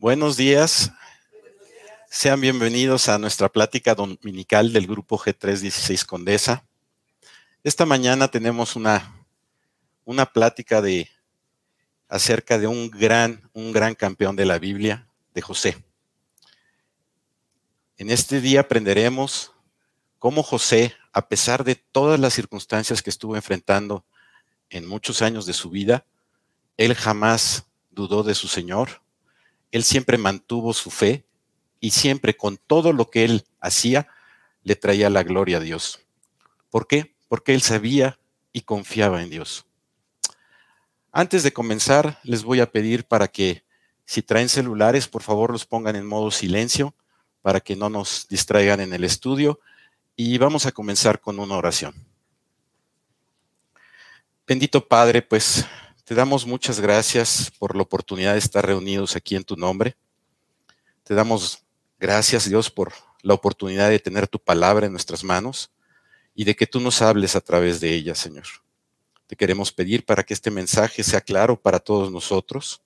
Buenos 0.00 0.36
días. 0.36 0.92
Sean 2.08 2.40
bienvenidos 2.40 3.08
a 3.08 3.18
nuestra 3.18 3.48
plática 3.48 3.96
dominical 3.96 4.72
del 4.72 4.86
grupo 4.86 5.18
G316 5.18 6.06
Condesa. 6.06 6.64
Esta 7.64 7.84
mañana 7.84 8.28
tenemos 8.28 8.76
una, 8.76 9.26
una 10.04 10.24
plática 10.24 10.80
de 10.80 11.10
acerca 12.08 12.58
de 12.58 12.68
un 12.68 12.88
gran, 12.90 13.50
un 13.52 13.72
gran 13.72 13.96
campeón 13.96 14.36
de 14.36 14.44
la 14.44 14.60
Biblia, 14.60 15.08
de 15.34 15.42
José. 15.42 15.84
En 17.96 18.10
este 18.10 18.40
día 18.40 18.60
aprenderemos 18.60 19.52
cómo 20.20 20.44
José, 20.44 20.94
a 21.12 21.26
pesar 21.26 21.64
de 21.64 21.74
todas 21.74 22.20
las 22.20 22.34
circunstancias 22.34 23.02
que 23.02 23.10
estuvo 23.10 23.34
enfrentando 23.34 24.04
en 24.70 24.86
muchos 24.86 25.22
años 25.22 25.44
de 25.44 25.54
su 25.54 25.70
vida, 25.70 26.06
él 26.76 26.94
jamás 26.94 27.66
dudó 27.90 28.22
de 28.22 28.36
su 28.36 28.46
Señor, 28.46 29.02
él 29.72 29.84
siempre 29.84 30.18
mantuvo 30.18 30.72
su 30.72 30.90
fe 30.90 31.24
y 31.80 31.90
siempre 31.90 32.36
con 32.36 32.56
todo 32.56 32.92
lo 32.92 33.10
que 33.10 33.24
él 33.24 33.44
hacía 33.60 34.08
le 34.62 34.76
traía 34.76 35.10
la 35.10 35.22
gloria 35.22 35.58
a 35.58 35.60
Dios. 35.60 36.00
¿Por 36.70 36.86
qué? 36.86 37.14
Porque 37.28 37.54
él 37.54 37.62
sabía 37.62 38.18
y 38.52 38.62
confiaba 38.62 39.22
en 39.22 39.30
Dios. 39.30 39.66
Antes 41.12 41.42
de 41.42 41.52
comenzar, 41.52 42.18
les 42.22 42.42
voy 42.42 42.60
a 42.60 42.70
pedir 42.70 43.04
para 43.04 43.28
que 43.28 43.64
si 44.04 44.22
traen 44.22 44.48
celulares, 44.48 45.08
por 45.08 45.22
favor 45.22 45.50
los 45.50 45.66
pongan 45.66 45.96
en 45.96 46.06
modo 46.06 46.30
silencio 46.30 46.94
para 47.42 47.60
que 47.60 47.76
no 47.76 47.88
nos 47.88 48.26
distraigan 48.28 48.80
en 48.80 48.92
el 48.92 49.04
estudio 49.04 49.60
y 50.16 50.36
vamos 50.38 50.66
a 50.66 50.72
comenzar 50.72 51.20
con 51.20 51.38
una 51.38 51.56
oración. 51.56 51.94
Bendito 54.46 54.86
Padre, 54.86 55.22
pues 55.22 55.66
te 56.08 56.14
damos 56.14 56.46
muchas 56.46 56.80
gracias 56.80 57.52
por 57.58 57.76
la 57.76 57.82
oportunidad 57.82 58.32
de 58.32 58.38
estar 58.38 58.64
reunidos 58.64 59.14
aquí 59.14 59.36
en 59.36 59.44
tu 59.44 59.56
nombre. 59.56 59.94
Te 61.04 61.12
damos 61.12 61.66
gracias, 62.00 62.48
Dios, 62.48 62.70
por 62.70 62.94
la 63.20 63.34
oportunidad 63.34 63.90
de 63.90 63.98
tener 63.98 64.26
tu 64.26 64.38
palabra 64.38 64.86
en 64.86 64.92
nuestras 64.92 65.22
manos 65.22 65.70
y 66.34 66.44
de 66.44 66.56
que 66.56 66.66
tú 66.66 66.80
nos 66.80 67.02
hables 67.02 67.36
a 67.36 67.42
través 67.42 67.78
de 67.80 67.92
ella, 67.92 68.14
Señor. 68.14 68.46
Te 69.26 69.36
queremos 69.36 69.70
pedir 69.70 70.06
para 70.06 70.22
que 70.22 70.32
este 70.32 70.50
mensaje 70.50 71.04
sea 71.04 71.20
claro 71.20 71.60
para 71.60 71.78
todos 71.78 72.10
nosotros, 72.10 72.80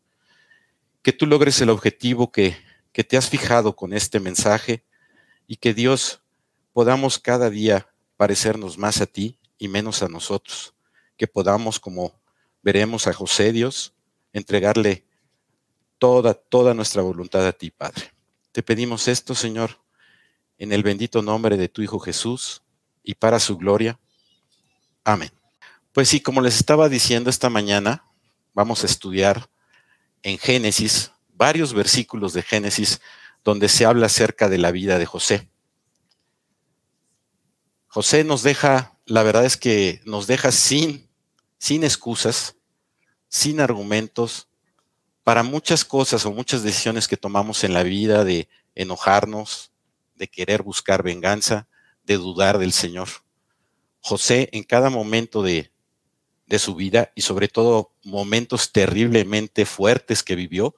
que 1.01 1.13
tú 1.13 1.25
logres 1.25 1.61
el 1.61 1.71
objetivo 1.71 2.33
que, 2.33 2.57
que 2.91 3.05
te 3.05 3.17
has 3.17 3.31
fijado 3.31 3.77
con 3.77 3.93
este 3.93 4.19
mensaje 4.19 4.85
y 5.47 5.59
que 5.59 5.75
Dios 5.75 6.23
podamos 6.73 7.21
cada 7.21 7.51
día 7.51 7.87
parecernos 8.17 8.79
más 8.79 9.01
a 9.01 9.07
ti 9.07 9.39
y 9.59 9.69
menos 9.69 10.03
a 10.03 10.09
nosotros, 10.09 10.75
que 11.17 11.29
podamos, 11.29 11.79
como 11.79 12.21
veremos 12.63 13.07
a 13.07 13.13
José 13.13 13.53
Dios, 13.53 13.95
entregarle 14.33 15.05
toda, 15.99 16.35
toda 16.35 16.75
nuestra 16.75 17.03
voluntad 17.03 17.47
a 17.47 17.53
ti, 17.53 17.71
Padre. 17.71 18.13
Te 18.53 18.63
pedimos 18.63 19.09
esto, 19.09 19.35
Señor, 19.35 19.81
en 20.59 20.73
el 20.73 20.83
bendito 20.83 21.23
nombre 21.23 21.57
de 21.57 21.69
tu 21.69 21.83
Hijo 21.83 21.99
Jesús 21.99 22.63
y 23.03 23.15
para 23.15 23.41
su 23.41 23.57
gloria. 23.57 23.99
Amén. 25.05 25.31
Pues 25.93 26.09
sí, 26.09 26.21
como 26.21 26.41
les 26.41 26.57
estaba 26.57 26.89
diciendo 26.89 27.31
esta 27.31 27.51
mañana, 27.51 28.05
vamos 28.55 28.83
a 28.83 28.87
estudiar 28.87 29.49
en 30.23 30.39
Génesis 30.39 31.13
varios 31.35 31.75
versículos 31.75 32.33
de 32.33 32.43
Génesis 32.43 33.01
donde 33.45 33.69
se 33.69 33.85
habla 33.85 34.07
acerca 34.07 34.49
de 34.49 34.59
la 34.59 34.71
vida 34.71 34.99
de 34.99 35.07
José. 35.07 35.49
José 37.89 38.25
nos 38.25 38.43
deja, 38.43 38.97
la 39.05 39.23
verdad 39.23 39.45
es 39.45 39.57
que 39.57 40.01
nos 40.05 40.27
deja 40.27 40.51
sin 40.53 41.09
sin 41.63 41.85
excusas, 41.85 42.57
sin 43.29 43.61
argumentos, 43.61 44.49
para 45.23 45.45
muchas 45.45 45.85
cosas 45.85 46.27
o 46.27 46.33
muchas 46.33 46.65
decisiones 46.65 47.07
que 47.07 47.17
tomamos 47.17 47.63
en 47.63 47.73
la 47.73 47.85
vida 47.85 48.25
de 48.25 48.49
enojarnos, 48.75 49.71
de 50.17 50.27
querer 50.27 50.65
buscar 50.65 51.05
venganza, 51.05 51.69
de 52.03 52.17
dudar 52.17 52.59
del 52.59 52.73
Señor. 52.73 53.09
José 54.01 54.49
en 54.51 54.65
cada 54.65 54.91
momento 54.91 55.45
de, 55.45 55.71
de 56.49 56.59
su 56.59 56.75
vida 56.75 57.13
y 57.15 57.21
sobre 57.21 57.47
todo 57.47 57.93
momentos 58.03 58.73
terriblemente 58.73 59.65
fuertes 59.65 60.25
que 60.25 60.35
vivió, 60.35 60.75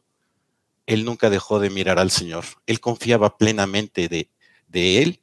él 0.84 1.06
nunca 1.06 1.30
dejó 1.30 1.60
de 1.60 1.70
mirar 1.70 1.98
al 1.98 2.10
Señor. 2.10 2.44
Él 2.66 2.80
confiaba 2.80 3.38
plenamente 3.38 4.09
de, 4.09 4.28
de 4.69 5.00
él 5.03 5.22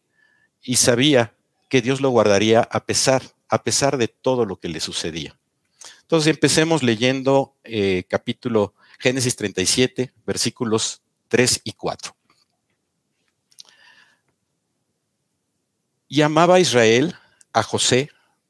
y 0.64 0.78
sabía 0.78 1.36
que 1.70 1.84
Dios 1.84 2.02
lo 2.02 2.10
guardaría 2.10 2.62
a 2.62 2.84
pesar, 2.84 3.22
a 3.48 3.64
pesar 3.64 3.98
de 3.98 4.08
todo 4.08 4.46
lo 4.46 4.60
que 4.60 4.68
le 4.68 4.80
sucedía. 4.80 5.38
Entonces 6.12 6.32
empecemos 6.32 6.84
leyendo 6.84 7.56
eh, 7.64 8.04
capítulo 8.10 8.74
Génesis 9.00 9.34
37, 9.38 10.12
versículos 10.26 11.02
3 11.30 11.62
y 11.64 11.72
4. 11.72 12.14
Y 16.10 16.22
amaba 16.22 16.60
Israel 16.60 17.16
a 17.54 17.64
José 17.64 18.10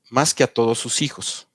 más 0.10 0.34
que 0.34 0.44
a 0.44 0.52
todos 0.52 0.80
sus 0.80 1.04
hijos, 1.04 1.50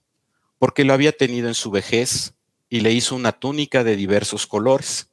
porque 0.60 0.84
lo 0.84 0.92
había 0.92 1.10
tenido 1.10 1.48
en 1.48 1.54
su 1.54 1.72
vejez 1.72 2.34
y 2.68 2.82
le 2.82 2.92
hizo 2.92 3.16
una 3.16 3.32
túnica 3.32 3.82
de 3.82 3.96
diversos 3.96 4.46
colores. 4.46 5.10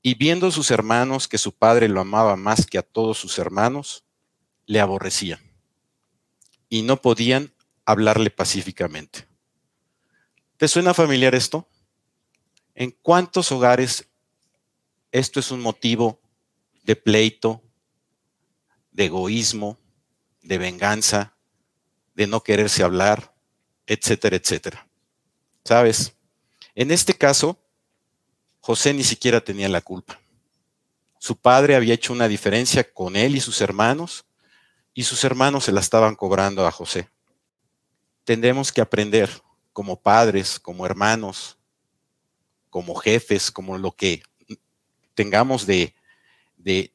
Y 0.00 0.14
viendo 0.14 0.50
sus 0.50 0.70
hermanos 0.70 1.28
que 1.28 1.36
su 1.36 1.52
padre 1.52 1.86
lo 1.86 2.00
amaba 2.00 2.34
más 2.36 2.64
que 2.64 2.78
a 2.78 2.82
todos 2.82 3.18
sus 3.18 3.38
hermanos, 3.38 4.04
le 4.64 4.80
aborrecían 4.80 5.40
y 6.70 6.80
no 6.80 7.02
podían 7.02 7.52
hablarle 7.84 8.30
pacíficamente. 8.30 9.28
¿Te 10.58 10.66
suena 10.66 10.92
familiar 10.92 11.36
esto? 11.36 11.68
¿En 12.74 12.90
cuántos 12.90 13.52
hogares 13.52 14.08
esto 15.12 15.38
es 15.38 15.52
un 15.52 15.60
motivo 15.60 16.20
de 16.82 16.96
pleito, 16.96 17.62
de 18.90 19.04
egoísmo, 19.04 19.78
de 20.42 20.58
venganza, 20.58 21.36
de 22.14 22.26
no 22.26 22.42
quererse 22.42 22.82
hablar, 22.82 23.32
etcétera, 23.86 24.34
etcétera? 24.34 24.88
¿Sabes? 25.64 26.14
En 26.74 26.90
este 26.90 27.14
caso, 27.14 27.56
José 28.58 28.92
ni 28.92 29.04
siquiera 29.04 29.40
tenía 29.40 29.68
la 29.68 29.80
culpa. 29.80 30.18
Su 31.20 31.36
padre 31.36 31.76
había 31.76 31.94
hecho 31.94 32.12
una 32.12 32.26
diferencia 32.26 32.92
con 32.92 33.14
él 33.14 33.36
y 33.36 33.40
sus 33.40 33.60
hermanos, 33.60 34.26
y 34.92 35.04
sus 35.04 35.22
hermanos 35.22 35.66
se 35.66 35.72
la 35.72 35.80
estaban 35.80 36.16
cobrando 36.16 36.66
a 36.66 36.72
José. 36.72 37.08
Tendremos 38.24 38.72
que 38.72 38.80
aprender 38.80 39.30
como 39.78 40.00
padres, 40.00 40.58
como 40.58 40.84
hermanos, 40.84 41.56
como 42.68 42.96
jefes, 42.96 43.52
como 43.52 43.78
lo 43.78 43.92
que 43.92 44.24
tengamos 45.14 45.66
de, 45.66 45.94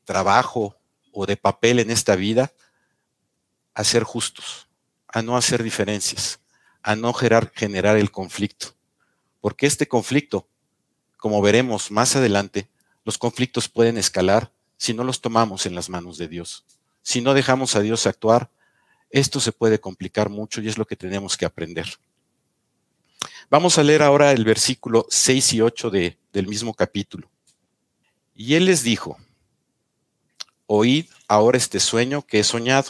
trabajo 0.04 0.76
o 1.14 1.26
de 1.26 1.38
papel 1.38 1.80
en 1.80 1.90
esta 1.90 2.18
vida, 2.18 2.52
a 3.74 3.86
ser 3.86 4.04
justos, 4.04 4.68
a 5.08 5.22
no 5.22 5.38
hacer 5.38 5.64
diferencias, 5.64 6.42
a 6.82 6.98
no 6.98 7.14
generar 7.14 7.96
el 7.96 8.12
conflicto. 8.12 8.76
Porque 9.40 9.66
este 9.66 9.88
conflicto, 9.88 10.50
como 11.16 11.42
veremos 11.42 11.90
más 11.90 12.18
adelante, 12.18 12.68
los 13.06 13.18
conflictos 13.18 13.70
pueden 13.70 13.98
escalar 13.98 14.52
si 14.76 14.94
no 14.94 15.06
los 15.06 15.22
tomamos 15.22 15.66
en 15.66 15.74
las 15.74 15.88
manos 15.88 16.18
de 16.18 16.28
Dios. 16.28 16.66
Si 17.02 17.22
no 17.22 17.34
dejamos 17.34 17.78
a 17.78 17.80
Dios 17.80 18.08
actuar, 18.08 18.52
esto 19.10 19.40
se 19.40 19.54
puede 19.54 19.80
complicar 19.80 20.28
mucho 20.28 20.60
y 20.60 20.68
es 20.68 20.78
lo 20.78 20.86
que 20.86 20.98
tenemos 20.98 21.38
que 21.38 21.46
aprender. 21.46 21.88
Vamos 23.54 23.78
a 23.78 23.84
leer 23.84 24.02
ahora 24.02 24.32
el 24.32 24.46
versículo 24.46 25.06
6 25.12 25.54
y 25.54 25.62
8 25.62 25.92
de, 25.92 26.18
del 26.34 26.48
mismo 26.48 26.74
capítulo. 26.74 27.30
Y 28.34 28.56
él 28.56 28.66
les 28.66 28.82
dijo, 28.82 29.20
oíd 30.66 31.06
ahora 31.28 31.60
este 31.60 31.80
sueño 31.80 32.24
que 32.24 32.40
he 32.40 32.44
soñado. 32.44 32.90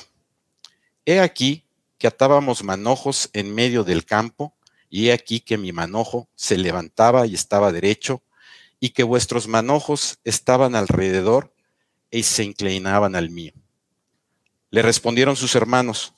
He 1.05 1.19
aquí 1.19 1.65
que 1.97 2.07
atábamos 2.07 2.63
manojos 2.63 3.29
en 3.33 3.53
medio 3.53 3.83
del 3.83 4.05
campo, 4.05 4.55
y 4.89 5.09
he 5.09 5.11
aquí 5.11 5.41
que 5.41 5.57
mi 5.57 5.73
manojo 5.73 6.29
se 6.33 6.57
levantaba 6.57 7.27
y 7.27 7.33
estaba 7.33 7.73
derecho, 7.73 8.23
y 8.79 8.91
que 8.91 9.03
vuestros 9.03 9.49
manojos 9.49 10.19
estaban 10.23 10.75
alrededor 10.75 11.53
y 12.09 12.23
se 12.23 12.45
inclinaban 12.45 13.17
al 13.17 13.29
mío. 13.31 13.51
Le 14.69 14.81
respondieron 14.81 15.35
sus 15.35 15.55
hermanos, 15.55 16.13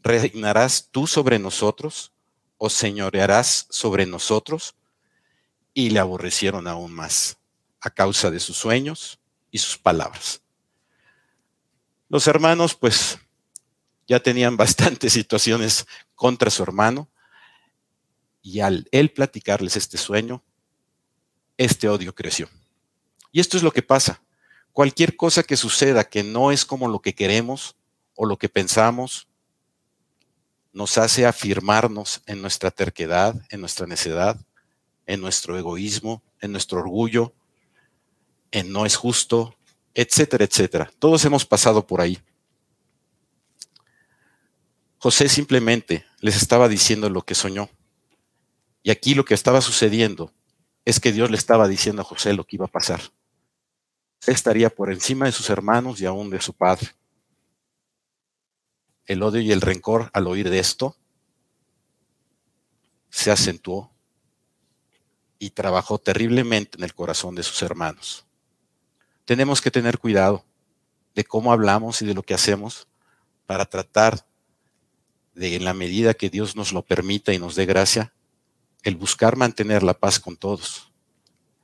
¿reinarás 0.00 0.88
tú 0.90 1.06
sobre 1.06 1.38
nosotros? 1.38 2.10
O 2.64 2.70
señorearás 2.70 3.66
sobre 3.70 4.06
nosotros? 4.06 4.74
Y 5.72 5.90
le 5.90 5.98
aborrecieron 5.98 6.66
aún 6.66 6.92
más 6.92 7.36
a 7.80 7.90
causa 7.90 8.30
de 8.30 8.40
sus 8.40 8.56
sueños 8.56 9.18
y 9.50 9.58
sus 9.58 9.76
palabras. 9.76 10.40
Los 12.08 12.26
hermanos, 12.26 12.74
pues, 12.74 13.18
ya 14.06 14.20
tenían 14.20 14.56
bastantes 14.64 15.12
situaciones 15.12 15.86
contra 16.14 16.50
su 16.50 16.62
hermano 16.62 17.08
y 18.42 18.60
al 18.60 18.88
él 18.92 19.10
platicarles 19.10 19.76
este 19.76 19.98
sueño, 19.98 20.42
este 21.56 21.88
odio 21.88 22.14
creció. 22.14 22.48
Y 23.32 23.40
esto 23.40 23.56
es 23.56 23.62
lo 23.62 23.72
que 23.72 23.82
pasa. 23.82 24.22
Cualquier 24.72 25.16
cosa 25.16 25.42
que 25.42 25.56
suceda 25.56 26.04
que 26.04 26.22
no 26.22 26.52
es 26.52 26.64
como 26.64 26.88
lo 26.88 27.00
que 27.00 27.14
queremos 27.14 27.76
o 28.14 28.26
lo 28.26 28.38
que 28.38 28.48
pensamos 28.48 29.28
nos 30.74 30.98
hace 30.98 31.24
afirmarnos 31.24 32.20
en 32.26 32.42
nuestra 32.42 32.72
terquedad, 32.72 33.40
en 33.48 33.60
nuestra 33.60 33.86
necedad, 33.86 34.38
en 35.06 35.20
nuestro 35.20 35.56
egoísmo, 35.56 36.22
en 36.40 36.50
nuestro 36.50 36.80
orgullo, 36.80 37.32
en 38.50 38.72
no 38.72 38.84
es 38.84 38.96
justo, 38.96 39.56
etcétera, 39.94 40.44
etcétera. 40.44 40.90
Todos 40.98 41.24
hemos 41.24 41.46
pasado 41.46 41.86
por 41.86 42.00
ahí. 42.00 42.18
José 44.98 45.28
simplemente 45.28 46.04
les 46.18 46.36
estaba 46.36 46.68
diciendo 46.68 47.08
lo 47.08 47.22
que 47.22 47.36
soñó. 47.36 47.70
Y 48.82 48.90
aquí 48.90 49.14
lo 49.14 49.24
que 49.24 49.34
estaba 49.34 49.60
sucediendo 49.60 50.32
es 50.84 50.98
que 50.98 51.12
Dios 51.12 51.30
le 51.30 51.36
estaba 51.36 51.68
diciendo 51.68 52.02
a 52.02 52.04
José 52.04 52.34
lo 52.34 52.44
que 52.44 52.56
iba 52.56 52.66
a 52.66 52.68
pasar. 52.68 53.00
estaría 54.26 54.70
por 54.70 54.90
encima 54.90 55.26
de 55.26 55.32
sus 55.32 55.50
hermanos 55.50 56.00
y 56.00 56.06
aún 56.06 56.30
de 56.30 56.40
su 56.40 56.52
padre. 56.52 56.88
El 59.06 59.22
odio 59.22 59.40
y 59.40 59.52
el 59.52 59.60
rencor 59.60 60.10
al 60.12 60.26
oír 60.26 60.50
de 60.50 60.58
esto 60.58 60.96
se 63.10 63.30
acentuó 63.30 63.92
y 65.38 65.50
trabajó 65.50 65.98
terriblemente 65.98 66.78
en 66.78 66.84
el 66.84 66.94
corazón 66.94 67.34
de 67.34 67.42
sus 67.42 67.62
hermanos. 67.62 68.24
Tenemos 69.24 69.60
que 69.60 69.70
tener 69.70 69.98
cuidado 69.98 70.44
de 71.14 71.24
cómo 71.24 71.52
hablamos 71.52 72.02
y 72.02 72.06
de 72.06 72.14
lo 72.14 72.22
que 72.22 72.34
hacemos 72.34 72.88
para 73.46 73.66
tratar 73.66 74.26
de, 75.34 75.56
en 75.56 75.64
la 75.64 75.74
medida 75.74 76.14
que 76.14 76.30
Dios 76.30 76.56
nos 76.56 76.72
lo 76.72 76.82
permita 76.82 77.32
y 77.32 77.38
nos 77.38 77.54
dé 77.54 77.66
gracia, 77.66 78.12
el 78.82 78.96
buscar 78.96 79.36
mantener 79.36 79.82
la 79.82 79.94
paz 79.94 80.18
con 80.18 80.36
todos, 80.36 80.90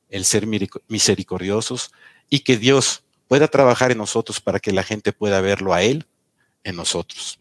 el 0.09 0.25
ser 0.25 0.47
misericordiosos 0.89 1.93
y 2.29 2.41
que 2.41 2.57
Dios 2.57 3.03
pueda 3.29 3.49
trabajar 3.49 3.93
en 3.93 3.99
nosotros 3.99 4.41
para 4.41 4.61
que 4.61 4.73
la 4.73 4.83
gente 4.83 5.13
pueda 5.13 5.41
verlo 5.41 5.73
a 5.73 5.83
Él 5.83 6.07
en 6.65 6.77
nosotros. 6.77 7.39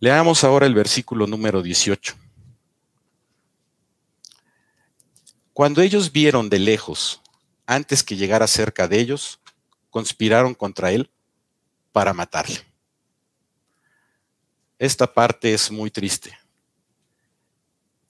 Leamos 0.00 0.42
ahora 0.44 0.66
el 0.66 0.74
versículo 0.74 1.26
número 1.26 1.62
18. 1.62 2.16
Cuando 5.52 5.82
ellos 5.82 6.10
vieron 6.10 6.48
de 6.48 6.58
lejos, 6.58 7.20
antes 7.66 8.02
que 8.02 8.16
llegara 8.16 8.46
cerca 8.46 8.88
de 8.88 8.98
ellos, 8.98 9.38
conspiraron 9.90 10.54
contra 10.54 10.90
él 10.90 11.10
para 11.92 12.14
matarle. 12.14 12.64
Esta 14.78 15.12
parte 15.12 15.54
es 15.54 15.70
muy 15.70 15.90
triste. 15.90 16.36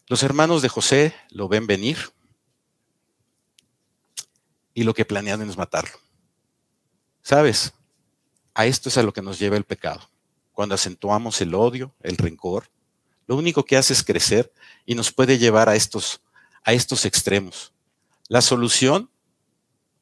Los 0.07 0.23
hermanos 0.23 0.63
de 0.63 0.69
José 0.69 1.15
lo 1.31 1.49
ven 1.49 1.67
venir 1.67 1.99
y 4.73 4.85
lo 4.85 4.95
que 4.95 5.05
planean 5.05 5.43
es 5.43 5.57
matarlo. 5.57 5.99
¿Sabes? 7.23 7.73
A 8.55 8.67
esto 8.67 8.89
es 8.89 8.99
a 8.99 9.03
lo 9.03 9.13
que 9.13 9.23
nos 9.23 9.39
lleva 9.39 9.57
el 9.57 9.65
pecado. 9.65 10.09
Cuando 10.53 10.75
acentuamos 10.75 11.41
el 11.41 11.55
odio, 11.55 11.95
el 12.01 12.17
rencor, 12.17 12.69
lo 13.27 13.37
único 13.37 13.65
que 13.65 13.77
hace 13.77 13.93
es 13.93 14.03
crecer 14.03 14.53
y 14.85 14.95
nos 14.95 15.13
puede 15.13 15.39
llevar 15.39 15.69
a 15.69 15.75
estos, 15.75 16.21
a 16.65 16.73
estos 16.73 17.07
extremos. 17.07 17.73
La 18.29 18.43
solución 18.43 19.11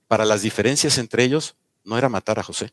para 0.08 0.24
las 0.24 0.42
diferencias 0.42 0.98
entre 0.98 1.24
ellos 1.24 1.54
no 1.84 1.96
era 1.96 2.08
matar 2.08 2.38
a 2.38 2.42
José. 2.42 2.72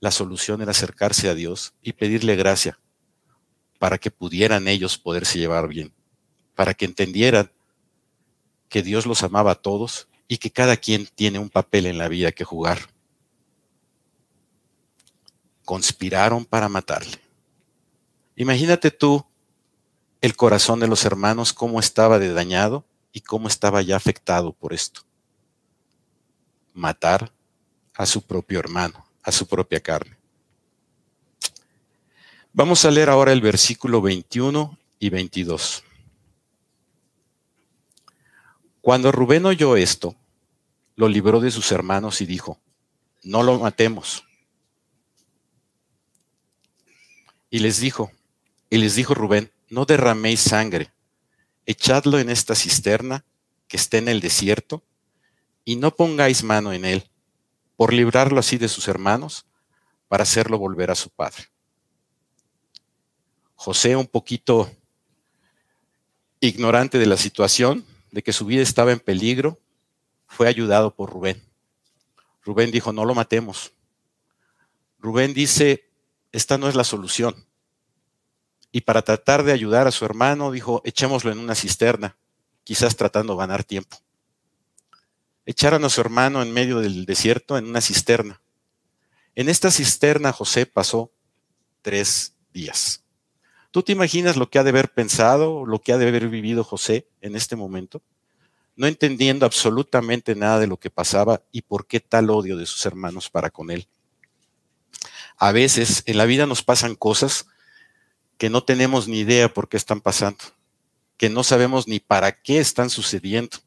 La 0.00 0.10
solución 0.10 0.62
era 0.62 0.70
acercarse 0.70 1.28
a 1.28 1.34
Dios 1.34 1.74
y 1.82 1.92
pedirle 1.92 2.34
gracia 2.36 2.78
para 3.78 3.98
que 3.98 4.10
pudieran 4.10 4.68
ellos 4.68 4.96
poderse 4.96 5.38
llevar 5.38 5.68
bien, 5.68 5.92
para 6.54 6.72
que 6.72 6.84
entendieran 6.84 7.52
que 8.68 8.82
Dios 8.82 9.06
los 9.06 9.22
amaba 9.22 9.50
a 9.50 9.56
todos 9.56 10.08
y 10.28 10.38
que 10.38 10.50
cada 10.50 10.76
quien 10.76 11.06
tiene 11.14 11.38
un 11.38 11.50
papel 11.50 11.86
en 11.86 11.98
la 11.98 12.08
vida 12.08 12.32
que 12.32 12.44
jugar. 12.44 12.91
Conspiraron 15.64 16.44
para 16.44 16.68
matarle. 16.68 17.20
Imagínate 18.36 18.90
tú 18.90 19.24
el 20.20 20.36
corazón 20.36 20.80
de 20.80 20.88
los 20.88 21.04
hermanos, 21.04 21.52
cómo 21.52 21.80
estaba 21.80 22.18
de 22.18 22.32
dañado 22.32 22.84
y 23.12 23.20
cómo 23.20 23.48
estaba 23.48 23.82
ya 23.82 23.96
afectado 23.96 24.52
por 24.52 24.72
esto. 24.72 25.02
Matar 26.72 27.32
a 27.94 28.06
su 28.06 28.22
propio 28.22 28.58
hermano, 28.60 29.04
a 29.22 29.32
su 29.32 29.46
propia 29.46 29.80
carne. 29.80 30.16
Vamos 32.52 32.84
a 32.84 32.90
leer 32.90 33.10
ahora 33.10 33.32
el 33.32 33.40
versículo 33.40 34.00
21 34.00 34.78
y 34.98 35.10
22. 35.10 35.84
Cuando 38.80 39.12
Rubén 39.12 39.46
oyó 39.46 39.76
esto, 39.76 40.16
lo 40.96 41.08
libró 41.08 41.40
de 41.40 41.50
sus 41.50 41.72
hermanos 41.72 42.20
y 42.20 42.26
dijo, 42.26 42.58
no 43.22 43.42
lo 43.42 43.58
matemos. 43.58 44.24
Y 47.52 47.58
les 47.58 47.80
dijo, 47.80 48.10
y 48.70 48.78
les 48.78 48.94
dijo 48.94 49.12
Rubén, 49.12 49.52
no 49.68 49.84
derraméis 49.84 50.40
sangre, 50.40 50.90
echadlo 51.66 52.18
en 52.18 52.30
esta 52.30 52.54
cisterna 52.54 53.26
que 53.68 53.76
esté 53.76 53.98
en 53.98 54.08
el 54.08 54.20
desierto, 54.20 54.82
y 55.62 55.76
no 55.76 55.94
pongáis 55.94 56.42
mano 56.44 56.72
en 56.72 56.86
él, 56.86 57.10
por 57.76 57.92
librarlo 57.92 58.40
así 58.40 58.56
de 58.56 58.68
sus 58.68 58.88
hermanos, 58.88 59.44
para 60.08 60.22
hacerlo 60.22 60.56
volver 60.56 60.90
a 60.90 60.94
su 60.94 61.10
padre. 61.10 61.44
José 63.54 63.96
un 63.96 64.06
poquito 64.06 64.74
ignorante 66.40 66.98
de 66.98 67.06
la 67.06 67.18
situación, 67.18 67.84
de 68.12 68.22
que 68.22 68.32
su 68.32 68.46
vida 68.46 68.62
estaba 68.62 68.92
en 68.92 69.00
peligro, 69.00 69.60
fue 70.26 70.48
ayudado 70.48 70.94
por 70.94 71.10
Rubén. 71.10 71.42
Rubén 72.40 72.70
dijo, 72.70 72.94
no 72.94 73.04
lo 73.04 73.14
matemos. 73.14 73.74
Rubén 74.98 75.34
dice, 75.34 75.91
esta 76.32 76.58
no 76.58 76.68
es 76.68 76.74
la 76.74 76.84
solución. 76.84 77.46
Y 78.72 78.80
para 78.80 79.02
tratar 79.02 79.42
de 79.44 79.52
ayudar 79.52 79.86
a 79.86 79.92
su 79.92 80.04
hermano, 80.06 80.50
dijo, 80.50 80.80
echémoslo 80.84 81.30
en 81.30 81.38
una 81.38 81.54
cisterna, 81.54 82.16
quizás 82.64 82.96
tratando 82.96 83.34
de 83.34 83.38
ganar 83.40 83.64
tiempo. 83.64 83.98
Echaron 85.44 85.84
a 85.84 85.90
su 85.90 86.00
hermano 86.00 86.40
en 86.42 86.52
medio 86.52 86.80
del 86.80 87.04
desierto 87.04 87.58
en 87.58 87.66
una 87.66 87.82
cisterna. 87.82 88.40
En 89.34 89.48
esta 89.48 89.70
cisterna 89.70 90.32
José 90.32 90.66
pasó 90.66 91.12
tres 91.82 92.34
días. 92.52 93.02
¿Tú 93.70 93.82
te 93.82 93.92
imaginas 93.92 94.36
lo 94.36 94.48
que 94.48 94.58
ha 94.58 94.64
de 94.64 94.70
haber 94.70 94.92
pensado, 94.92 95.66
lo 95.66 95.80
que 95.80 95.92
ha 95.92 95.98
de 95.98 96.08
haber 96.08 96.28
vivido 96.28 96.62
José 96.64 97.08
en 97.20 97.36
este 97.36 97.56
momento? 97.56 98.02
No 98.76 98.86
entendiendo 98.86 99.44
absolutamente 99.44 100.34
nada 100.34 100.60
de 100.60 100.66
lo 100.66 100.78
que 100.78 100.90
pasaba 100.90 101.42
y 101.50 101.62
por 101.62 101.86
qué 101.86 102.00
tal 102.00 102.30
odio 102.30 102.56
de 102.56 102.66
sus 102.66 102.84
hermanos 102.86 103.28
para 103.28 103.50
con 103.50 103.70
él. 103.70 103.88
A 105.42 105.50
veces 105.50 106.04
en 106.06 106.18
la 106.18 106.24
vida 106.24 106.46
nos 106.46 106.62
pasan 106.62 106.94
cosas 106.94 107.48
que 108.38 108.48
no 108.48 108.62
tenemos 108.62 109.08
ni 109.08 109.18
idea 109.18 109.52
por 109.52 109.68
qué 109.68 109.76
están 109.76 110.00
pasando, 110.00 110.38
que 111.16 111.30
no 111.30 111.42
sabemos 111.42 111.88
ni 111.88 111.98
para 111.98 112.40
qué 112.40 112.60
están 112.60 112.90
sucediendo. 112.90 113.58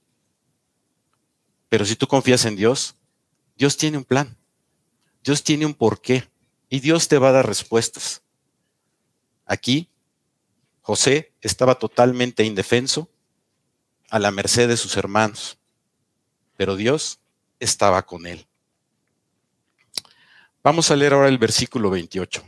Pero 1.67 1.83
si 1.83 1.97
tú 1.97 2.07
confías 2.07 2.45
en 2.45 2.55
Dios, 2.55 2.95
Dios 3.57 3.75
tiene 3.75 3.97
un 3.97 4.05
plan, 4.05 4.37
Dios 5.21 5.43
tiene 5.43 5.65
un 5.65 5.73
porqué 5.73 6.25
y 6.69 6.79
Dios 6.79 7.09
te 7.09 7.17
va 7.17 7.27
a 7.27 7.33
dar 7.33 7.45
respuestas. 7.45 8.21
Aquí 9.45 9.89
José 10.79 11.33
estaba 11.41 11.75
totalmente 11.75 12.45
indefenso, 12.45 13.09
a 14.09 14.19
la 14.19 14.31
merced 14.31 14.69
de 14.69 14.77
sus 14.77 14.95
hermanos, 14.95 15.57
pero 16.55 16.77
Dios 16.77 17.19
estaba 17.59 18.05
con 18.05 18.27
él. 18.27 18.47
Vamos 20.65 20.89
a 20.89 20.95
leer 20.95 21.13
ahora 21.13 21.27
el 21.27 21.37
versículo 21.37 21.91
28. 21.91 22.43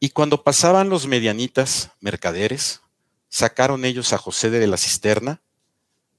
Y 0.00 0.08
cuando 0.10 0.42
pasaban 0.42 0.88
los 0.88 1.06
medianitas 1.06 1.92
mercaderes, 2.00 2.80
sacaron 3.28 3.84
ellos 3.84 4.12
a 4.12 4.18
José 4.18 4.50
de 4.50 4.66
la 4.66 4.76
cisterna 4.76 5.40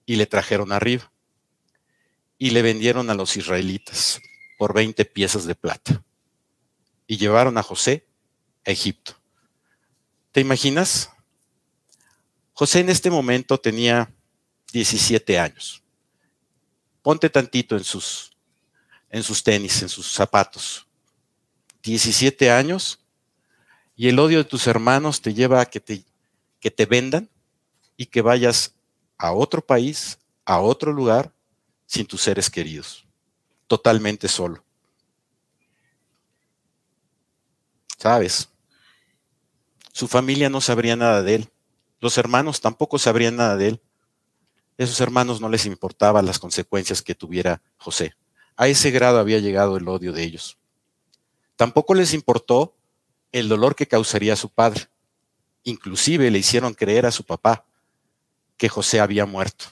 y 0.05 0.15
le 0.15 0.25
trajeron 0.25 0.71
arriba 0.71 1.11
y 2.37 2.51
le 2.51 2.61
vendieron 2.61 3.09
a 3.09 3.13
los 3.13 3.35
israelitas 3.35 4.21
por 4.57 4.73
20 4.73 5.03
piezas 5.03 5.43
de 5.43 5.55
plata. 5.55 6.01
Y 7.07 7.17
llevaron 7.17 7.57
a 7.57 7.63
José 7.63 8.07
Egipto. 8.63 9.19
¿Te 10.31 10.39
imaginas? 10.39 11.11
José 12.53 12.79
en 12.79 12.89
este 12.89 13.09
momento 13.09 13.57
tenía 13.57 14.15
17 14.71 15.39
años. 15.39 15.83
Ponte 17.01 17.29
tantito 17.29 17.75
en 17.75 17.83
sus, 17.83 18.36
en 19.09 19.23
sus 19.23 19.43
tenis, 19.43 19.81
en 19.81 19.89
sus 19.89 20.11
zapatos. 20.11 20.87
17 21.83 22.51
años 22.51 22.99
y 23.95 24.09
el 24.09 24.19
odio 24.19 24.39
de 24.39 24.43
tus 24.43 24.67
hermanos 24.67 25.21
te 25.21 25.33
lleva 25.33 25.61
a 25.61 25.65
que 25.65 25.79
te, 25.79 26.85
vendan 26.85 27.29
y 27.95 28.05
que 28.05 28.21
vayas 28.21 28.75
a 29.17 29.31
otro 29.31 29.65
país, 29.65 30.19
a 30.45 30.59
otro 30.59 30.93
lugar, 30.93 31.31
sin 31.87 32.05
tus 32.05 32.21
seres 32.21 32.49
queridos, 32.49 33.05
totalmente 33.65 34.27
solo. 34.27 34.63
¿Sabes? 37.97 38.49
Su 39.91 40.07
familia 40.07 40.49
no 40.49 40.61
sabría 40.61 40.95
nada 40.95 41.23
de 41.23 41.35
él. 41.35 41.49
Los 41.99 42.19
hermanos 42.19 42.61
tampoco 42.61 42.99
sabrían 42.99 43.37
nada 43.37 43.57
de 43.57 43.69
él. 43.69 43.81
Esos 44.77 45.01
hermanos 45.01 45.41
no 45.41 45.49
les 45.49 45.65
importaban 45.65 46.27
las 46.27 46.37
consecuencias 46.37 47.01
que 47.01 47.15
tuviera 47.15 47.63
José. 47.77 48.13
A 48.57 48.67
ese 48.67 48.89
grado 48.89 49.19
había 49.19 49.39
llegado 49.39 49.77
el 49.77 49.87
odio 49.87 50.11
de 50.11 50.23
ellos. 50.23 50.57
Tampoco 51.55 51.93
les 51.93 52.13
importó 52.13 52.75
el 53.31 53.47
dolor 53.47 53.75
que 53.75 53.87
causaría 53.87 54.33
a 54.33 54.37
su 54.37 54.49
padre. 54.49 54.89
Inclusive 55.63 56.31
le 56.31 56.39
hicieron 56.39 56.73
creer 56.73 57.05
a 57.05 57.11
su 57.11 57.23
papá 57.23 57.65
que 58.57 58.67
José 58.67 58.99
había 58.99 59.27
muerto. 59.27 59.65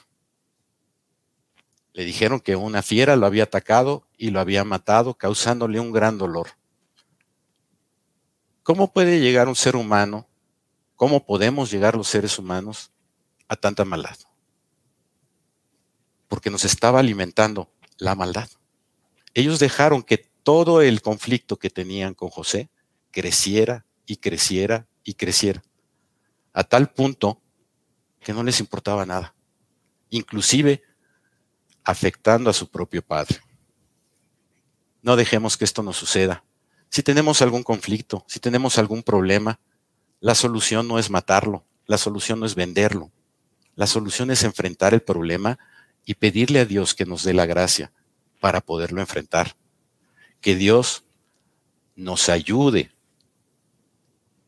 Le 1.92 2.04
dijeron 2.04 2.40
que 2.40 2.54
una 2.54 2.82
fiera 2.82 3.16
lo 3.16 3.26
había 3.26 3.44
atacado 3.44 4.06
y 4.16 4.30
lo 4.30 4.38
había 4.38 4.62
matado, 4.64 5.14
causándole 5.14 5.80
un 5.80 5.92
gran 5.92 6.18
dolor. 6.18 6.48
¿Cómo 8.62 8.92
puede 8.92 9.18
llegar 9.20 9.48
un 9.48 9.56
ser 9.56 9.76
humano? 9.76 10.28
¿Cómo 10.94 11.24
podemos 11.24 11.70
llegar 11.70 11.96
los 11.96 12.08
seres 12.08 12.38
humanos 12.38 12.90
a 13.48 13.56
tanta 13.56 13.84
maldad? 13.84 14.16
Porque 16.28 16.50
nos 16.50 16.64
estaba 16.64 17.00
alimentando 17.00 17.70
la 17.96 18.14
maldad. 18.14 18.48
Ellos 19.36 19.58
dejaron 19.58 20.02
que 20.02 20.16
todo 20.42 20.80
el 20.80 21.02
conflicto 21.02 21.58
que 21.58 21.68
tenían 21.68 22.14
con 22.14 22.30
José 22.30 22.70
creciera 23.10 23.84
y 24.06 24.16
creciera 24.16 24.86
y 25.04 25.12
creciera, 25.12 25.62
a 26.54 26.64
tal 26.64 26.90
punto 26.90 27.42
que 28.20 28.32
no 28.32 28.42
les 28.42 28.60
importaba 28.60 29.04
nada, 29.04 29.34
inclusive 30.08 30.82
afectando 31.84 32.48
a 32.48 32.54
su 32.54 32.70
propio 32.70 33.02
padre. 33.02 33.40
No 35.02 35.16
dejemos 35.16 35.58
que 35.58 35.66
esto 35.66 35.82
nos 35.82 35.98
suceda. 35.98 36.42
Si 36.88 37.02
tenemos 37.02 37.42
algún 37.42 37.62
conflicto, 37.62 38.24
si 38.28 38.40
tenemos 38.40 38.78
algún 38.78 39.02
problema, 39.02 39.60
la 40.18 40.34
solución 40.34 40.88
no 40.88 40.98
es 40.98 41.10
matarlo, 41.10 41.66
la 41.84 41.98
solución 41.98 42.40
no 42.40 42.46
es 42.46 42.54
venderlo, 42.54 43.12
la 43.74 43.86
solución 43.86 44.30
es 44.30 44.44
enfrentar 44.44 44.94
el 44.94 45.02
problema 45.02 45.58
y 46.06 46.14
pedirle 46.14 46.60
a 46.60 46.64
Dios 46.64 46.94
que 46.94 47.04
nos 47.04 47.22
dé 47.22 47.34
la 47.34 47.44
gracia 47.44 47.92
para 48.46 48.60
poderlo 48.60 49.00
enfrentar. 49.00 49.56
Que 50.40 50.54
Dios 50.54 51.02
nos 51.96 52.28
ayude 52.28 52.92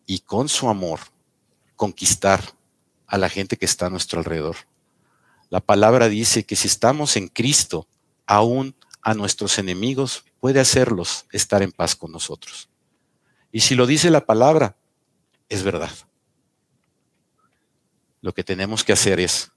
y 0.06 0.20
con 0.20 0.48
su 0.48 0.68
amor 0.68 1.00
conquistar 1.74 2.40
a 3.08 3.18
la 3.18 3.28
gente 3.28 3.56
que 3.56 3.64
está 3.64 3.86
a 3.86 3.90
nuestro 3.90 4.20
alrededor. 4.20 4.54
La 5.50 5.58
palabra 5.58 6.08
dice 6.08 6.44
que 6.44 6.54
si 6.54 6.68
estamos 6.68 7.16
en 7.16 7.26
Cristo, 7.26 7.88
aún 8.24 8.76
a 9.02 9.14
nuestros 9.14 9.58
enemigos 9.58 10.24
puede 10.38 10.60
hacerlos 10.60 11.26
estar 11.32 11.60
en 11.64 11.72
paz 11.72 11.96
con 11.96 12.12
nosotros. 12.12 12.68
Y 13.50 13.62
si 13.62 13.74
lo 13.74 13.84
dice 13.84 14.10
la 14.10 14.24
palabra, 14.24 14.76
es 15.48 15.64
verdad. 15.64 15.90
Lo 18.20 18.32
que 18.32 18.44
tenemos 18.44 18.84
que 18.84 18.92
hacer 18.92 19.18
es 19.18 19.50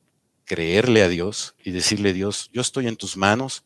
creerle 0.46 1.04
a 1.04 1.10
Dios 1.10 1.54
y 1.64 1.70
decirle, 1.70 2.12
Dios, 2.12 2.50
yo 2.52 2.62
estoy 2.62 2.88
en 2.88 2.96
tus 2.96 3.18
manos 3.18 3.66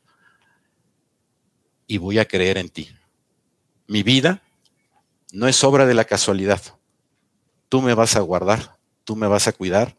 y 1.87 1.97
voy 1.97 2.19
a 2.19 2.27
creer 2.27 2.57
en 2.57 2.69
ti. 2.69 2.89
Mi 3.87 4.03
vida 4.03 4.41
no 5.31 5.47
es 5.47 5.63
obra 5.63 5.85
de 5.85 5.93
la 5.93 6.05
casualidad. 6.05 6.61
Tú 7.69 7.81
me 7.81 7.93
vas 7.93 8.15
a 8.15 8.21
guardar, 8.21 8.77
tú 9.03 9.15
me 9.15 9.27
vas 9.27 9.47
a 9.47 9.53
cuidar, 9.53 9.97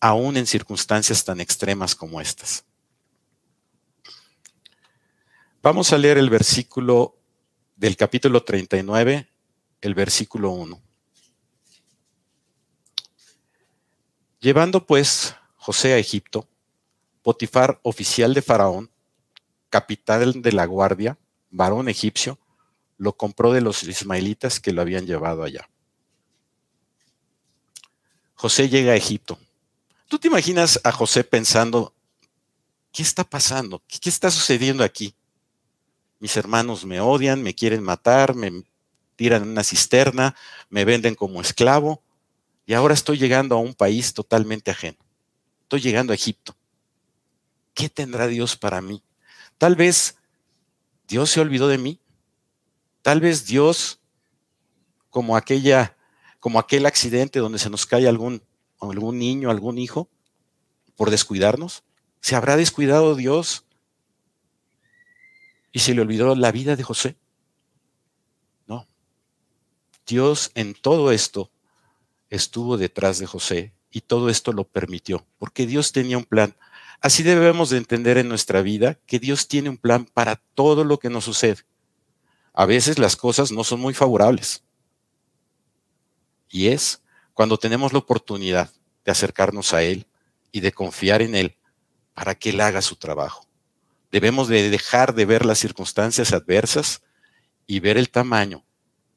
aún 0.00 0.36
en 0.36 0.46
circunstancias 0.46 1.24
tan 1.24 1.40
extremas 1.40 1.94
como 1.94 2.20
estas. 2.20 2.64
Vamos 5.62 5.92
a 5.92 5.98
leer 5.98 6.18
el 6.18 6.28
versículo 6.28 7.16
del 7.76 7.96
capítulo 7.96 8.44
39, 8.44 9.30
el 9.80 9.94
versículo 9.94 10.50
1. 10.50 10.80
Llevando 14.40 14.86
pues 14.86 15.34
José 15.56 15.94
a 15.94 15.98
Egipto, 15.98 16.46
Potifar, 17.22 17.80
oficial 17.82 18.34
de 18.34 18.42
Faraón, 18.42 18.90
capitán 19.74 20.40
de 20.40 20.52
la 20.52 20.66
guardia, 20.66 21.18
varón 21.50 21.88
egipcio, 21.88 22.38
lo 22.96 23.16
compró 23.16 23.52
de 23.52 23.60
los 23.60 23.82
ismaelitas 23.82 24.60
que 24.60 24.70
lo 24.70 24.80
habían 24.80 25.04
llevado 25.04 25.42
allá. 25.42 25.68
José 28.36 28.68
llega 28.68 28.92
a 28.92 28.96
Egipto. 28.96 29.36
¿Tú 30.06 30.20
te 30.20 30.28
imaginas 30.28 30.80
a 30.84 30.92
José 30.92 31.24
pensando, 31.24 31.92
¿qué 32.92 33.02
está 33.02 33.24
pasando? 33.24 33.82
¿Qué, 33.88 34.08
está 34.08 34.30
sucediendo 34.30 34.84
aquí? 34.84 35.16
Mis 36.20 36.36
hermanos 36.36 36.84
me 36.84 37.00
odian, 37.00 37.42
me 37.42 37.56
quieren 37.56 37.82
matar, 37.82 38.36
me 38.36 38.62
tiran 39.16 39.42
en 39.42 39.48
una 39.48 39.64
cisterna, 39.64 40.36
me 40.70 40.84
venden 40.84 41.16
como 41.16 41.40
esclavo 41.40 42.00
y 42.64 42.74
ahora 42.74 42.94
estoy 42.94 43.18
llegando 43.18 43.56
a 43.56 43.58
un 43.58 43.74
país 43.74 44.14
totalmente 44.14 44.70
ajeno. 44.70 44.98
Estoy 45.62 45.80
llegando 45.80 46.12
a 46.12 46.14
Egipto. 46.14 46.54
¿Qué 47.74 47.88
tendrá 47.88 48.28
Dios 48.28 48.56
para 48.56 48.80
mí? 48.80 49.02
Tal 49.58 49.76
vez 49.76 50.16
Dios 51.08 51.30
se 51.30 51.40
olvidó 51.40 51.68
de 51.68 51.78
mí. 51.78 52.00
Tal 53.02 53.20
vez 53.20 53.46
Dios, 53.46 54.00
como 55.10 55.36
aquella, 55.36 55.96
como 56.40 56.58
aquel 56.58 56.86
accidente 56.86 57.38
donde 57.38 57.58
se 57.58 57.70
nos 57.70 57.86
cae 57.86 58.08
algún, 58.08 58.42
algún 58.80 59.18
niño, 59.18 59.50
algún 59.50 59.78
hijo, 59.78 60.08
por 60.96 61.10
descuidarnos, 61.10 61.84
¿se 62.20 62.36
habrá 62.36 62.56
descuidado 62.56 63.14
Dios 63.14 63.66
y 65.72 65.80
se 65.80 65.94
le 65.94 66.00
olvidó 66.00 66.34
la 66.34 66.52
vida 66.52 66.76
de 66.76 66.82
José? 66.82 67.16
No. 68.66 68.86
Dios 70.06 70.50
en 70.54 70.74
todo 70.74 71.12
esto 71.12 71.50
estuvo 72.30 72.76
detrás 72.76 73.18
de 73.18 73.26
José 73.26 73.74
y 73.90 74.00
todo 74.00 74.28
esto 74.28 74.52
lo 74.52 74.64
permitió, 74.64 75.26
porque 75.38 75.66
Dios 75.66 75.92
tenía 75.92 76.18
un 76.18 76.24
plan. 76.24 76.56
Así 77.00 77.22
debemos 77.22 77.70
de 77.70 77.78
entender 77.78 78.18
en 78.18 78.28
nuestra 78.28 78.62
vida 78.62 78.98
que 79.06 79.18
Dios 79.18 79.48
tiene 79.48 79.68
un 79.68 79.76
plan 79.76 80.06
para 80.06 80.36
todo 80.54 80.84
lo 80.84 80.98
que 80.98 81.10
nos 81.10 81.24
sucede. 81.24 81.62
A 82.52 82.66
veces 82.66 82.98
las 82.98 83.16
cosas 83.16 83.52
no 83.52 83.64
son 83.64 83.80
muy 83.80 83.94
favorables. 83.94 84.64
Y 86.48 86.68
es 86.68 87.02
cuando 87.32 87.58
tenemos 87.58 87.92
la 87.92 87.98
oportunidad 87.98 88.70
de 89.04 89.12
acercarnos 89.12 89.74
a 89.74 89.82
Él 89.82 90.06
y 90.52 90.60
de 90.60 90.72
confiar 90.72 91.20
en 91.20 91.34
Él 91.34 91.56
para 92.14 92.34
que 92.34 92.50
Él 92.50 92.60
haga 92.60 92.80
su 92.80 92.96
trabajo. 92.96 93.46
Debemos 94.12 94.46
de 94.46 94.70
dejar 94.70 95.14
de 95.14 95.26
ver 95.26 95.44
las 95.44 95.58
circunstancias 95.58 96.32
adversas 96.32 97.02
y 97.66 97.80
ver 97.80 97.98
el 97.98 98.10
tamaño 98.10 98.64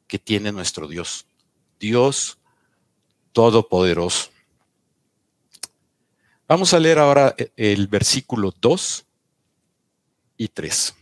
que 0.07 0.17
tiene 0.17 0.51
nuestro 0.51 0.87
Dios. 0.87 1.27
Dios 1.79 2.39
Todopoderoso. 3.37 4.31
Vamos 6.47 6.73
a 6.73 6.79
leer 6.79 6.97
ahora 6.97 7.35
eh, 7.37 7.51
el 7.57 7.87
versículo 7.87 8.53
2 8.61 9.05
y 10.37 10.47
3. 10.47 10.95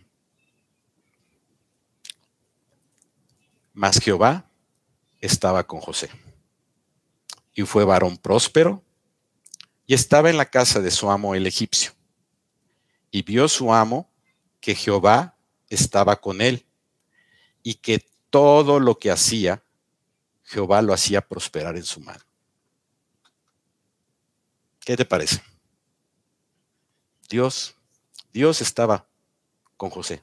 Mas 3.73 3.99
Jehová 3.99 4.49
estaba 5.21 5.63
con 5.67 5.81
José. 5.81 6.09
Y 7.53 7.61
fue 7.61 7.85
varón 7.85 8.17
próspero 8.17 8.83
y 9.85 9.93
estaba 9.93 10.31
en 10.31 10.37
la 10.37 10.49
casa 10.49 10.79
de 10.79 10.89
su 10.89 11.11
amo 11.11 11.35
el 11.35 11.45
egipcio. 11.45 11.91
Y 13.11 13.21
vio 13.21 13.47
su 13.47 13.71
amo 13.71 14.09
que 14.59 14.73
Jehová 14.73 15.37
estaba 15.69 16.15
con 16.15 16.41
él 16.41 16.65
y 17.61 17.75
que 17.75 18.03
todo 18.31 18.79
lo 18.79 18.97
que 18.97 19.11
hacía, 19.11 19.63
Jehová 20.43 20.81
lo 20.81 20.91
hacía 20.91 21.21
prosperar 21.21 21.77
en 21.77 21.85
su 21.85 21.99
mano. 22.01 22.24
¿Qué 24.85 24.95
te 24.95 25.03
parece? 25.03 25.41
Dios, 27.27 27.75
Dios 28.31 28.61
estaba 28.61 29.07
con 29.77 29.89
José. 29.89 30.21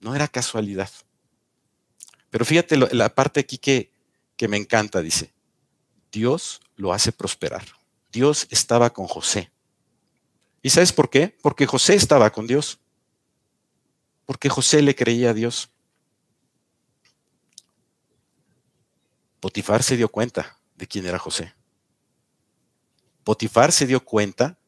No 0.00 0.14
era 0.14 0.26
casualidad. 0.26 0.90
Pero 2.30 2.46
fíjate 2.46 2.76
la 2.76 3.14
parte 3.14 3.40
aquí 3.40 3.58
que, 3.58 3.92
que 4.36 4.48
me 4.48 4.56
encanta, 4.56 5.02
dice, 5.02 5.32
Dios 6.10 6.62
lo 6.76 6.94
hace 6.94 7.12
prosperar. 7.12 7.64
Dios 8.10 8.46
estaba 8.50 8.90
con 8.90 9.06
José. 9.06 9.52
¿Y 10.62 10.70
sabes 10.70 10.92
por 10.92 11.10
qué? 11.10 11.36
Porque 11.42 11.66
José 11.66 11.94
estaba 11.94 12.30
con 12.30 12.46
Dios. 12.46 12.78
Porque 14.24 14.48
José 14.48 14.80
le 14.80 14.94
creía 14.94 15.30
a 15.30 15.34
Dios. 15.34 15.68
Potifar 19.40 19.82
se 19.82 19.98
dio 19.98 20.08
cuenta 20.08 20.58
de 20.74 20.86
quién 20.86 21.04
era 21.04 21.18
José. 21.18 21.54
Potifar 23.24 23.72
se 23.72 23.86
dio 23.86 24.04
cuenta 24.04 24.58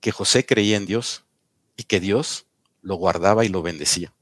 que 0.00 0.12
José 0.12 0.44
creía 0.44 0.76
en 0.76 0.86
Dios 0.86 1.24
y 1.76 1.84
que 1.84 1.98
Dios 1.98 2.46
lo 2.82 2.96
guardaba 2.96 3.44
y 3.44 3.48
lo 3.48 3.62
bendecía. 3.62 4.12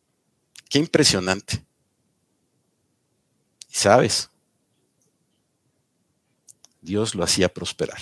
Qué 0.69 0.79
impresionante. 0.79 1.65
Y 3.69 3.75
sabes, 3.75 4.31
Dios 6.81 7.15
lo 7.15 7.25
hacía 7.25 7.53
prosperar. 7.53 8.01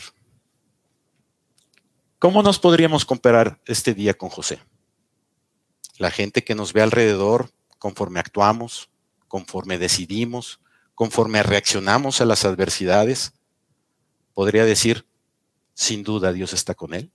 ¿Cómo 2.18 2.42
nos 2.42 2.58
podríamos 2.58 3.04
comparar 3.04 3.60
este 3.64 3.94
día 3.94 4.12
con 4.14 4.28
José? 4.28 4.60
La 5.98 6.10
gente 6.10 6.44
que 6.44 6.54
nos 6.54 6.72
ve 6.72 6.82
alrededor 6.82 7.50
conforme 7.78 8.20
actuamos, 8.20 8.90
conforme 9.28 9.78
decidimos, 9.78 10.60
conforme 10.94 11.42
reaccionamos 11.42 12.20
a 12.20 12.24
las 12.24 12.44
adversidades, 12.44 13.34
podría 14.38 14.64
decir, 14.64 15.04
sin 15.74 16.04
duda 16.04 16.32
Dios 16.32 16.52
está 16.52 16.76
con 16.76 16.94
él. 16.94 17.10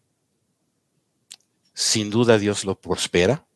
Sin 1.74 2.10
duda 2.10 2.38
Dios 2.38 2.66
lo 2.66 2.76
prospera. 2.76 3.48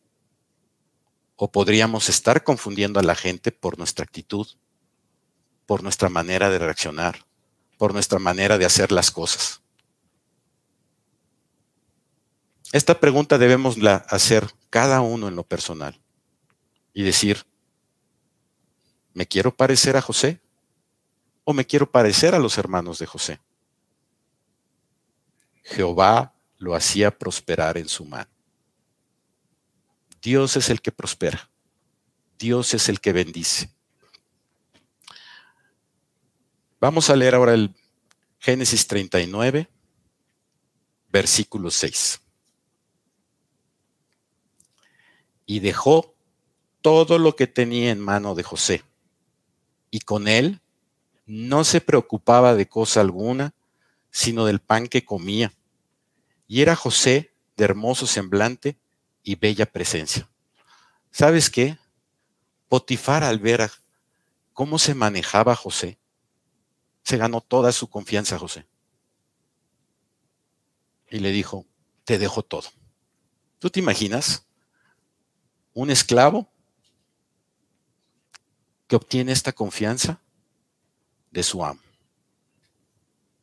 O 1.35 1.51
podríamos 1.51 2.07
estar 2.07 2.45
confundiendo 2.45 2.97
a 2.97 3.03
la 3.03 3.13
gente 3.13 3.51
por 3.51 3.77
nuestra 3.77 4.05
actitud, 4.05 4.47
por 5.65 5.83
nuestra 5.83 6.07
manera 6.07 6.49
de 6.49 6.59
reaccionar, 6.59 7.25
por 7.77 7.91
nuestra 7.91 8.19
manera 8.19 8.57
de 8.57 8.63
hacer 8.63 8.93
las 8.93 9.11
cosas. 9.11 9.59
Esta 12.71 13.01
pregunta 13.01 13.37
debemos 13.37 13.75
hacer 14.07 14.47
cada 14.69 15.01
uno 15.01 15.27
en 15.27 15.35
lo 15.35 15.43
personal 15.43 15.99
y 16.93 17.03
decir, 17.03 17.45
¿me 19.13 19.27
quiero 19.27 19.53
parecer 19.53 19.97
a 19.97 20.01
José 20.01 20.39
o 21.43 21.51
me 21.51 21.65
quiero 21.65 21.91
parecer 21.91 22.33
a 22.33 22.39
los 22.39 22.57
hermanos 22.57 22.99
de 22.99 23.07
José? 23.07 23.41
Jehová 25.67 26.33
lo 26.57 26.75
hacía 26.75 27.17
prosperar 27.17 27.77
en 27.77 27.89
su 27.89 28.05
mano. 28.05 28.29
Dios 30.21 30.55
es 30.55 30.69
el 30.69 30.81
que 30.81 30.91
prospera. 30.91 31.49
Dios 32.39 32.73
es 32.73 32.89
el 32.89 33.01
que 33.01 33.13
bendice. 33.13 33.69
Vamos 36.79 37.09
a 37.09 37.15
leer 37.15 37.35
ahora 37.35 37.53
el 37.53 37.75
Génesis 38.39 38.87
39, 38.87 39.67
versículo 41.09 41.69
6. 41.69 42.21
Y 45.45 45.59
dejó 45.59 46.15
todo 46.81 47.17
lo 47.17 47.35
que 47.35 47.47
tenía 47.47 47.91
en 47.91 47.99
mano 47.99 48.35
de 48.35 48.43
José, 48.43 48.83
y 49.89 49.99
con 49.99 50.27
él 50.27 50.61
no 51.25 51.63
se 51.63 51.81
preocupaba 51.81 52.53
de 52.53 52.67
cosa 52.67 53.01
alguna, 53.01 53.53
sino 54.11 54.45
del 54.45 54.59
pan 54.59 54.87
que 54.87 55.03
comía. 55.03 55.56
Y 56.47 56.61
era 56.61 56.75
José 56.75 57.33
de 57.57 57.65
hermoso 57.65 58.07
semblante 58.07 58.77
y 59.23 59.35
bella 59.35 59.65
presencia. 59.65 60.29
¿Sabes 61.11 61.49
qué? 61.49 61.77
Potifar 62.69 63.23
al 63.23 63.39
ver 63.39 63.69
cómo 64.53 64.79
se 64.79 64.95
manejaba 64.95 65.55
José, 65.55 65.97
se 67.03 67.17
ganó 67.17 67.41
toda 67.41 67.71
su 67.71 67.89
confianza 67.89 68.39
José. 68.39 68.65
Y 71.09 71.19
le 71.19 71.31
dijo, 71.31 71.65
te 72.03 72.17
dejo 72.17 72.43
todo. 72.43 72.69
¿Tú 73.59 73.69
te 73.69 73.79
imaginas? 73.79 74.45
Un 75.73 75.89
esclavo 75.89 76.49
que 78.87 78.95
obtiene 78.95 79.31
esta 79.31 79.53
confianza 79.53 80.19
de 81.31 81.43
su 81.43 81.63
amo. 81.63 81.81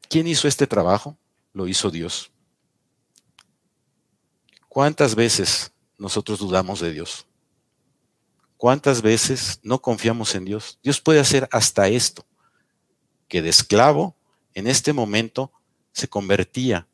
¿Quién 0.09 0.27
hizo 0.27 0.49
este 0.49 0.67
trabajo? 0.67 1.17
Lo 1.53 1.69
hizo 1.69 1.91
Dios. 1.91 2.31
¿Cuántas 4.75 5.15
veces 5.15 5.71
nosotros 5.99 6.41
dudamos 6.41 6.81
de 6.81 6.93
Dios? 6.93 7.29
¿Cuántas 8.57 9.03
veces 9.03 9.61
no 9.63 9.81
confiamos 9.81 10.35
en 10.35 10.45
Dios? 10.45 10.81
Dios 10.83 11.01
puede 11.01 11.21
hacer 11.21 11.49
hasta 11.53 11.87
esto 11.87 12.27
que 13.29 13.41
de 13.41 13.51
esclavo 13.51 14.17
en 14.53 14.67
este 14.67 14.93
momento 14.93 15.53
se 15.93 16.09
convertía 16.09 16.89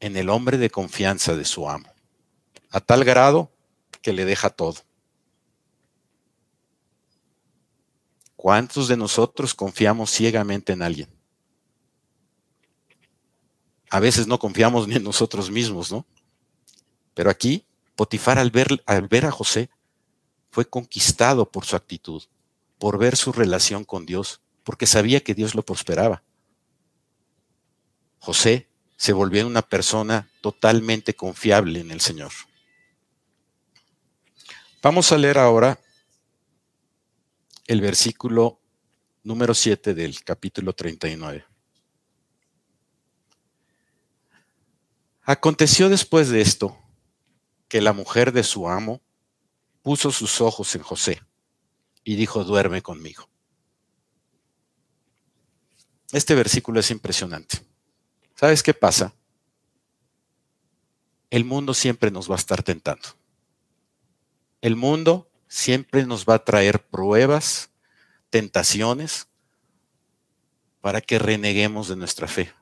en 0.00 0.16
el 0.16 0.30
hombre 0.30 0.58
de 0.58 0.68
confianza 0.68 1.36
de 1.36 1.44
su 1.44 1.70
amo, 1.70 1.94
a 2.70 2.80
tal 2.80 3.04
grado 3.04 3.52
que 4.02 4.12
le 4.12 4.24
deja 4.24 4.50
todo. 4.50 4.80
¿Cuántos 8.34 8.88
de 8.88 8.96
nosotros 8.96 9.54
confiamos 9.54 10.10
ciegamente 10.10 10.72
en 10.72 10.82
alguien? 10.82 11.19
A 13.90 14.00
veces 14.00 14.26
no 14.26 14.38
confiamos 14.38 14.88
ni 14.88 14.94
en 14.94 15.02
nosotros 15.02 15.50
mismos, 15.50 15.90
¿no? 15.92 16.06
Pero 17.14 17.28
aquí, 17.28 17.66
Potifar 17.96 18.38
al 18.38 18.50
ver, 18.50 18.82
al 18.86 19.08
ver 19.08 19.26
a 19.26 19.30
José, 19.30 19.68
fue 20.50 20.64
conquistado 20.64 21.50
por 21.50 21.66
su 21.66 21.76
actitud, 21.76 22.22
por 22.78 22.96
ver 22.96 23.14
su 23.14 23.30
relación 23.30 23.84
con 23.84 24.06
Dios, 24.06 24.40
porque 24.64 24.86
sabía 24.86 25.20
que 25.20 25.34
Dios 25.34 25.54
lo 25.54 25.62
prosperaba. 25.62 26.22
José 28.18 28.70
se 28.96 29.12
volvió 29.12 29.46
una 29.46 29.62
persona 29.62 30.30
totalmente 30.40 31.14
confiable 31.14 31.80
en 31.80 31.90
el 31.90 32.00
Señor. 32.00 32.32
Vamos 34.82 35.12
a 35.12 35.18
leer 35.18 35.36
ahora 35.36 35.78
el 37.66 37.80
versículo 37.82 38.60
número 39.24 39.52
7 39.52 39.92
del 39.92 40.24
capítulo 40.24 40.72
39. 40.72 41.49
Aconteció 45.30 45.88
después 45.88 46.28
de 46.28 46.40
esto 46.40 46.76
que 47.68 47.80
la 47.80 47.92
mujer 47.92 48.32
de 48.32 48.42
su 48.42 48.68
amo 48.68 49.00
puso 49.80 50.10
sus 50.10 50.40
ojos 50.40 50.74
en 50.74 50.82
José 50.82 51.22
y 52.02 52.16
dijo, 52.16 52.42
duerme 52.42 52.82
conmigo. 52.82 53.28
Este 56.10 56.34
versículo 56.34 56.80
es 56.80 56.90
impresionante. 56.90 57.60
¿Sabes 58.34 58.64
qué 58.64 58.74
pasa? 58.74 59.14
El 61.30 61.44
mundo 61.44 61.74
siempre 61.74 62.10
nos 62.10 62.28
va 62.28 62.34
a 62.34 62.38
estar 62.38 62.64
tentando. 62.64 63.10
El 64.60 64.74
mundo 64.74 65.30
siempre 65.46 66.06
nos 66.06 66.24
va 66.24 66.34
a 66.34 66.44
traer 66.44 66.84
pruebas, 66.84 67.70
tentaciones, 68.30 69.28
para 70.80 71.00
que 71.00 71.20
reneguemos 71.20 71.86
de 71.86 71.94
nuestra 71.94 72.26
fe, 72.26 72.52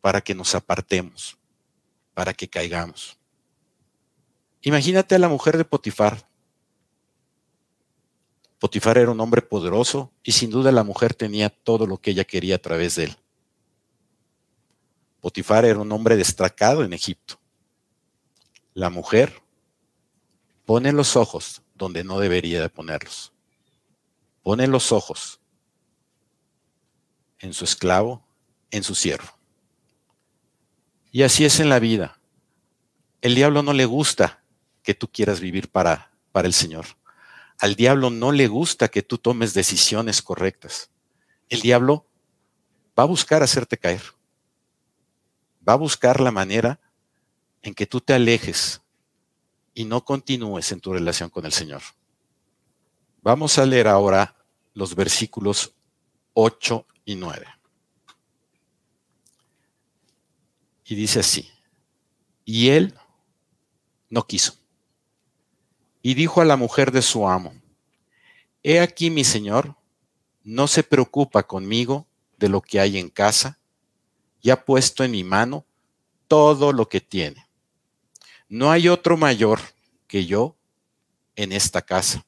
para 0.00 0.22
que 0.22 0.34
nos 0.34 0.54
apartemos, 0.54 1.38
para 2.18 2.34
que 2.34 2.48
caigamos. 2.48 3.16
Imagínate 4.62 5.14
a 5.14 5.20
la 5.20 5.28
mujer 5.28 5.56
de 5.56 5.64
Potifar, 5.64 6.28
Potifar 8.58 8.98
era 8.98 9.12
un 9.12 9.20
hombre 9.20 9.40
poderoso 9.40 10.10
y 10.24 10.32
sin 10.32 10.50
duda 10.50 10.72
la 10.72 10.82
mujer 10.82 11.14
tenía 11.14 11.48
todo 11.48 11.86
lo 11.86 11.98
que 11.98 12.10
ella 12.10 12.24
quería 12.24 12.56
a 12.56 12.58
través 12.58 12.96
de 12.96 13.04
él. 13.04 13.16
Potifar 15.20 15.64
era 15.64 15.78
un 15.78 15.92
hombre 15.92 16.16
destacado 16.16 16.82
en 16.82 16.92
Egipto. 16.92 17.38
La 18.74 18.90
mujer 18.90 19.40
pone 20.66 20.90
los 20.90 21.14
ojos 21.14 21.62
donde 21.76 22.02
no 22.02 22.18
debería 22.18 22.60
de 22.60 22.68
ponerlos. 22.68 23.32
Pone 24.42 24.66
los 24.66 24.90
ojos 24.90 25.38
en 27.38 27.52
su 27.54 27.62
esclavo, 27.62 28.26
en 28.72 28.82
su 28.82 28.96
siervo. 28.96 29.37
Y 31.18 31.24
así 31.24 31.44
es 31.44 31.58
en 31.58 31.68
la 31.68 31.80
vida. 31.80 32.20
El 33.22 33.34
diablo 33.34 33.64
no 33.64 33.72
le 33.72 33.86
gusta 33.86 34.44
que 34.84 34.94
tú 34.94 35.08
quieras 35.10 35.40
vivir 35.40 35.68
para, 35.68 36.12
para 36.30 36.46
el 36.46 36.54
Señor. 36.54 36.86
Al 37.58 37.74
diablo 37.74 38.08
no 38.08 38.30
le 38.30 38.46
gusta 38.46 38.86
que 38.86 39.02
tú 39.02 39.18
tomes 39.18 39.52
decisiones 39.52 40.22
correctas. 40.22 40.92
El 41.48 41.60
diablo 41.60 42.06
va 42.96 43.02
a 43.02 43.06
buscar 43.06 43.42
hacerte 43.42 43.76
caer. 43.76 44.02
Va 45.68 45.72
a 45.72 45.76
buscar 45.76 46.20
la 46.20 46.30
manera 46.30 46.78
en 47.62 47.74
que 47.74 47.86
tú 47.86 48.00
te 48.00 48.12
alejes 48.12 48.80
y 49.74 49.86
no 49.86 50.04
continúes 50.04 50.70
en 50.70 50.78
tu 50.78 50.92
relación 50.92 51.30
con 51.30 51.44
el 51.44 51.52
Señor. 51.52 51.82
Vamos 53.22 53.58
a 53.58 53.66
leer 53.66 53.88
ahora 53.88 54.36
los 54.72 54.94
versículos 54.94 55.74
8 56.34 56.86
y 57.06 57.16
9. 57.16 57.57
Y 60.88 60.94
dice 60.94 61.20
así, 61.20 61.50
y 62.44 62.70
él 62.70 62.94
no 64.08 64.26
quiso 64.26 64.58
y 66.02 66.14
dijo 66.14 66.40
a 66.40 66.46
la 66.46 66.56
mujer 66.56 66.90
de 66.90 67.02
su 67.02 67.28
amo, 67.28 67.52
He 68.62 68.80
aquí 68.80 69.10
mi 69.10 69.24
señor, 69.24 69.76
no 70.42 70.66
se 70.66 70.82
preocupa 70.82 71.42
conmigo 71.42 72.06
de 72.38 72.48
lo 72.48 72.62
que 72.62 72.80
hay 72.80 72.98
en 72.98 73.10
casa, 73.10 73.58
y 74.40 74.48
ha 74.48 74.64
puesto 74.64 75.04
en 75.04 75.10
mi 75.10 75.22
mano 75.22 75.66
todo 76.28 76.72
lo 76.72 76.88
que 76.88 77.02
tiene. 77.02 77.46
No 78.48 78.70
hay 78.70 78.88
otro 78.88 79.18
mayor 79.18 79.60
que 80.06 80.24
yo 80.24 80.56
en 81.36 81.52
esta 81.52 81.82
casa, 81.82 82.24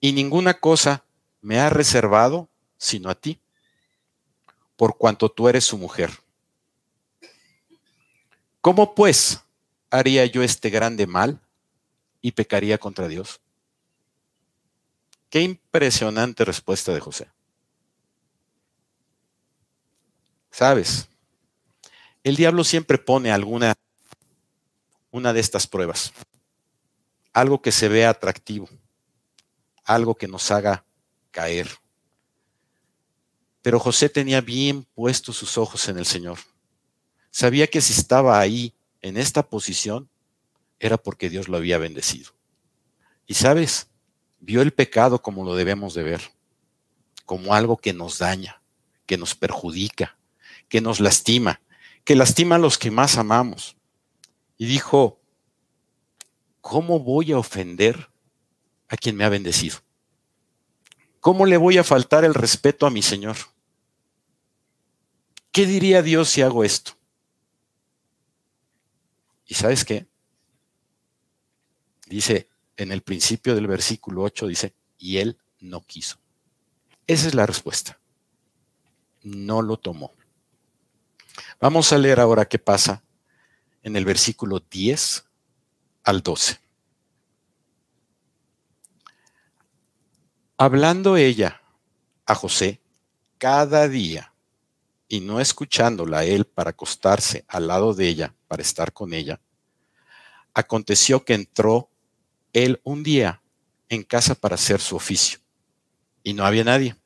y 0.00 0.12
ninguna 0.12 0.60
cosa 0.60 1.04
me 1.40 1.60
ha 1.60 1.70
reservado 1.70 2.50
sino 2.76 3.08
a 3.08 3.14
ti, 3.14 3.40
por 4.76 4.96
cuanto 4.98 5.30
tú 5.30 5.48
eres 5.48 5.64
su 5.64 5.78
mujer. 5.78 6.10
¿Cómo 8.60 8.94
pues 8.94 9.40
haría 9.90 10.26
yo 10.26 10.42
este 10.42 10.70
grande 10.70 11.06
mal? 11.06 11.40
y 12.20 12.32
pecaría 12.32 12.78
contra 12.78 13.08
Dios? 13.08 13.40
Qué 15.28 15.42
impresionante 15.42 16.44
respuesta 16.44 16.92
de 16.92 17.00
José. 17.00 17.30
¿Sabes? 20.50 21.08
El 22.24 22.36
diablo 22.36 22.64
siempre 22.64 22.98
pone 22.98 23.30
alguna 23.30 23.74
una 25.12 25.32
de 25.32 25.40
estas 25.40 25.66
pruebas. 25.66 26.12
Algo 27.32 27.62
que 27.62 27.72
se 27.72 27.88
vea 27.88 28.10
atractivo, 28.10 28.68
algo 29.84 30.16
que 30.16 30.28
nos 30.28 30.50
haga 30.50 30.84
caer. 31.30 31.70
Pero 33.62 33.78
José 33.78 34.08
tenía 34.08 34.40
bien 34.40 34.84
puestos 34.94 35.36
sus 35.36 35.56
ojos 35.56 35.88
en 35.88 35.98
el 35.98 36.06
Señor. 36.06 36.38
Sabía 37.30 37.66
que 37.66 37.80
si 37.80 37.92
estaba 37.92 38.40
ahí, 38.40 38.74
en 39.02 39.16
esta 39.16 39.48
posición, 39.48 40.08
era 40.78 40.96
porque 40.96 41.30
Dios 41.30 41.48
lo 41.48 41.56
había 41.56 41.78
bendecido. 41.78 42.32
Y 43.26 43.34
sabes, 43.34 43.88
vio 44.40 44.62
el 44.62 44.72
pecado 44.72 45.22
como 45.22 45.44
lo 45.44 45.54
debemos 45.54 45.94
de 45.94 46.02
ver, 46.02 46.20
como 47.24 47.54
algo 47.54 47.76
que 47.76 47.92
nos 47.92 48.18
daña, 48.18 48.60
que 49.06 49.16
nos 49.16 49.34
perjudica, 49.34 50.18
que 50.68 50.80
nos 50.80 51.00
lastima, 51.00 51.60
que 52.04 52.16
lastima 52.16 52.56
a 52.56 52.58
los 52.58 52.78
que 52.78 52.90
más 52.90 53.16
amamos, 53.16 53.76
y 54.58 54.66
dijo, 54.66 55.20
¿cómo 56.60 57.00
voy 57.00 57.32
a 57.32 57.38
ofender 57.38 58.10
a 58.88 58.96
quien 58.96 59.16
me 59.16 59.24
ha 59.24 59.28
bendecido? 59.28 59.78
¿Cómo 61.20 61.46
le 61.46 61.56
voy 61.56 61.78
a 61.78 61.84
faltar 61.84 62.24
el 62.24 62.34
respeto 62.34 62.86
a 62.86 62.90
mi 62.90 63.02
Señor? 63.02 63.36
¿Qué 65.52 65.66
diría 65.66 66.02
Dios 66.02 66.28
si 66.28 66.42
hago 66.42 66.64
esto? 66.64 66.99
¿Y 69.50 69.54
sabes 69.54 69.84
qué? 69.84 70.06
Dice 72.06 72.48
en 72.76 72.92
el 72.92 73.02
principio 73.02 73.56
del 73.56 73.66
versículo 73.66 74.22
8, 74.22 74.46
dice, 74.46 74.74
y 74.96 75.16
él 75.16 75.38
no 75.58 75.80
quiso. 75.80 76.18
Esa 77.08 77.26
es 77.26 77.34
la 77.34 77.46
respuesta. 77.46 77.98
No 79.22 79.60
lo 79.60 79.76
tomó. 79.76 80.14
Vamos 81.60 81.92
a 81.92 81.98
leer 81.98 82.20
ahora 82.20 82.46
qué 82.46 82.60
pasa 82.60 83.02
en 83.82 83.96
el 83.96 84.04
versículo 84.04 84.60
10 84.60 85.24
al 86.04 86.22
12. 86.22 86.60
Hablando 90.58 91.16
ella 91.16 91.60
a 92.24 92.36
José 92.36 92.80
cada 93.36 93.88
día 93.88 94.32
y 95.08 95.20
no 95.20 95.40
escuchándola 95.40 96.18
a 96.18 96.24
él 96.24 96.44
para 96.44 96.70
acostarse 96.70 97.44
al 97.48 97.66
lado 97.66 97.94
de 97.94 98.06
ella, 98.06 98.34
para 98.50 98.62
estar 98.62 98.92
con 98.92 99.14
ella, 99.14 99.40
aconteció 100.54 101.24
que 101.24 101.34
entró 101.34 101.88
él 102.52 102.80
un 102.82 103.04
día 103.04 103.42
en 103.88 104.02
casa 104.02 104.34
para 104.34 104.56
hacer 104.56 104.80
su 104.80 104.96
oficio 104.96 105.38
y 106.24 106.34
no 106.34 106.44
había 106.44 106.64
nadie 106.64 106.96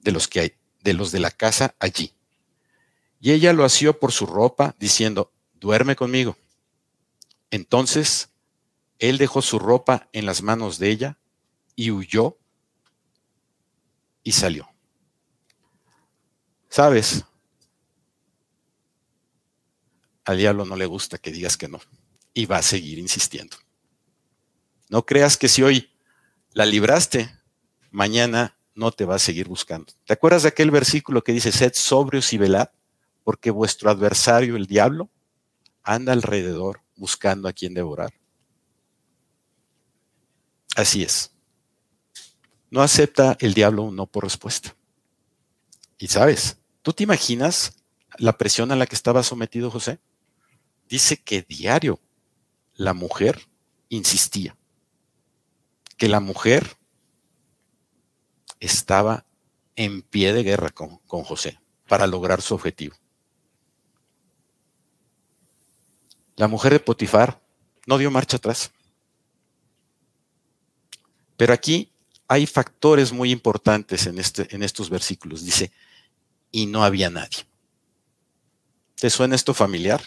de 0.00 0.10
los 0.10 0.26
que 0.26 0.40
hay, 0.40 0.54
de 0.82 0.94
los 0.94 1.12
de 1.12 1.20
la 1.20 1.30
casa 1.30 1.76
allí. 1.78 2.12
Y 3.20 3.30
ella 3.30 3.52
lo 3.52 3.64
asió 3.64 4.00
por 4.00 4.10
su 4.10 4.26
ropa, 4.26 4.74
diciendo, 4.80 5.30
duerme 5.54 5.94
conmigo. 5.94 6.36
Entonces 7.52 8.30
él 8.98 9.18
dejó 9.18 9.42
su 9.42 9.60
ropa 9.60 10.08
en 10.12 10.26
las 10.26 10.42
manos 10.42 10.80
de 10.80 10.90
ella 10.90 11.18
y 11.76 11.92
huyó 11.92 12.36
y 14.24 14.32
salió. 14.32 14.68
¿Sabes? 16.68 17.24
Al 20.24 20.38
diablo 20.38 20.64
no 20.64 20.76
le 20.76 20.86
gusta 20.86 21.18
que 21.18 21.32
digas 21.32 21.56
que 21.56 21.68
no 21.68 21.80
y 22.34 22.46
va 22.46 22.58
a 22.58 22.62
seguir 22.62 22.98
insistiendo. 22.98 23.56
No 24.88 25.04
creas 25.04 25.36
que 25.36 25.48
si 25.48 25.62
hoy 25.62 25.90
la 26.52 26.66
libraste, 26.66 27.30
mañana 27.90 28.56
no 28.74 28.92
te 28.92 29.04
va 29.04 29.16
a 29.16 29.18
seguir 29.18 29.48
buscando. 29.48 29.92
¿Te 30.04 30.12
acuerdas 30.12 30.42
de 30.42 30.48
aquel 30.48 30.70
versículo 30.70 31.22
que 31.22 31.32
dice, 31.32 31.52
sed 31.52 31.72
sobrios 31.74 32.32
y 32.32 32.38
velad, 32.38 32.68
porque 33.24 33.50
vuestro 33.50 33.90
adversario, 33.90 34.56
el 34.56 34.66
diablo, 34.66 35.10
anda 35.82 36.12
alrededor 36.12 36.80
buscando 36.96 37.48
a 37.48 37.52
quien 37.52 37.74
devorar? 37.74 38.12
Así 40.76 41.02
es. 41.02 41.30
No 42.70 42.80
acepta 42.82 43.36
el 43.40 43.52
diablo 43.52 43.82
un 43.82 43.96
no 43.96 44.06
por 44.06 44.24
respuesta. 44.24 44.74
Y 45.98 46.08
sabes, 46.08 46.56
¿tú 46.80 46.92
te 46.92 47.02
imaginas 47.02 47.76
la 48.16 48.36
presión 48.38 48.72
a 48.72 48.76
la 48.76 48.86
que 48.86 48.94
estaba 48.94 49.22
sometido 49.22 49.70
José? 49.70 50.00
Dice 50.88 51.16
que 51.16 51.42
diario 51.42 52.00
la 52.74 52.94
mujer 52.94 53.48
insistía, 53.88 54.56
que 55.96 56.08
la 56.08 56.20
mujer 56.20 56.76
estaba 58.60 59.24
en 59.76 60.02
pie 60.02 60.32
de 60.32 60.42
guerra 60.42 60.70
con, 60.70 60.98
con 60.98 61.24
José 61.24 61.58
para 61.88 62.06
lograr 62.06 62.42
su 62.42 62.54
objetivo. 62.54 62.96
La 66.36 66.48
mujer 66.48 66.72
de 66.72 66.80
Potifar 66.80 67.40
no 67.86 67.98
dio 67.98 68.10
marcha 68.10 68.36
atrás. 68.36 68.72
Pero 71.36 71.52
aquí 71.52 71.92
hay 72.28 72.46
factores 72.46 73.12
muy 73.12 73.30
importantes 73.30 74.06
en, 74.06 74.18
este, 74.18 74.54
en 74.54 74.62
estos 74.62 74.88
versículos. 74.88 75.44
Dice, 75.44 75.72
y 76.50 76.66
no 76.66 76.84
había 76.84 77.10
nadie. 77.10 77.46
¿Te 78.94 79.10
suena 79.10 79.34
esto 79.34 79.52
familiar? 79.52 80.02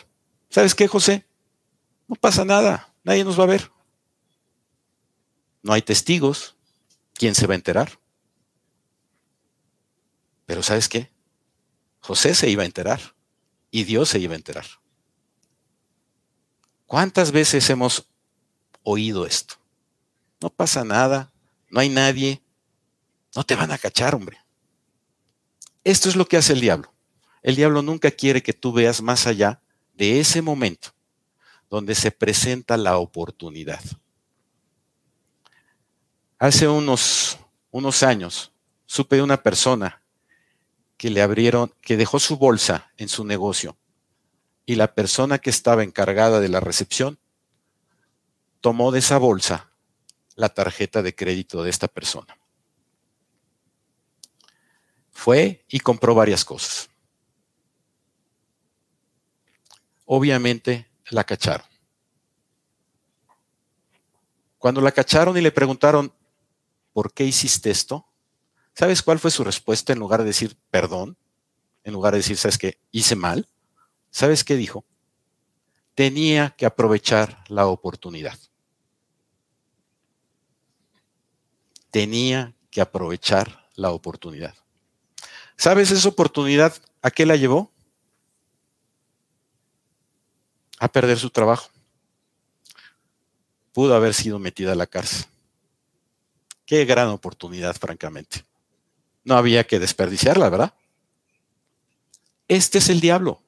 ¿Sabes 0.49 0.75
qué, 0.75 0.88
José? 0.88 1.25
No 2.08 2.15
pasa 2.15 2.45
nada, 2.45 2.93
nadie 3.03 3.23
nos 3.23 3.39
va 3.39 3.43
a 3.43 3.47
ver. 3.47 3.71
No 5.63 5.73
hay 5.73 5.81
testigos, 5.81 6.55
¿quién 7.13 7.34
se 7.36 7.47
va 7.47 7.53
a 7.53 7.55
enterar? 7.55 7.99
Pero 10.45 10.62
¿sabes 10.62 10.88
qué? 10.88 11.12
José 11.99 12.36
se 12.36 12.49
iba 12.49 12.63
a 12.63 12.67
enterar 12.67 13.15
y 13.71 13.84
Dios 13.84 14.10
se 14.10 14.19
iba 14.19 14.34
a 14.34 14.38
enterar. 14.38 14.65
¿Cuántas 16.86 17.31
veces 17.31 17.67
hemos 17.71 18.08
oído 18.84 19.25
esto? 19.25 19.55
No 20.39 20.51
pasa 20.51 20.84
nada, 20.84 21.34
no 21.69 21.79
hay 21.79 21.89
nadie, 21.89 22.43
no 23.36 23.43
te 23.43 23.55
van 23.55 23.71
a 23.71 23.79
cachar, 23.79 24.13
hombre. 24.13 24.38
Esto 25.84 26.10
es 26.10 26.15
lo 26.15 26.27
que 26.27 26.38
hace 26.38 26.53
el 26.53 26.62
diablo. 26.62 26.93
El 27.41 27.55
diablo 27.55 27.81
nunca 27.81 28.12
quiere 28.12 28.43
que 28.43 28.53
tú 28.53 28.71
veas 28.71 29.01
más 29.01 29.25
allá 29.25 29.62
de 29.95 30.19
ese 30.19 30.41
momento 30.41 30.89
donde 31.69 31.95
se 31.95 32.12
presenta 32.12 32.77
la 32.77 32.97
oportunidad. 32.97 33.81
Hace 36.38 36.67
unos, 36.67 37.39
unos 37.71 38.03
años 38.03 38.51
supe 38.86 39.15
de 39.17 39.21
una 39.21 39.41
persona 39.41 40.01
que 40.97 41.10
le 41.10 41.21
abrieron, 41.21 41.73
que 41.81 41.97
dejó 41.97 42.19
su 42.19 42.38
bolsa 42.38 42.91
en 42.97 43.10
su 43.10 43.25
negocio 43.25 43.77
y 44.65 44.75
la 44.75 44.93
persona 44.93 45.39
que 45.39 45.49
estaba 45.49 45.84
encargada 45.84 46.39
de 46.39 46.49
la 46.49 46.60
recepción 46.60 47.19
tomó 48.62 48.91
de 48.91 48.99
esa 48.99 49.17
bolsa 49.17 49.71
la 50.36 50.49
tarjeta 50.49 51.01
de 51.01 51.15
crédito 51.15 51.63
de 51.63 51.69
esta 51.69 51.88
persona. 51.88 52.38
Fue 55.12 55.63
y 55.69 55.79
compró 55.79 56.15
varias 56.15 56.43
cosas. 56.43 56.89
Obviamente 60.05 60.87
la 61.09 61.23
cacharon. 61.23 61.67
Cuando 64.57 64.81
la 64.81 64.91
cacharon 64.91 65.37
y 65.37 65.41
le 65.41 65.51
preguntaron, 65.51 66.13
¿por 66.93 67.13
qué 67.13 67.25
hiciste 67.25 67.69
esto? 67.69 68.07
¿Sabes 68.73 69.03
cuál 69.03 69.19
fue 69.19 69.31
su 69.31 69.43
respuesta 69.43 69.93
en 69.93 69.99
lugar 69.99 70.21
de 70.21 70.27
decir 70.27 70.57
perdón? 70.69 71.17
En 71.83 71.93
lugar 71.93 72.13
de 72.13 72.19
decir, 72.19 72.37
¿sabes 72.37 72.57
qué? 72.57 72.79
Hice 72.91 73.15
mal. 73.15 73.47
¿Sabes 74.09 74.43
qué 74.43 74.55
dijo? 74.55 74.85
Tenía 75.93 76.55
que 76.57 76.65
aprovechar 76.65 77.43
la 77.47 77.67
oportunidad. 77.67 78.37
tenía 81.95 82.53
que 82.71 82.81
aprovechar 82.81 83.69
la 83.75 83.91
oportunidad. 83.91 84.53
¿Sabes 85.55 85.91
esa 85.91 86.09
oportunidad 86.09 86.73
a 87.01 87.09
qué 87.09 87.25
la 87.25 87.37
llevó? 87.37 87.71
A 90.79 90.88
perder 90.88 91.17
su 91.17 91.29
trabajo. 91.29 91.69
Pudo 93.73 93.95
haber 93.95 94.13
sido 94.13 94.39
metida 94.39 94.73
a 94.73 94.75
la 94.75 94.88
cárcel. 94.88 95.25
Qué 96.65 96.85
gran 96.85 97.09
oportunidad, 97.09 97.75
francamente. 97.75 98.43
No 99.23 99.35
había 99.35 99.65
que 99.65 99.79
desperdiciarla, 99.79 100.49
¿verdad? 100.49 100.73
Este 102.47 102.77
es 102.77 102.89
el 102.89 103.01
diablo. 103.01 103.41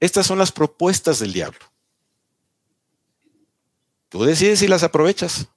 Estas 0.00 0.26
son 0.26 0.38
las 0.38 0.52
propuestas 0.52 1.18
del 1.18 1.32
diablo. 1.32 1.60
Tú 4.08 4.24
decides 4.24 4.60
si 4.60 4.68
las 4.68 4.82
aprovechas. 4.82 5.48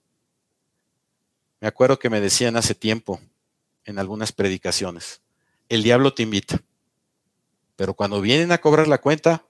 Me 1.59 1.67
acuerdo 1.67 1.99
que 1.99 2.09
me 2.09 2.21
decían 2.21 2.55
hace 2.55 2.75
tiempo 2.75 3.19
en 3.85 3.99
algunas 3.99 4.31
predicaciones, 4.31 5.21
el 5.69 5.81
diablo 5.81 6.13
te 6.13 6.23
invita, 6.23 6.61
pero 7.75 7.93
cuando 7.93 8.21
vienen 8.21 8.51
a 8.51 8.57
cobrar 8.57 8.87
la 8.87 8.99
cuenta, 8.99 9.45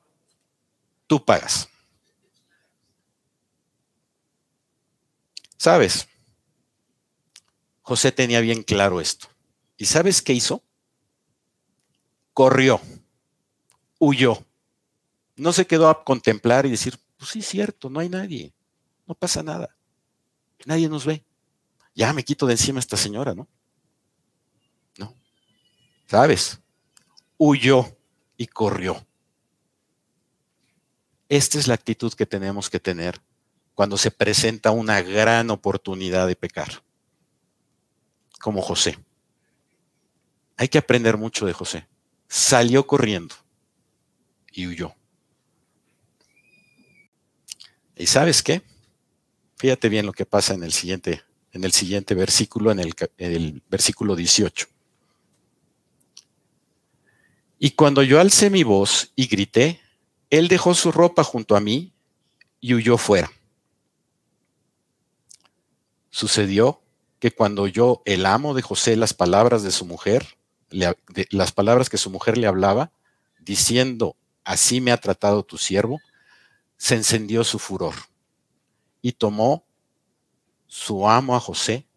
tú 1.08 1.24
pagas. 1.24 1.68
¿Sabes? 5.58 6.08
José 7.82 8.12
tenía 8.12 8.42
bien 8.42 8.64
claro 8.64 9.02
esto. 9.02 9.28
¿Y 9.78 9.86
sabes 9.86 10.22
qué 10.22 10.34
hizo? 10.34 10.64
Corrió, 12.34 12.80
huyó. 14.00 14.46
No 15.36 15.54
se 15.54 15.66
quedó 15.66 15.90
a 15.90 16.04
contemplar 16.04 16.66
y 16.66 16.72
decir, 16.72 17.00
pues 17.18 17.32
sí, 17.32 17.42
cierto, 17.42 17.90
no 17.90 18.00
hay 18.00 18.10
nadie, 18.10 18.54
no 19.08 19.16
pasa 19.16 19.42
nada, 19.42 19.76
nadie 20.66 20.90
nos 20.90 21.06
ve 21.06 21.24
ya 21.98 22.14
me 22.14 22.24
quito 22.24 22.46
de 22.46 22.54
encima 22.54 22.78
a 22.78 22.80
esta 22.80 22.96
señora, 22.96 23.34
¿no? 23.34 23.48
No. 25.00 25.16
¿Sabes? 26.06 26.60
Huyó 27.38 27.98
y 28.38 28.46
corrió. 28.46 29.04
Esta 31.30 31.60
es 31.60 31.68
la 31.68 31.74
actitud 31.74 32.14
que 32.14 32.26
tenemos 32.26 32.70
que 32.70 32.80
tener 32.80 33.22
cuando 33.76 33.98
se 33.98 34.12
presenta 34.12 34.72
una 34.72 35.02
gran 35.02 35.50
oportunidad 35.50 36.28
de 36.28 36.36
pecar, 36.36 36.82
como 38.40 38.62
José. 38.62 38.98
Hay 40.56 40.68
que 40.70 40.80
aprender 40.80 41.18
mucho 41.18 41.46
de 41.46 41.54
José. 41.54 41.88
Salió 42.28 42.88
corriendo 42.88 43.36
y 44.52 44.68
huyó. 44.68 44.96
¿Y 47.96 48.08
sabes 48.08 48.42
qué? 48.42 48.62
Fíjate 49.58 49.90
bien 49.90 50.06
lo 50.06 50.14
que 50.14 50.26
pasa 50.26 50.54
en 50.54 50.64
el 50.64 50.72
siguiente, 50.72 51.24
en 51.52 51.64
el 51.64 51.72
siguiente 51.72 52.16
versículo, 52.16 52.72
en 52.72 52.80
el, 52.80 52.94
en 53.18 53.32
el 53.32 53.64
versículo 53.70 54.16
18. 54.16 54.68
Y 57.60 57.72
cuando 57.72 58.04
yo 58.04 58.20
alcé 58.20 58.50
mi 58.50 58.64
voz 58.64 59.12
y 59.16 59.28
grité, 59.28 59.82
él 60.30 60.48
dejó 60.48 60.74
su 60.74 60.92
ropa 60.92 61.24
junto 61.24 61.56
a 61.56 61.60
mí 61.60 61.94
y 62.60 62.74
huyó 62.74 62.98
fuera. 62.98 63.32
Sucedió 66.10 66.82
que 67.20 67.32
cuando 67.32 67.64
oyó 67.64 68.02
el 68.06 68.26
amo 68.26 68.54
de 68.54 68.62
José 68.62 68.96
las 68.96 69.14
palabras 69.14 69.64
de 69.64 69.72
su 69.72 69.86
mujer, 69.86 70.38
las 70.70 71.52
palabras 71.52 71.90
que 71.90 71.98
su 71.98 72.10
mujer 72.10 72.38
le 72.38 72.48
hablaba, 72.48 72.92
diciendo, 73.40 74.16
así 74.44 74.82
me 74.82 74.92
ha 74.92 74.98
tratado 74.98 75.44
tu 75.44 75.58
siervo, 75.58 76.00
se 76.78 76.96
encendió 76.96 77.44
su 77.44 77.60
furor 77.60 77.96
y 79.02 79.14
tomó 79.14 79.66
su 80.68 81.08
amo 81.08 81.36
a 81.36 81.40
José 81.40 81.88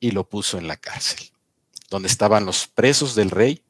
y 0.00 0.10
lo 0.10 0.28
puso 0.28 0.58
en 0.58 0.66
la 0.66 0.76
cárcel, 0.76 1.30
donde 1.88 2.08
estaban 2.08 2.44
los 2.44 2.66
presos 2.66 3.14
del 3.14 3.30
rey 3.30 3.62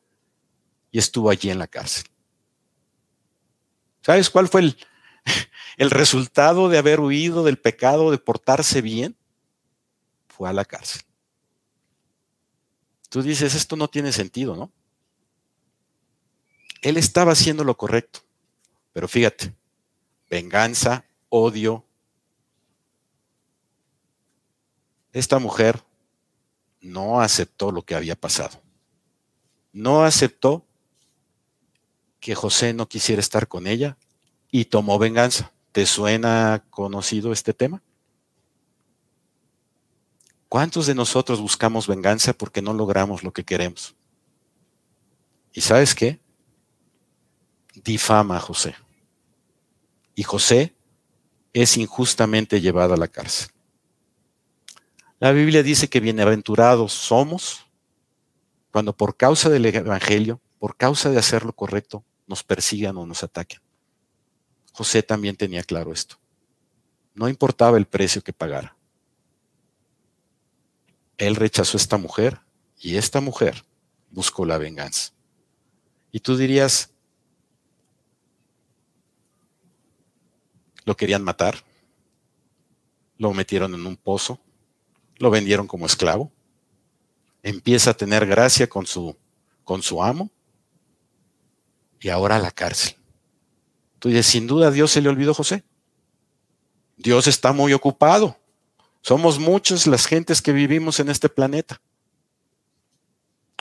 y 0.91 0.99
estuvo 0.99 1.31
allí 1.31 1.51
en 1.51 1.59
la 1.59 1.67
cárcel. 1.67 2.05
¿Sabes 4.05 4.29
cuál 4.29 4.49
fue 4.49 4.61
el, 5.79 5.90
resultado 5.90 6.69
de 6.69 6.77
haber 6.77 7.01
huido 7.01 7.43
del 7.43 7.59
pecado, 7.59 8.11
de 8.11 8.19
portarse 8.19 8.83
bien? 8.83 9.17
Fue 10.29 10.49
a 10.49 10.53
la 10.53 10.64
cárcel. 10.64 11.03
Tú 13.09 13.23
dices, 13.23 13.55
esto 13.55 13.77
no 13.77 13.88
tiene 13.88 14.12
sentido, 14.12 14.57
¿no? 14.57 14.71
Él 16.83 16.99
estaba 16.99 17.33
haciendo 17.33 17.64
lo 17.64 17.79
correcto, 17.79 18.21
pero 18.93 19.09
fíjate, 19.09 19.55
venganza, 20.29 21.07
odio. 21.31 21.87
Esta 25.12 25.38
mujer 25.38 25.83
no 26.83 27.23
aceptó 27.23 27.71
lo 27.71 27.83
que 27.83 27.95
había 27.95 28.17
pasado. 28.17 28.61
No 29.73 30.05
aceptó 30.05 30.67
que 32.25 32.35
José 32.35 32.73
no 32.73 32.89
quisiera 32.89 33.21
estar 33.21 33.49
con 33.49 33.67
ella 33.67 33.99
y 34.51 34.65
tomó 34.65 34.99
venganza. 34.99 35.53
¿Te 35.73 35.85
suena 35.85 36.65
conocido 36.71 37.35
este 37.35 37.53
tema? 37.53 37.83
¿Cuántos 40.49 40.87
de 40.87 40.95
nosotros 40.95 41.39
buscamos 41.39 41.87
venganza 41.87 42.33
porque 42.33 42.63
no 42.63 42.73
logramos 42.73 43.25
lo 43.25 43.35
que 43.35 43.45
queremos? 43.45 43.95
¿Y 45.53 45.61
sabes 45.61 45.95
qué? 45.95 46.19
Difama 47.75 48.39
a 48.39 48.41
José. 48.41 48.75
Y 50.15 50.23
José 50.23 50.75
es 51.53 51.77
injustamente 51.77 52.63
llevado 52.63 52.95
a 52.95 52.97
la 52.97 53.09
cárcel. 53.09 53.51
La 55.21 55.33
Biblia 55.33 55.63
dice 55.63 55.91
que 55.91 56.01
bienaventurados 56.01 56.95
somos 56.95 57.67
cuando 58.73 58.97
por 58.97 59.15
causa 59.15 59.51
del 59.51 59.67
Evangelio, 59.67 60.41
por 60.59 60.79
causa 60.79 61.11
de 61.11 61.19
hacer 61.19 61.45
lo 61.45 61.53
correcto, 61.53 62.03
nos 62.27 62.43
persigan 62.43 62.97
o 62.97 63.07
nos 63.07 63.23
ataquen. 63.23 63.61
José 64.73 65.03
también 65.03 65.37
tenía 65.37 65.63
claro 65.63 65.93
esto. 65.93 66.17
No 67.15 67.29
importaba 67.29 67.77
el 67.77 67.87
precio 67.87 68.23
que 68.23 68.33
pagara. 68.33 68.77
Él 71.17 71.37
rechazó 71.37 71.77
a 71.77 71.81
esta 71.81 71.97
mujer 71.97 72.41
y 72.81 72.97
esta 72.97 73.21
mujer 73.21 73.65
buscó 74.11 74.45
la 74.45 74.59
venganza. 74.59 75.13
Y 76.11 76.21
tú 76.21 76.37
dirías, 76.37 76.91
lo 80.85 80.97
querían 80.97 81.23
matar, 81.23 81.65
lo 83.17 83.33
metieron 83.33 83.75
en 83.75 83.87
un 83.87 83.97
pozo, 83.97 84.41
lo 85.19 85.31
vendieron 85.31 85.67
como 85.67 85.87
esclavo, 85.87 86.33
empieza 87.43 87.91
a 87.91 87.97
tener 87.97 88.27
gracia 88.27 88.69
con 88.69 88.87
su, 88.87 89.17
con 89.63 89.83
su 89.83 90.03
amo 90.03 90.31
y 92.05 92.11
ahora 92.11 92.37
a 92.37 92.38
la 92.38 92.51
cárcel. 92.51 92.97
Dices, 94.03 94.27
sin 94.27 94.47
duda 94.47 94.71
Dios 94.71 94.90
se 94.90 95.01
le 95.01 95.09
olvidó 95.09 95.33
José. 95.33 95.64
Dios 96.99 97.27
está 97.27 97.55
muy 97.55 97.73
ocupado. 97.73 98.38
Somos 99.01 99.38
muchas 99.38 99.87
las 99.87 100.05
gentes 100.05 100.43
que 100.43 100.53
vivimos 100.53 101.01
en 101.01 101.09
este 101.09 101.31
planeta. 101.31 101.81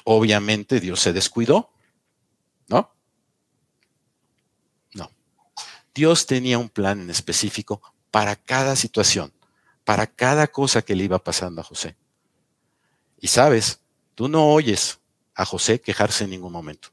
Obviamente 0.03 0.82
Dios 0.82 0.99
se 0.99 1.13
descuidó, 1.13 1.71
¿no? 2.67 2.93
No. 4.93 5.10
Dios 5.95 6.25
tenía 6.25 6.58
un 6.58 6.67
plan 6.67 6.99
en 6.99 7.10
específico 7.10 7.82
para 8.12 8.36
cada 8.36 8.75
situación, 8.75 9.32
para 9.86 10.06
cada 10.06 10.47
cosa 10.47 10.82
que 10.82 10.97
le 10.97 11.06
iba 11.06 11.23
pasando 11.23 11.62
a 11.62 11.63
José. 11.63 11.95
Y 13.21 13.29
sabes, 13.29 13.79
tú 14.15 14.27
no 14.27 14.49
oyes 14.49 14.99
a 15.34 15.45
José 15.45 15.79
quejarse 15.79 16.25
en 16.25 16.32
ningún 16.32 16.51
momento. 16.51 16.89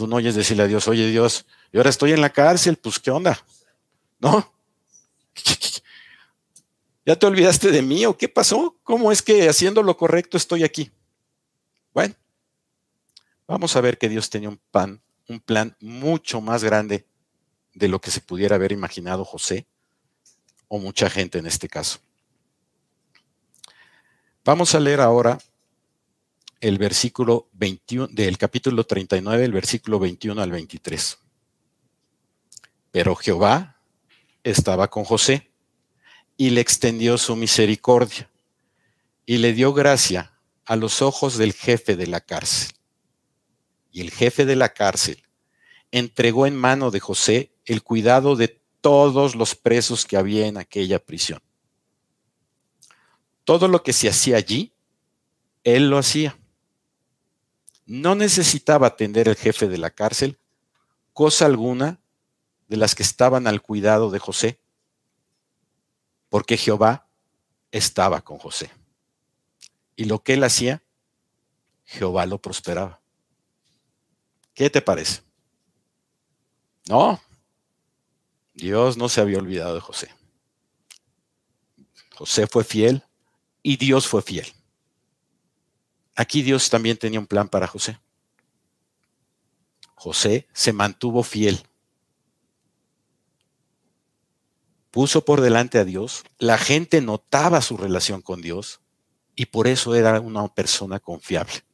Tú 0.00 0.06
no 0.06 0.16
oyes 0.16 0.34
decirle 0.34 0.62
a 0.62 0.66
Dios, 0.66 0.88
oye 0.88 1.10
Dios, 1.10 1.44
yo 1.74 1.80
ahora 1.80 1.90
estoy 1.90 2.12
en 2.12 2.22
la 2.22 2.30
cárcel, 2.30 2.78
pues 2.78 2.98
¿qué 2.98 3.10
onda? 3.10 3.38
¿No? 4.18 4.50
¿Ya 7.04 7.16
te 7.16 7.26
olvidaste 7.26 7.70
de 7.70 7.82
mí 7.82 8.06
o 8.06 8.16
qué 8.16 8.26
pasó? 8.26 8.78
¿Cómo 8.82 9.12
es 9.12 9.20
que 9.20 9.46
haciendo 9.46 9.82
lo 9.82 9.98
correcto 9.98 10.38
estoy 10.38 10.64
aquí? 10.64 10.90
Bueno, 11.92 12.14
vamos 13.46 13.76
a 13.76 13.82
ver 13.82 13.98
que 13.98 14.08
Dios 14.08 14.30
tenía 14.30 14.48
un 14.48 14.58
plan, 14.70 15.02
un 15.28 15.38
plan 15.38 15.76
mucho 15.80 16.40
más 16.40 16.64
grande 16.64 17.04
de 17.74 17.88
lo 17.88 18.00
que 18.00 18.10
se 18.10 18.22
pudiera 18.22 18.56
haber 18.56 18.72
imaginado 18.72 19.26
José 19.26 19.66
o 20.68 20.78
mucha 20.78 21.10
gente 21.10 21.36
en 21.36 21.46
este 21.46 21.68
caso. 21.68 21.98
Vamos 24.46 24.74
a 24.74 24.80
leer 24.80 25.02
ahora 25.02 25.36
el 26.60 26.76
versículo 26.76 27.48
21 27.52 28.08
del 28.08 28.36
capítulo 28.36 28.84
39, 28.84 29.44
el 29.44 29.52
versículo 29.52 29.98
21 29.98 30.40
al 30.40 30.50
23. 30.50 31.18
Pero 32.90 33.14
Jehová 33.16 33.80
estaba 34.44 34.88
con 34.88 35.04
José 35.04 35.50
y 36.36 36.50
le 36.50 36.60
extendió 36.60 37.16
su 37.18 37.34
misericordia 37.34 38.28
y 39.24 39.38
le 39.38 39.52
dio 39.52 39.72
gracia 39.72 40.32
a 40.66 40.76
los 40.76 41.02
ojos 41.02 41.38
del 41.38 41.52
jefe 41.52 41.96
de 41.96 42.06
la 42.06 42.20
cárcel. 42.20 42.72
Y 43.90 44.02
el 44.02 44.10
jefe 44.10 44.44
de 44.44 44.56
la 44.56 44.68
cárcel 44.70 45.22
entregó 45.90 46.46
en 46.46 46.56
mano 46.56 46.90
de 46.90 47.00
José 47.00 47.52
el 47.64 47.82
cuidado 47.82 48.36
de 48.36 48.60
todos 48.80 49.34
los 49.34 49.54
presos 49.54 50.04
que 50.04 50.16
había 50.16 50.46
en 50.46 50.58
aquella 50.58 50.98
prisión. 50.98 51.40
Todo 53.44 53.66
lo 53.66 53.82
que 53.82 53.92
se 53.92 54.08
hacía 54.08 54.36
allí, 54.36 54.72
él 55.64 55.90
lo 55.90 55.98
hacía 55.98 56.39
no 57.90 58.14
necesitaba 58.14 58.86
atender 58.86 59.26
el 59.26 59.34
jefe 59.34 59.66
de 59.66 59.76
la 59.76 59.90
cárcel 59.90 60.38
cosa 61.12 61.46
alguna 61.46 62.00
de 62.68 62.76
las 62.76 62.94
que 62.94 63.02
estaban 63.02 63.48
al 63.48 63.62
cuidado 63.62 64.12
de 64.12 64.20
José, 64.20 64.60
porque 66.28 66.56
Jehová 66.56 67.08
estaba 67.72 68.20
con 68.20 68.38
José. 68.38 68.70
Y 69.96 70.04
lo 70.04 70.22
que 70.22 70.34
él 70.34 70.44
hacía, 70.44 70.84
Jehová 71.84 72.26
lo 72.26 72.40
prosperaba. 72.40 73.00
¿Qué 74.54 74.70
te 74.70 74.80
parece? 74.80 75.22
No, 76.88 77.20
Dios 78.54 78.96
no 78.96 79.08
se 79.08 79.20
había 79.20 79.38
olvidado 79.38 79.74
de 79.74 79.80
José. 79.80 80.14
José 82.14 82.46
fue 82.46 82.62
fiel 82.62 83.02
y 83.64 83.78
Dios 83.78 84.06
fue 84.06 84.22
fiel. 84.22 84.46
Aquí 86.14 86.42
Dios 86.42 86.70
también 86.70 86.96
tenía 86.96 87.20
un 87.20 87.26
plan 87.26 87.48
para 87.48 87.66
José. 87.66 87.98
José 89.94 90.48
se 90.52 90.72
mantuvo 90.72 91.22
fiel. 91.22 91.62
Puso 94.90 95.24
por 95.24 95.40
delante 95.40 95.78
a 95.78 95.84
Dios. 95.84 96.24
La 96.38 96.58
gente 96.58 97.00
notaba 97.00 97.60
su 97.60 97.76
relación 97.76 98.22
con 98.22 98.40
Dios 98.40 98.80
y 99.36 99.46
por 99.46 99.68
eso 99.68 99.94
era 99.94 100.20
una 100.20 100.48
persona 100.48 101.00
confiable. 101.00 101.64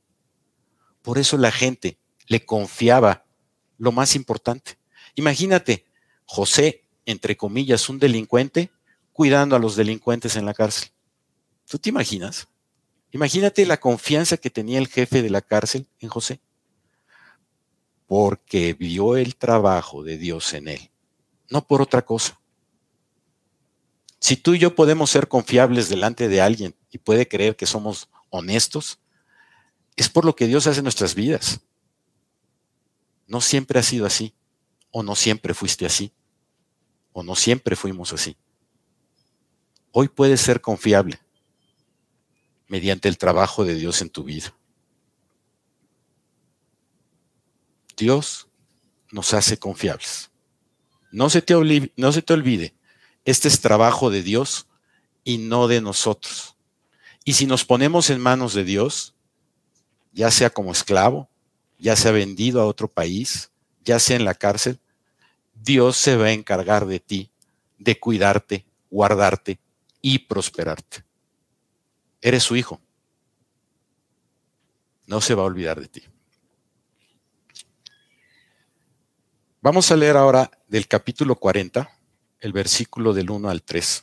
Por 1.03 1.19
eso 1.19 1.37
la 1.39 1.53
gente 1.53 1.99
le 2.27 2.45
confiaba 2.45 3.25
lo 3.79 3.93
más 3.93 4.17
importante. 4.17 4.79
Imagínate, 5.15 5.87
José, 6.25 6.85
entre 7.05 7.37
comillas, 7.37 7.89
un 7.89 7.99
delincuente, 7.99 8.71
cuidando 9.13 9.57
a 9.57 9.59
los 9.59 9.77
delincuentes 9.77 10.37
en 10.37 10.45
la 10.45 10.53
cárcel. 10.53 10.91
¿Tú 11.69 11.79
te 11.79 11.89
imaginas? 11.89 12.49
Imagínate 13.13 13.67
la 13.67 13.79
confianza 13.79 14.37
que 14.37 14.51
tenía 14.51 14.79
el 14.79 14.89
jefe 14.89 15.23
de 15.23 15.31
la 15.31 15.41
cárcel 15.41 15.89
en 16.01 16.09
José, 16.09 16.41
porque 18.07 18.75
vio 18.75 19.17
el 19.17 19.37
trabajo 19.37 20.03
de 20.03 20.19
Dios 20.19 20.53
en 20.55 20.69
él, 20.69 20.91
no 21.49 21.67
por 21.67 21.83
otra 21.83 22.05
cosa. 22.05 22.41
Si 24.19 24.37
tú 24.37 24.55
y 24.55 24.59
yo 24.59 24.75
podemos 24.75 25.11
ser 25.11 25.29
confiables 25.29 25.89
delante 25.89 26.29
de 26.29 26.41
alguien 26.41 26.75
y 26.91 26.99
puede 26.99 27.29
creer 27.29 27.55
que 27.55 27.67
somos 27.67 28.09
honestos, 28.31 28.99
es 29.95 30.09
por 30.09 30.25
lo 30.25 30.35
que 30.35 30.47
Dios 30.47 30.67
hace 30.67 30.81
en 30.81 30.85
nuestras 30.85 31.15
vidas. 31.15 31.61
No 33.27 33.41
siempre 33.41 33.79
ha 33.79 33.83
sido 33.83 34.07
así, 34.07 34.35
o 34.91 35.03
no 35.03 35.15
siempre 35.15 35.55
fuiste 35.55 35.87
así, 35.87 36.13
o 37.13 37.23
no 37.23 37.35
siempre 37.35 37.77
fuimos 37.77 38.13
así. 38.13 38.37
Hoy 39.93 40.09
puedes 40.09 40.41
ser 40.41 40.61
confiable 40.61 41.21
mediante 42.69 43.09
el 43.09 43.19
trabajo 43.19 43.65
de 43.65 43.75
Dios 43.75 44.03
en 44.03 44.11
tu 44.11 44.25
vida. 44.25 44.55
Dios 47.97 48.49
nos 49.11 49.33
hace 49.35 49.59
confiables. 49.59 50.31
No 51.11 51.31
se 51.31 51.41
te 51.43 51.55
olvide, 51.55 51.93
no 51.97 52.13
se 52.13 52.23
te 52.23 52.35
olvide 52.35 52.77
este 53.27 53.49
es 53.49 53.61
trabajo 53.61 54.09
de 54.09 54.23
Dios 54.23 54.69
y 55.25 55.39
no 55.39 55.67
de 55.67 55.81
nosotros. 55.81 56.57
Y 57.25 57.33
si 57.33 57.47
nos 57.47 57.65
ponemos 57.65 58.09
en 58.09 58.21
manos 58.21 58.55
de 58.55 58.63
Dios, 58.63 59.17
ya 60.13 60.31
sea 60.31 60.49
como 60.49 60.71
esclavo, 60.71 61.29
ya 61.77 61.97
sea 61.97 62.13
vendido 62.13 62.61
a 62.61 62.67
otro 62.67 62.87
país, 62.87 63.51
ya 63.85 63.99
sea 63.99 64.17
en 64.17 64.25
la 64.25 64.35
cárcel, 64.35 64.79
Dios 65.55 65.97
se 65.97 66.17
va 66.17 66.27
a 66.27 66.33
encargar 66.33 66.87
de 66.87 67.01
ti, 67.01 67.33
de 67.79 67.99
cuidarte, 67.99 68.65
guardarte 68.91 69.59
y 70.01 70.21
prosperarte. 70.21 71.05
Eres 72.27 72.43
su 72.43 72.57
hijo. 72.57 72.81
No 75.07 75.21
se 75.21 75.37
va 75.37 75.43
a 75.43 75.47
olvidar 75.47 75.81
de 75.81 75.87
ti. 75.87 76.03
Vamos 79.61 79.93
a 79.93 79.97
leer 79.97 80.17
ahora 80.17 80.51
del 80.67 80.89
capítulo 80.89 81.37
40 81.37 81.89
el 82.41 82.53
versículo 82.53 83.15
del 83.15 83.31
1 83.31 83.49
al 83.49 83.63
3. 83.63 84.03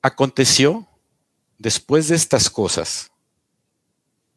Aconteció, 0.00 0.86
después 1.58 2.06
de 2.06 2.14
estas 2.14 2.48
cosas, 2.48 3.10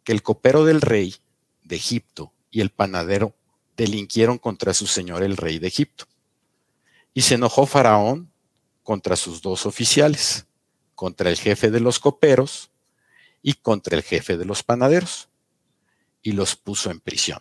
que 0.03 0.11
el 0.11 0.23
copero 0.23 0.65
del 0.65 0.81
rey 0.81 1.17
de 1.61 1.75
Egipto 1.75 2.33
y 2.49 2.61
el 2.61 2.71
panadero 2.71 3.35
delinquieron 3.77 4.39
contra 4.39 4.73
su 4.73 4.87
señor 4.87 5.21
el 5.21 5.37
rey 5.37 5.59
de 5.59 5.67
Egipto. 5.67 6.07
Y 7.13 7.21
se 7.21 7.35
enojó 7.35 7.67
Faraón 7.67 8.31
contra 8.89 9.15
sus 9.15 9.43
dos 9.43 9.67
oficiales, 9.67 10.47
contra 10.95 11.29
el 11.29 11.37
jefe 11.37 11.69
de 11.69 11.79
los 11.79 11.99
coperos 11.99 12.71
y 13.43 13.53
contra 13.53 13.95
el 13.95 14.01
jefe 14.01 14.35
de 14.35 14.45
los 14.45 14.63
panaderos, 14.63 15.29
y 16.23 16.31
los 16.31 16.55
puso 16.55 16.89
en 16.89 16.99
prisión 16.99 17.39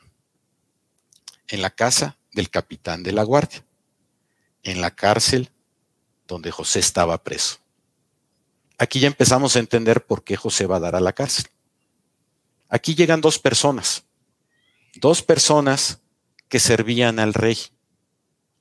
en 1.49 1.63
la 1.63 1.71
casa 1.71 2.19
del 2.33 2.51
capitán 2.51 3.03
de 3.03 3.13
la 3.13 3.23
guardia, 3.23 3.65
en 4.63 4.83
la 4.83 4.91
cárcel 4.91 5.51
donde 6.27 6.51
José 6.51 6.81
estaba 6.81 7.25
preso. 7.25 7.61
Aquí 8.77 9.01
ya 9.01 9.07
empezamos 9.07 9.57
a 9.57 9.61
entender 9.61 10.05
por 10.05 10.25
qué 10.25 10.37
José 10.37 10.67
va 10.67 10.77
a 10.77 10.81
dar 10.81 10.97
a 10.97 11.01
la 11.01 11.15
cárcel. 11.15 11.47
Aquí 12.69 12.95
llegan 12.95 13.23
dos 13.23 13.39
personas, 13.39 14.05
dos 14.97 15.23
personas 15.23 16.03
que 16.51 16.61
servían 16.61 17.19
al 17.19 17.33
rey, 17.33 17.57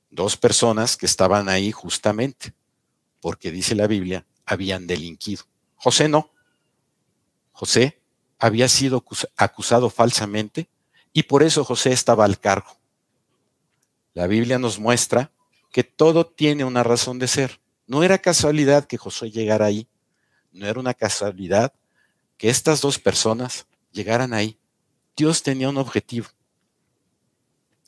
dos 0.08 0.38
personas 0.38 0.96
que 0.96 1.04
estaban 1.04 1.50
ahí 1.50 1.70
justamente, 1.70 2.54
porque 3.20 3.50
dice 3.50 3.74
la 3.74 3.86
Biblia, 3.86 4.26
habían 4.44 4.86
delinquido. 4.86 5.44
José 5.76 6.08
no. 6.08 6.30
José 7.52 8.00
había 8.38 8.68
sido 8.68 9.04
acusado 9.36 9.90
falsamente 9.90 10.68
y 11.12 11.24
por 11.24 11.42
eso 11.42 11.64
José 11.64 11.92
estaba 11.92 12.24
al 12.24 12.38
cargo. 12.38 12.78
La 14.14 14.26
Biblia 14.26 14.58
nos 14.58 14.78
muestra 14.78 15.32
que 15.70 15.84
todo 15.84 16.26
tiene 16.26 16.64
una 16.64 16.82
razón 16.82 17.18
de 17.18 17.28
ser. 17.28 17.60
No 17.86 18.02
era 18.02 18.18
casualidad 18.18 18.86
que 18.86 18.96
Josué 18.96 19.30
llegara 19.30 19.66
ahí. 19.66 19.88
No 20.52 20.66
era 20.66 20.80
una 20.80 20.94
casualidad 20.94 21.72
que 22.36 22.48
estas 22.48 22.80
dos 22.80 22.98
personas 22.98 23.66
llegaran 23.92 24.32
ahí. 24.32 24.58
Dios 25.16 25.42
tenía 25.42 25.68
un 25.68 25.78
objetivo. 25.78 26.28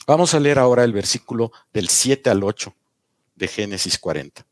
Vamos 0.06 0.34
a 0.34 0.40
leer 0.40 0.58
ahora 0.58 0.84
el 0.84 0.92
versículo 0.92 1.52
del 1.72 1.88
7 1.88 2.30
al 2.30 2.42
8 2.42 2.74
de 3.36 3.48
Génesis 3.48 3.98
40. 3.98 4.44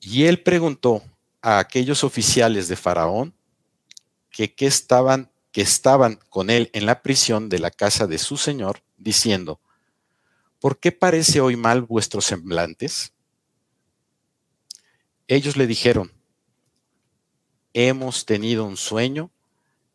Y 0.00 0.24
él 0.24 0.42
preguntó 0.42 1.02
a 1.42 1.58
aquellos 1.58 2.04
oficiales 2.04 2.68
de 2.68 2.76
Faraón 2.76 3.34
que 4.30 4.54
qué 4.54 4.66
estaban 4.66 5.30
que 5.52 5.62
estaban 5.62 6.20
con 6.28 6.48
él 6.50 6.70
en 6.72 6.86
la 6.86 7.02
prisión 7.02 7.48
de 7.48 7.58
la 7.58 7.70
casa 7.70 8.06
de 8.06 8.18
su 8.18 8.36
señor, 8.36 8.82
diciendo, 8.96 9.60
¿por 10.60 10.78
qué 10.78 10.92
parece 10.92 11.40
hoy 11.40 11.56
mal 11.56 11.82
vuestros 11.82 12.26
semblantes? 12.26 13.12
Ellos 15.26 15.56
le 15.56 15.66
dijeron, 15.66 16.12
hemos 17.72 18.26
tenido 18.26 18.64
un 18.64 18.76
sueño 18.76 19.30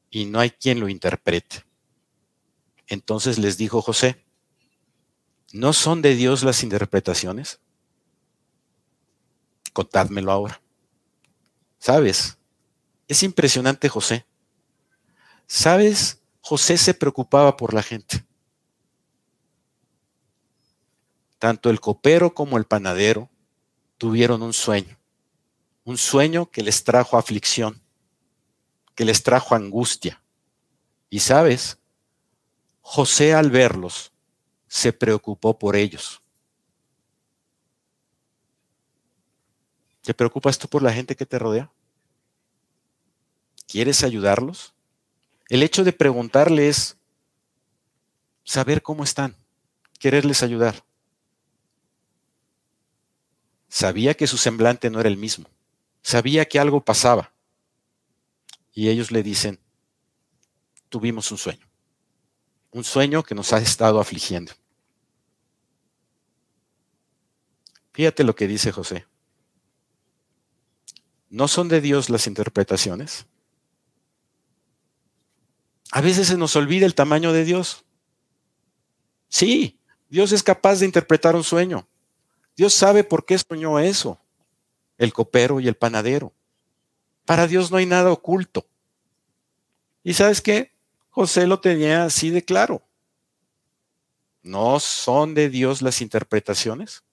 y 0.10 0.26
no 0.26 0.40
hay 0.40 0.50
quien 0.50 0.80
lo 0.80 0.90
interprete. 0.90 1.64
Entonces 2.88 3.38
les 3.38 3.58
dijo 3.58 3.82
José, 3.82 4.24
¿no 5.52 5.74
son 5.74 6.02
de 6.02 6.16
Dios 6.16 6.44
las 6.44 6.64
interpretaciones? 6.64 7.60
Contádmelo 9.76 10.32
ahora. 10.32 10.62
¿Sabes? 11.80 12.38
Es 13.10 13.24
impresionante 13.24 13.90
José. 13.90 14.26
¿Sabes? 15.48 16.22
José 16.40 16.78
se 16.78 16.94
preocupaba 16.94 17.58
por 17.58 17.74
la 17.74 17.84
gente. 17.84 18.26
Tanto 21.40 21.70
el 21.70 21.82
copero 21.82 22.34
como 22.34 22.58
el 22.58 22.64
panadero 22.64 23.30
tuvieron 23.98 24.42
un 24.44 24.54
sueño, 24.54 24.98
un 25.84 25.98
sueño 25.98 26.50
que 26.50 26.64
les 26.64 26.86
trajo 26.86 27.18
aflicción, 27.18 27.84
que 28.96 29.04
les 29.04 29.24
trajo 29.24 29.56
angustia. 29.56 30.24
Y 31.10 31.20
sabes, 31.20 31.80
José 32.80 33.34
al 33.34 33.52
verlos 33.52 34.14
se 34.70 34.94
preocupó 34.94 35.60
por 35.60 35.76
ellos. 35.76 36.22
¿Te 40.06 40.14
preocupas 40.14 40.60
tú 40.60 40.68
por 40.68 40.84
la 40.84 40.94
gente 40.94 41.16
que 41.16 41.26
te 41.26 41.40
rodea? 41.40 41.72
¿Quieres 43.68 44.04
ayudarlos? 44.04 44.76
El 45.50 45.64
hecho 45.64 45.84
de 45.84 45.94
preguntarles, 45.94 46.98
saber 48.44 48.84
cómo 48.84 49.04
están, 49.04 49.36
quererles 49.98 50.44
ayudar. 50.44 50.86
Sabía 53.68 54.14
que 54.14 54.28
su 54.28 54.38
semblante 54.38 54.92
no 54.92 55.00
era 55.00 55.10
el 55.10 55.18
mismo. 55.18 55.50
Sabía 56.04 56.46
que 56.46 56.60
algo 56.60 56.86
pasaba. 56.86 57.34
Y 58.74 58.90
ellos 58.90 59.12
le 59.12 59.24
dicen, 59.24 59.60
tuvimos 60.90 61.32
un 61.32 61.40
sueño. 61.40 61.68
Un 62.70 62.84
sueño 62.84 63.24
que 63.24 63.34
nos 63.34 63.54
ha 63.54 63.58
estado 63.58 64.00
afligiendo. 64.00 64.54
Fíjate 67.92 68.24
lo 68.24 68.36
que 68.36 68.48
dice 68.48 68.72
José. 68.72 69.08
¿No 71.36 71.50
son 71.50 71.68
de 71.68 71.82
Dios 71.82 72.10
las 72.10 72.28
interpretaciones? 72.28 73.26
A 75.92 76.00
veces 76.00 76.30
se 76.30 76.38
nos 76.38 76.56
olvida 76.56 76.86
el 76.86 76.96
tamaño 76.96 77.34
de 77.34 77.44
Dios. 77.44 77.84
Sí, 79.28 79.78
Dios 80.08 80.32
es 80.32 80.44
capaz 80.44 80.80
de 80.80 80.86
interpretar 80.86 81.36
un 81.36 81.44
sueño. 81.44 81.90
Dios 82.56 82.74
sabe 82.74 83.04
por 83.04 83.26
qué 83.26 83.38
soñó 83.38 83.80
eso, 83.80 84.18
el 84.98 85.12
copero 85.12 85.60
y 85.60 85.68
el 85.68 85.76
panadero. 85.76 86.32
Para 87.26 87.48
Dios 87.48 87.70
no 87.70 87.76
hay 87.76 87.86
nada 87.86 88.14
oculto. 88.14 88.66
¿Y 90.06 90.14
sabes 90.14 90.40
qué? 90.40 90.72
José 91.10 91.48
lo 91.48 91.60
tenía 91.60 92.06
así 92.06 92.30
de 92.30 92.46
claro. 92.46 92.82
¿No 94.42 94.80
son 94.80 95.34
de 95.34 95.50
Dios 95.50 95.82
las 95.82 96.00
interpretaciones? 96.00 97.04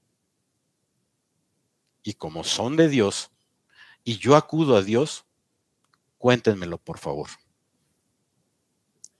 Y 2.05 2.14
como 2.14 2.44
son 2.44 2.76
de 2.76 2.88
Dios, 2.88 3.32
y 4.05 4.18
yo 4.18 4.36
acudo 4.36 4.76
a 4.76 4.82
Dios, 4.82 5.24
cuéntenmelo 6.18 6.78
por 6.78 6.98
favor 6.98 7.28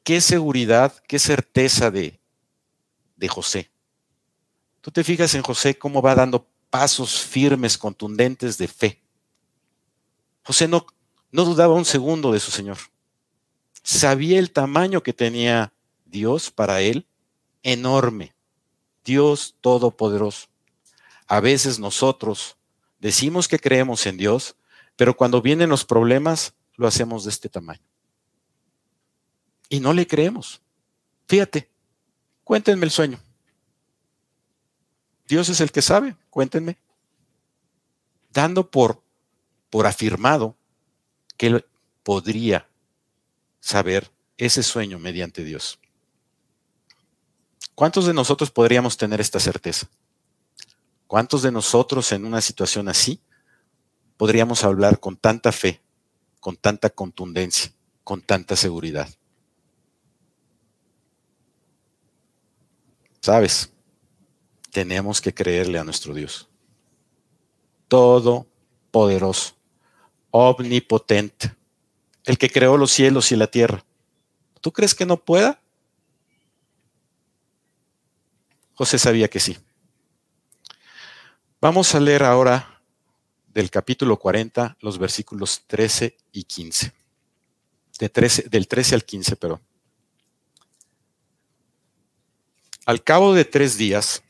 qué 0.03 0.20
seguridad, 0.20 0.95
qué 1.07 1.18
certeza 1.18 1.91
de, 1.91 2.20
de 3.16 3.28
José. 3.28 3.70
Tú 4.80 4.91
te 4.91 5.05
fijas 5.05 5.35
en 5.35 5.43
José 5.43 5.78
cómo 5.78 6.03
va 6.03 6.14
dando 6.14 6.47
pasos 6.70 7.20
firmes, 7.20 7.78
contundentes 7.78 8.59
de 8.59 8.68
fe. 8.68 9.03
José 10.43 10.66
no, 10.66 10.87
no 11.30 11.45
dudaba 11.45 11.74
un 11.74 11.85
segundo 11.85 12.33
de 12.33 12.41
su 12.41 12.51
Señor. 12.51 12.78
Sabía 13.85 14.39
el 14.39 14.51
tamaño 14.51 15.03
que 15.03 15.12
tenía 15.12 15.72
Dios 16.05 16.51
para 16.51 16.80
él, 16.80 17.07
enorme. 17.62 18.35
Dios 19.05 19.57
todopoderoso. 19.61 20.49
A 21.26 21.41
veces 21.41 21.78
nosotros 21.78 22.57
decimos 22.99 23.49
que 23.49 23.59
creemos 23.59 24.07
en 24.07 24.16
Dios, 24.16 24.57
pero 25.03 25.17
cuando 25.17 25.43
vienen 25.43 25.69
los 25.69 25.85
problemas, 25.85 26.55
lo 26.77 26.87
hacemos 26.87 27.25
de 27.25 27.31
este 27.31 27.49
tamaño 27.49 27.83
y 29.69 29.81
no 29.81 29.93
le 29.93 30.07
creemos. 30.07 30.63
Fíjate, 31.27 31.69
cuéntenme 32.45 32.85
el 32.85 32.93
sueño. 32.93 33.19
Dios 35.27 35.49
es 35.49 35.61
el 35.61 35.73
que 35.73 35.83
sabe, 35.83 36.15
cuéntenme. 36.31 36.79
Dando 38.31 38.71
por, 38.71 39.03
por 39.71 39.89
afirmado 39.89 40.57
que 41.37 41.49
él 41.49 41.67
podría 42.05 42.69
saber 43.59 44.09
ese 44.37 44.63
sueño 44.63 45.01
mediante 45.01 45.43
Dios. 45.43 45.81
¿Cuántos 47.75 48.07
de 48.07 48.15
nosotros 48.15 48.53
podríamos 48.53 48.97
tener 48.97 49.21
esta 49.21 49.41
certeza? 49.41 49.89
¿Cuántos 51.09 51.43
de 51.43 51.51
nosotros 51.51 52.13
en 52.13 52.25
una 52.25 52.41
situación 52.41 52.89
así 52.89 53.21
podríamos 54.23 54.62
hablar 54.62 55.01
con 55.01 55.16
tanta 55.16 55.51
fe, 55.51 55.83
con 56.39 56.57
tanta 56.57 56.91
contundencia, 56.91 57.73
con 58.05 58.23
tanta 58.23 58.55
seguridad? 58.55 59.09
¿Sabes? 63.20 63.73
Tenemos 64.70 65.20
que 65.20 65.35
creerle 65.35 65.81
a 65.81 65.83
nuestro 65.83 66.14
Dios. 66.14 66.49
Todopoderoso, 67.89 69.57
omnipotente, 70.31 71.57
el 72.23 72.39
que 72.39 72.49
creó 72.49 72.77
los 72.77 72.93
cielos 72.93 73.33
y 73.33 73.35
la 73.35 73.49
tierra. 73.49 73.85
¿Tú 74.61 74.70
crees 74.73 74.95
que 74.95 75.05
no 75.05 75.16
pueda? 75.16 75.61
José 78.75 79.01
sabía 79.01 79.29
que 79.29 79.41
sí. 79.41 79.59
Vamos 81.61 81.93
a 81.97 81.99
leer 81.99 82.23
ahora 82.23 82.72
del 83.53 83.71
capítulo 83.71 84.19
40 84.19 84.77
los 84.81 84.99
versículos 84.99 85.63
13 85.67 86.17
y 86.33 86.45
15. 86.45 86.93
De 87.99 88.09
13, 88.09 88.49
del 88.49 88.67
13 88.67 88.95
al 88.95 89.05
15, 89.05 89.37
pero. 89.37 89.61
Al 92.85 93.05
cabo 93.05 93.35
de 93.35 93.45
tres 93.45 93.77
días 93.77 94.23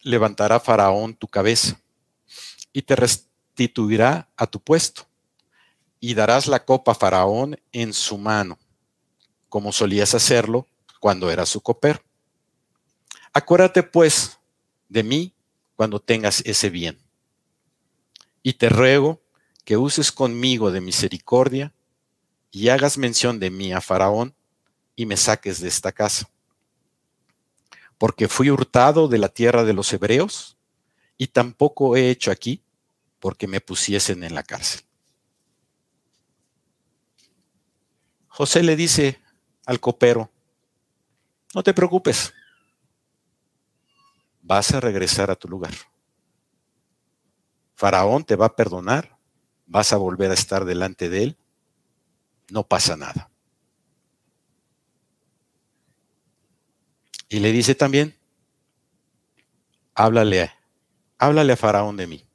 levantará 0.00 0.60
Faraón 0.60 1.14
tu 1.14 1.28
cabeza 1.28 1.78
y 2.72 2.82
te 2.82 2.96
restituirá 2.96 4.30
a 4.36 4.46
tu 4.46 4.60
puesto 4.60 5.06
y 6.00 6.14
darás 6.14 6.46
la 6.46 6.64
copa 6.64 6.92
a 6.92 6.94
Faraón 6.94 7.58
en 7.72 7.92
su 7.92 8.16
mano, 8.16 8.58
como 9.48 9.72
solías 9.72 10.14
hacerlo 10.14 10.66
cuando 11.00 11.30
era 11.30 11.44
su 11.44 11.60
copero. 11.60 12.00
Acuérdate 13.32 13.82
pues 13.82 14.38
de 14.88 15.02
mí 15.02 15.34
cuando 15.74 16.00
tengas 16.00 16.40
ese 16.46 16.70
bien. 16.70 17.05
Y 18.46 18.52
te 18.52 18.68
ruego 18.68 19.20
que 19.64 19.76
uses 19.76 20.12
conmigo 20.12 20.70
de 20.70 20.80
misericordia 20.80 21.74
y 22.52 22.68
hagas 22.68 22.96
mención 22.96 23.40
de 23.40 23.50
mí 23.50 23.72
a 23.72 23.80
Faraón 23.80 24.36
y 24.94 25.04
me 25.04 25.16
saques 25.16 25.58
de 25.58 25.66
esta 25.66 25.90
casa. 25.90 26.30
Porque 27.98 28.28
fui 28.28 28.48
hurtado 28.50 29.08
de 29.08 29.18
la 29.18 29.30
tierra 29.30 29.64
de 29.64 29.72
los 29.72 29.92
hebreos 29.92 30.56
y 31.18 31.26
tampoco 31.26 31.96
he 31.96 32.08
hecho 32.08 32.30
aquí 32.30 32.62
porque 33.18 33.48
me 33.48 33.60
pusiesen 33.60 34.22
en 34.22 34.36
la 34.36 34.44
cárcel. 34.44 34.82
José 38.28 38.62
le 38.62 38.76
dice 38.76 39.20
al 39.64 39.80
copero, 39.80 40.30
no 41.52 41.64
te 41.64 41.74
preocupes, 41.74 42.32
vas 44.40 44.72
a 44.72 44.78
regresar 44.78 45.32
a 45.32 45.34
tu 45.34 45.48
lugar. 45.48 45.74
Faraón 47.76 48.24
te 48.24 48.36
va 48.36 48.46
a 48.46 48.56
perdonar, 48.56 49.18
vas 49.66 49.92
a 49.92 49.98
volver 49.98 50.30
a 50.30 50.34
estar 50.34 50.64
delante 50.64 51.10
de 51.10 51.22
él, 51.22 51.36
no 52.50 52.66
pasa 52.66 52.96
nada. 52.96 53.30
Y 57.28 57.40
le 57.40 57.52
dice 57.52 57.74
también, 57.74 58.16
háblale, 59.94 60.50
háblale 61.18 61.52
a 61.52 61.56
Faraón 61.56 61.98
de 61.98 62.06
mí, 62.06 62.26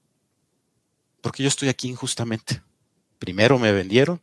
porque 1.22 1.42
yo 1.42 1.50
estoy 1.50 1.70
aquí 1.70 1.90
injustamente. 1.90 2.62
Primero 3.18 3.58
me 3.58 3.72
vendieron, 3.72 4.22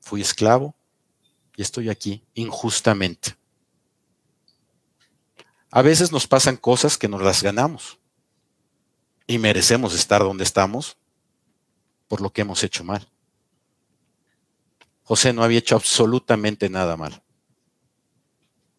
fui 0.00 0.22
esclavo 0.22 0.74
y 1.56 1.62
estoy 1.62 1.90
aquí 1.90 2.24
injustamente. 2.32 3.36
A 5.70 5.82
veces 5.82 6.10
nos 6.10 6.26
pasan 6.26 6.56
cosas 6.56 6.96
que 6.96 7.08
nos 7.08 7.20
las 7.20 7.42
ganamos 7.42 7.98
y 9.26 9.38
merecemos 9.38 9.94
estar 9.94 10.22
donde 10.22 10.44
estamos 10.44 10.96
por 12.08 12.20
lo 12.20 12.32
que 12.32 12.42
hemos 12.42 12.62
hecho 12.62 12.84
mal. 12.84 13.08
José 15.02 15.32
no 15.32 15.42
había 15.42 15.58
hecho 15.58 15.76
absolutamente 15.76 16.68
nada 16.68 16.96
mal. 16.96 17.22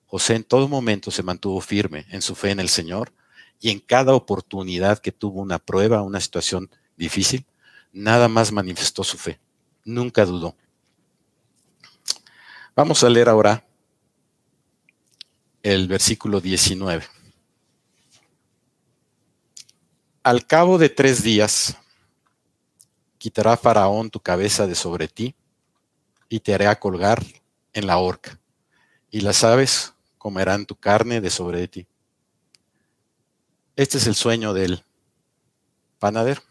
José 0.05 0.35
en 0.35 0.43
todo 0.43 0.67
momento 0.67 1.11
se 1.11 1.23
mantuvo 1.23 1.59
firme 1.61 2.05
en 2.09 2.21
su 2.21 2.35
fe 2.35 2.51
en 2.51 2.59
el 2.59 2.69
Señor 2.69 3.13
y 3.59 3.71
en 3.71 3.79
cada 3.79 4.13
oportunidad 4.13 4.99
que 4.99 5.11
tuvo 5.11 5.41
una 5.41 5.59
prueba, 5.59 6.01
una 6.01 6.21
situación 6.21 6.69
difícil, 6.95 7.45
nada 7.91 8.27
más 8.27 8.51
manifestó 8.51 9.03
su 9.03 9.17
fe. 9.17 9.39
Nunca 9.83 10.25
dudó. 10.25 10.55
Vamos 12.75 13.03
a 13.03 13.09
leer 13.09 13.27
ahora 13.27 13.65
el 15.63 15.87
versículo 15.87 16.39
19. 16.39 17.05
Al 20.28 20.45
cabo 20.45 20.78
de 20.78 20.89
tres 20.89 21.23
días, 21.23 21.78
quitará 23.17 23.55
Faraón 23.55 24.09
tu 24.09 24.19
cabeza 24.19 24.67
de 24.67 24.75
sobre 24.75 25.07
ti 25.07 25.34
y 26.28 26.41
te 26.41 26.53
hará 26.53 26.78
colgar 26.78 27.23
en 27.71 27.88
la 27.88 27.97
horca, 27.97 28.38
y 29.09 29.21
las 29.21 29.45
aves 29.45 29.93
comerán 30.17 30.65
tu 30.65 30.75
carne 30.75 31.21
de 31.21 31.30
sobre 31.30 31.65
ti. 31.69 31.88
Este 33.78 33.99
es 33.99 34.07
el 34.07 34.15
sueño 34.15 34.53
del 34.53 34.84
panadero. 35.97 36.41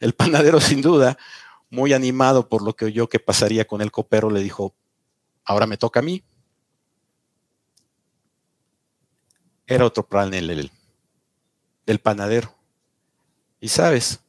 El 0.00 0.12
panadero, 0.12 0.60
sin 0.60 0.82
duda, 0.82 1.16
muy 1.70 1.94
animado 1.94 2.50
por 2.50 2.60
lo 2.60 2.76
que 2.76 2.84
oyó 2.84 3.08
que 3.08 3.20
pasaría 3.20 3.66
con 3.66 3.80
el 3.80 3.90
copero, 3.90 4.28
le 4.28 4.42
dijo, 4.42 4.74
ahora 5.44 5.66
me 5.66 5.78
toca 5.78 6.00
a 6.00 6.02
mí, 6.02 6.22
era 9.66 9.86
otro 9.86 10.06
plan 10.06 10.34
el, 10.34 10.70
del 11.86 11.98
panadero. 12.00 12.57
Y 13.60 13.68
sabes, 13.68 14.20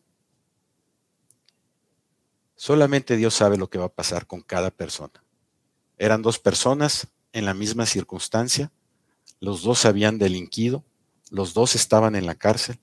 solamente 2.55 3.15
Dios 3.17 3.33
sabe 3.33 3.57
lo 3.57 3.69
que 3.69 3.77
va 3.77 3.85
a 3.85 3.93
pasar 3.93 4.25
con 4.27 4.41
cada 4.41 4.71
persona. 4.71 5.23
Eran 5.97 6.21
dos 6.21 6.39
personas 6.39 7.07
en 7.33 7.45
la 7.45 7.53
misma 7.53 7.85
circunstancia, 7.85 8.71
los 9.39 9.61
dos 9.61 9.85
habían 9.85 10.17
delinquido, 10.17 10.83
los 11.29 11.53
dos 11.53 11.75
estaban 11.75 12.15
en 12.15 12.25
la 12.25 12.35
cárcel, 12.35 12.79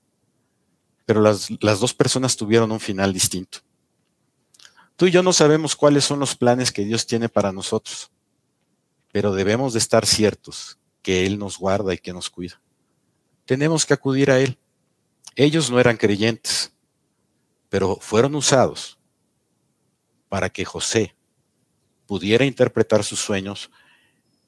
pero 1.05 1.21
las, 1.21 1.49
las 1.61 1.79
dos 1.79 1.93
personas 1.93 2.37
tuvieron 2.37 2.71
un 2.71 2.79
final 2.79 3.13
distinto. 3.13 3.59
Tú 4.95 5.05
y 5.05 5.11
yo 5.11 5.21
no 5.21 5.31
sabemos 5.31 5.75
cuáles 5.75 6.05
son 6.05 6.19
los 6.19 6.35
planes 6.35 6.71
que 6.71 6.83
Dios 6.83 7.05
tiene 7.05 7.29
para 7.29 7.51
nosotros, 7.51 8.09
pero 9.11 9.33
debemos 9.33 9.73
de 9.73 9.79
estar 9.79 10.05
ciertos 10.05 10.79
que 11.01 11.25
Él 11.25 11.37
nos 11.37 11.57
guarda 11.57 11.93
y 11.93 11.97
que 11.97 12.13
nos 12.13 12.29
cuida. 12.29 12.59
Tenemos 13.45 13.85
que 13.85 13.93
acudir 13.93 14.31
a 14.31 14.39
Él. 14.39 14.57
Ellos 15.39 15.69
no 15.69 15.79
eran 15.79 15.97
creyentes, 15.97 16.73
pero 17.69 17.97
fueron 18.01 18.33
usados 18.33 18.97
para 20.29 20.49
que 20.49 20.65
José 20.65 21.15
pudiera 22.07 22.43
interpretar 22.43 23.03
sus 23.03 23.19
sueños 23.19 23.69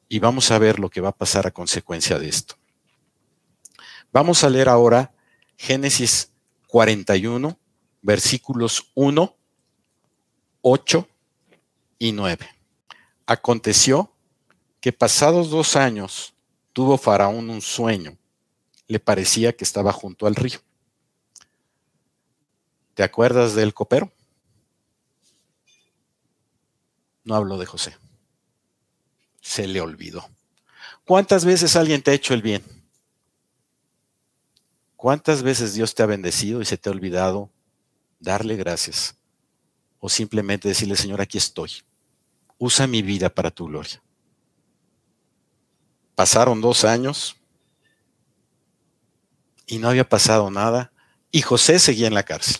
y 0.07 0.17
vamos 0.17 0.49
a 0.49 0.57
ver 0.57 0.79
lo 0.79 0.89
que 0.89 0.99
va 0.99 1.09
a 1.09 1.15
pasar 1.15 1.45
a 1.45 1.51
consecuencia 1.51 2.17
de 2.17 2.27
esto. 2.27 2.55
Vamos 4.11 4.43
a 4.43 4.49
leer 4.49 4.67
ahora 4.67 5.13
Génesis 5.57 6.31
41, 6.69 7.59
versículos 8.01 8.89
1, 8.95 9.37
8 10.61 11.07
y 11.99 12.11
9. 12.13 12.49
Aconteció 13.27 14.11
que 14.81 14.91
pasados 14.91 15.51
dos 15.51 15.75
años 15.75 16.33
tuvo 16.73 16.97
Faraón 16.97 17.51
un 17.51 17.61
sueño. 17.61 18.17
Le 18.87 18.99
parecía 18.99 19.55
que 19.55 19.63
estaba 19.63 19.93
junto 19.93 20.25
al 20.25 20.33
río. 20.33 20.59
¿Te 22.99 23.05
acuerdas 23.05 23.55
del 23.55 23.73
copero? 23.73 24.11
No 27.23 27.33
habló 27.35 27.57
de 27.57 27.65
José. 27.65 27.95
Se 29.39 29.67
le 29.67 29.79
olvidó. 29.79 30.29
¿Cuántas 31.05 31.45
veces 31.45 31.77
alguien 31.77 32.01
te 32.01 32.11
ha 32.11 32.13
hecho 32.13 32.33
el 32.33 32.41
bien? 32.41 32.61
¿Cuántas 34.97 35.43
veces 35.43 35.73
Dios 35.73 35.95
te 35.95 36.03
ha 36.03 36.07
bendecido 36.07 36.61
y 36.61 36.65
se 36.65 36.75
te 36.75 36.89
ha 36.89 36.91
olvidado 36.91 37.49
darle 38.19 38.57
gracias? 38.57 39.15
O 40.01 40.09
simplemente 40.09 40.67
decirle, 40.67 40.97
Señor, 40.97 41.21
aquí 41.21 41.37
estoy. 41.37 41.71
Usa 42.57 42.85
mi 42.85 43.01
vida 43.01 43.29
para 43.29 43.49
tu 43.49 43.67
gloria. 43.67 44.03
Pasaron 46.15 46.59
dos 46.59 46.83
años 46.83 47.37
y 49.65 49.77
no 49.77 49.87
había 49.87 50.09
pasado 50.09 50.51
nada 50.51 50.91
y 51.31 51.43
José 51.43 51.79
seguía 51.79 52.07
en 52.07 52.13
la 52.13 52.23
cárcel. 52.23 52.59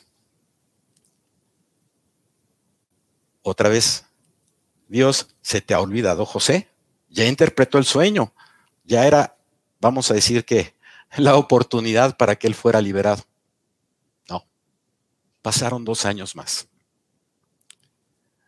Otra 3.50 3.68
vez, 3.68 4.06
Dios 4.88 5.36
se 5.42 5.60
te 5.60 5.74
ha 5.74 5.82
olvidado, 5.82 6.24
José. 6.24 6.70
Ya 7.10 7.26
interpretó 7.26 7.80
el 7.80 7.86
sueño. 7.86 8.32
Ya 8.84 9.08
era, 9.08 9.38
vamos 9.80 10.12
a 10.12 10.14
decir 10.14 10.46
que, 10.46 10.76
la 11.18 11.36
oportunidad 11.36 12.16
para 12.16 12.36
que 12.36 12.46
él 12.46 12.54
fuera 12.54 12.80
liberado. 12.80 13.24
No, 14.30 14.46
pasaron 15.42 15.84
dos 15.84 16.06
años 16.06 16.36
más. 16.36 16.68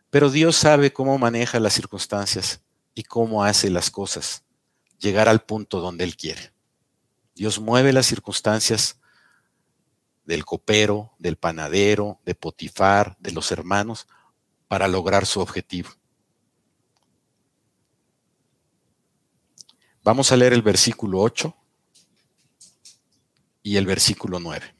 Pero 0.08 0.30
Dios 0.30 0.54
sabe 0.54 0.92
cómo 0.92 1.18
maneja 1.18 1.58
las 1.58 1.72
circunstancias 1.72 2.60
y 2.94 3.02
cómo 3.02 3.42
hace 3.42 3.70
las 3.70 3.90
cosas 3.90 4.44
llegar 5.00 5.28
al 5.28 5.42
punto 5.42 5.80
donde 5.80 6.04
Él 6.04 6.16
quiere. 6.16 6.52
Dios 7.34 7.58
mueve 7.58 7.92
las 7.92 8.06
circunstancias 8.06 9.00
del 10.24 10.44
copero, 10.44 11.12
del 11.18 11.36
panadero, 11.36 12.20
de 12.24 12.36
Potifar, 12.36 13.16
de 13.18 13.32
los 13.32 13.50
hermanos, 13.50 14.06
para 14.72 14.88
lograr 14.88 15.26
su 15.26 15.38
objetivo. 15.38 15.90
Vamos 20.02 20.32
a 20.32 20.36
leer 20.38 20.54
el 20.54 20.62
versículo 20.62 21.20
8 21.20 21.54
y 23.62 23.76
el 23.76 23.84
versículo 23.84 24.40
9. 24.40 24.74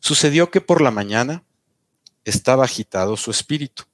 Sucedió 0.00 0.50
que 0.50 0.60
por 0.60 0.82
la 0.82 0.90
mañana 0.90 1.44
estaba 2.24 2.64
agitado 2.64 3.16
su 3.16 3.30
espíritu 3.30 3.84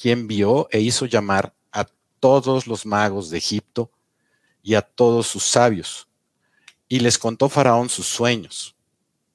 y 0.00 0.10
envió 0.10 0.68
e 0.70 0.78
hizo 0.78 1.06
llamar 1.06 1.56
a 1.72 1.88
todos 2.20 2.68
los 2.68 2.86
magos 2.86 3.30
de 3.30 3.38
Egipto 3.38 3.90
y 4.62 4.76
a 4.76 4.82
todos 4.82 5.26
sus 5.26 5.42
sabios. 5.42 6.06
Y 6.88 7.00
les 7.00 7.18
contó 7.18 7.48
Faraón 7.48 7.88
sus 7.88 8.06
sueños, 8.06 8.76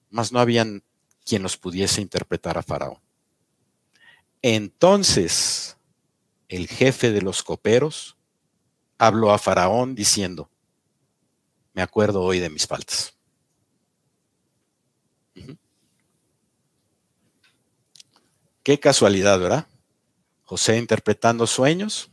mas 0.09 0.31
no 0.31 0.39
habían 0.39 0.85
quien 1.25 1.43
los 1.43 1.57
pudiese 1.57 1.99
interpretar 1.99 2.57
a 2.57 2.63
Faraón. 2.63 3.02
Entonces 4.43 5.77
el 6.49 6.67
jefe 6.67 7.11
de 7.11 7.21
los 7.21 7.43
coperos 7.43 8.17
habló 8.97 9.31
a 9.31 9.39
Faraón 9.39 9.95
diciendo, 9.95 10.49
me 11.73 11.81
acuerdo 11.81 12.21
hoy 12.21 12.39
de 12.39 12.49
mis 12.49 12.67
faltas. 12.67 13.15
Qué 18.63 18.79
casualidad, 18.79 19.39
¿verdad? 19.39 19.67
José 20.43 20.77
interpretando 20.77 21.47
sueños 21.47 22.09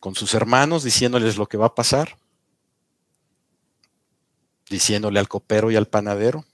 con 0.00 0.16
sus 0.16 0.34
hermanos, 0.34 0.82
diciéndoles 0.82 1.36
lo 1.36 1.48
que 1.48 1.56
va 1.56 1.66
a 1.66 1.74
pasar, 1.74 2.18
diciéndole 4.68 5.20
al 5.20 5.28
copero 5.28 5.70
y 5.70 5.76
al 5.76 5.86
panadero. 5.86 6.44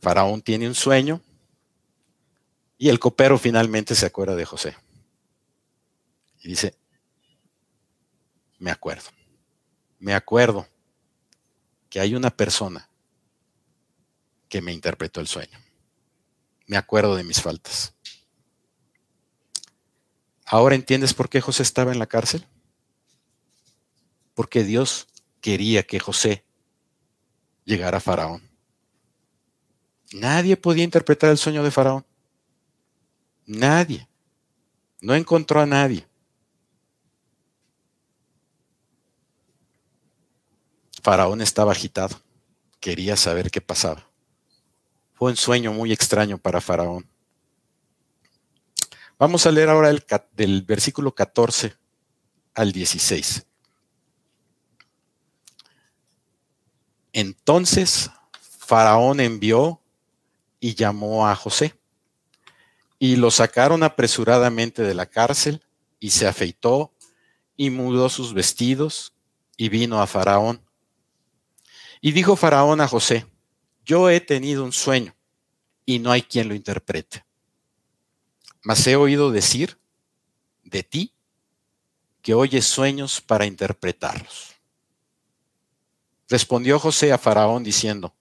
Faraón 0.00 0.42
tiene 0.42 0.68
un 0.68 0.74
sueño 0.74 1.22
y 2.82 2.88
el 2.88 2.98
copero 2.98 3.36
finalmente 3.36 3.94
se 3.94 4.06
acuerda 4.06 4.34
de 4.34 4.46
José. 4.46 4.74
Y 6.40 6.48
dice, 6.48 6.74
me 8.58 8.70
acuerdo, 8.70 9.10
me 9.98 10.14
acuerdo 10.14 10.66
que 11.90 12.00
hay 12.00 12.14
una 12.14 12.30
persona 12.30 12.88
que 14.48 14.62
me 14.62 14.72
interpretó 14.72 15.20
el 15.20 15.26
sueño. 15.26 15.58
Me 16.68 16.78
acuerdo 16.78 17.16
de 17.16 17.22
mis 17.22 17.42
faltas. 17.42 17.92
¿Ahora 20.46 20.74
entiendes 20.74 21.12
por 21.12 21.28
qué 21.28 21.42
José 21.42 21.62
estaba 21.62 21.92
en 21.92 21.98
la 21.98 22.06
cárcel? 22.06 22.46
Porque 24.32 24.64
Dios 24.64 25.06
quería 25.42 25.82
que 25.82 26.00
José 26.00 26.46
llegara 27.66 27.98
a 27.98 28.00
Faraón. 28.00 28.50
Nadie 30.14 30.56
podía 30.56 30.84
interpretar 30.84 31.28
el 31.28 31.36
sueño 31.36 31.62
de 31.62 31.70
Faraón. 31.70 32.06
Nadie. 33.50 34.08
No 35.00 35.12
encontró 35.12 35.60
a 35.60 35.66
nadie. 35.66 36.06
Faraón 41.02 41.40
estaba 41.40 41.72
agitado. 41.72 42.20
Quería 42.78 43.16
saber 43.16 43.50
qué 43.50 43.60
pasaba. 43.60 44.06
Fue 45.14 45.32
un 45.32 45.36
sueño 45.36 45.72
muy 45.72 45.92
extraño 45.92 46.38
para 46.38 46.60
Faraón. 46.60 47.10
Vamos 49.18 49.44
a 49.46 49.50
leer 49.50 49.68
ahora 49.68 49.90
el, 49.90 50.04
del 50.30 50.62
versículo 50.62 51.12
14 51.12 51.74
al 52.54 52.70
16. 52.70 53.46
Entonces 57.12 58.12
Faraón 58.40 59.18
envió 59.18 59.82
y 60.60 60.76
llamó 60.76 61.26
a 61.26 61.34
José 61.34 61.79
y 63.02 63.16
lo 63.16 63.30
sacaron 63.30 63.82
apresuradamente 63.82 64.82
de 64.82 64.94
la 64.94 65.06
cárcel 65.06 65.64
y 65.98 66.10
se 66.10 66.26
afeitó 66.26 66.92
y 67.56 67.70
mudó 67.70 68.10
sus 68.10 68.34
vestidos 68.34 69.14
y 69.56 69.70
vino 69.70 70.02
a 70.02 70.06
Faraón. 70.06 70.62
Y 72.02 72.12
dijo 72.12 72.36
Faraón 72.36 72.82
a 72.82 72.86
José, 72.86 73.26
yo 73.86 74.10
he 74.10 74.20
tenido 74.20 74.62
un 74.62 74.72
sueño 74.72 75.16
y 75.86 75.98
no 75.98 76.12
hay 76.12 76.20
quien 76.20 76.48
lo 76.48 76.54
interprete. 76.54 77.24
Mas 78.62 78.86
he 78.86 78.96
oído 78.96 79.30
decir 79.30 79.78
de 80.62 80.82
ti 80.82 81.14
que 82.20 82.34
oyes 82.34 82.66
sueños 82.66 83.22
para 83.22 83.46
interpretarlos. 83.46 84.56
Respondió 86.28 86.78
José 86.78 87.14
a 87.14 87.18
Faraón 87.18 87.64
diciendo, 87.64 88.14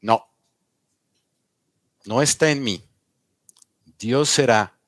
no, 0.00 0.28
no 2.04 2.20
está 2.20 2.50
en 2.50 2.64
mí. 2.64 2.87
Dios 3.98 4.28
será 4.28 4.78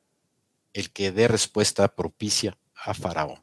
el 0.72 0.90
que 0.90 1.10
dé 1.10 1.28
respuesta 1.28 1.88
propicia 1.88 2.56
a 2.74 2.94
Faraón. 2.94 3.42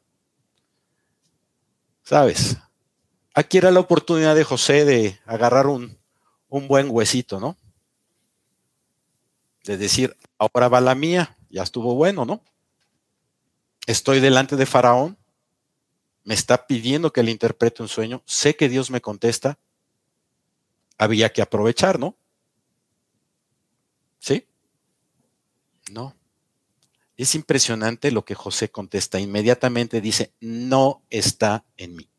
¿Sabes? 2.04 2.58
Aquí 3.34 3.58
era 3.58 3.70
la 3.72 3.82
oportunidad 3.82 4.36
de 4.36 4.44
José 4.44 4.86
de 4.86 5.20
agarrar 5.26 5.68
un, 5.68 5.98
un 6.48 6.68
buen 6.68 6.88
huesito, 6.90 7.40
¿no? 7.40 7.58
De 9.64 9.78
decir, 9.78 10.16
ahora 10.38 10.70
va 10.70 10.80
la 10.80 10.96
mía, 10.96 11.38
ya 11.50 11.64
estuvo 11.64 11.96
bueno, 11.96 12.26
¿no? 12.26 12.42
Estoy 13.86 14.20
delante 14.22 14.56
de 14.56 14.66
Faraón, 14.66 15.18
me 16.24 16.34
está 16.34 16.66
pidiendo 16.66 17.12
que 17.12 17.24
le 17.24 17.32
interprete 17.32 17.82
un 17.82 17.90
sueño, 17.90 18.22
sé 18.26 18.56
que 18.56 18.70
Dios 18.70 18.90
me 18.90 19.02
contesta, 19.02 19.60
había 20.98 21.32
que 21.32 21.42
aprovechar, 21.42 22.00
¿no? 22.00 22.16
¿Sí? 24.20 24.48
No. 25.92 26.16
Es 27.16 27.34
impresionante 27.36 28.12
lo 28.12 28.24
que 28.26 28.36
José 28.36 28.70
contesta. 28.70 29.20
Inmediatamente 29.20 30.02
dice, 30.02 30.34
no 30.40 31.02
está 31.10 31.66
en 31.78 31.96
mí. 31.96 32.10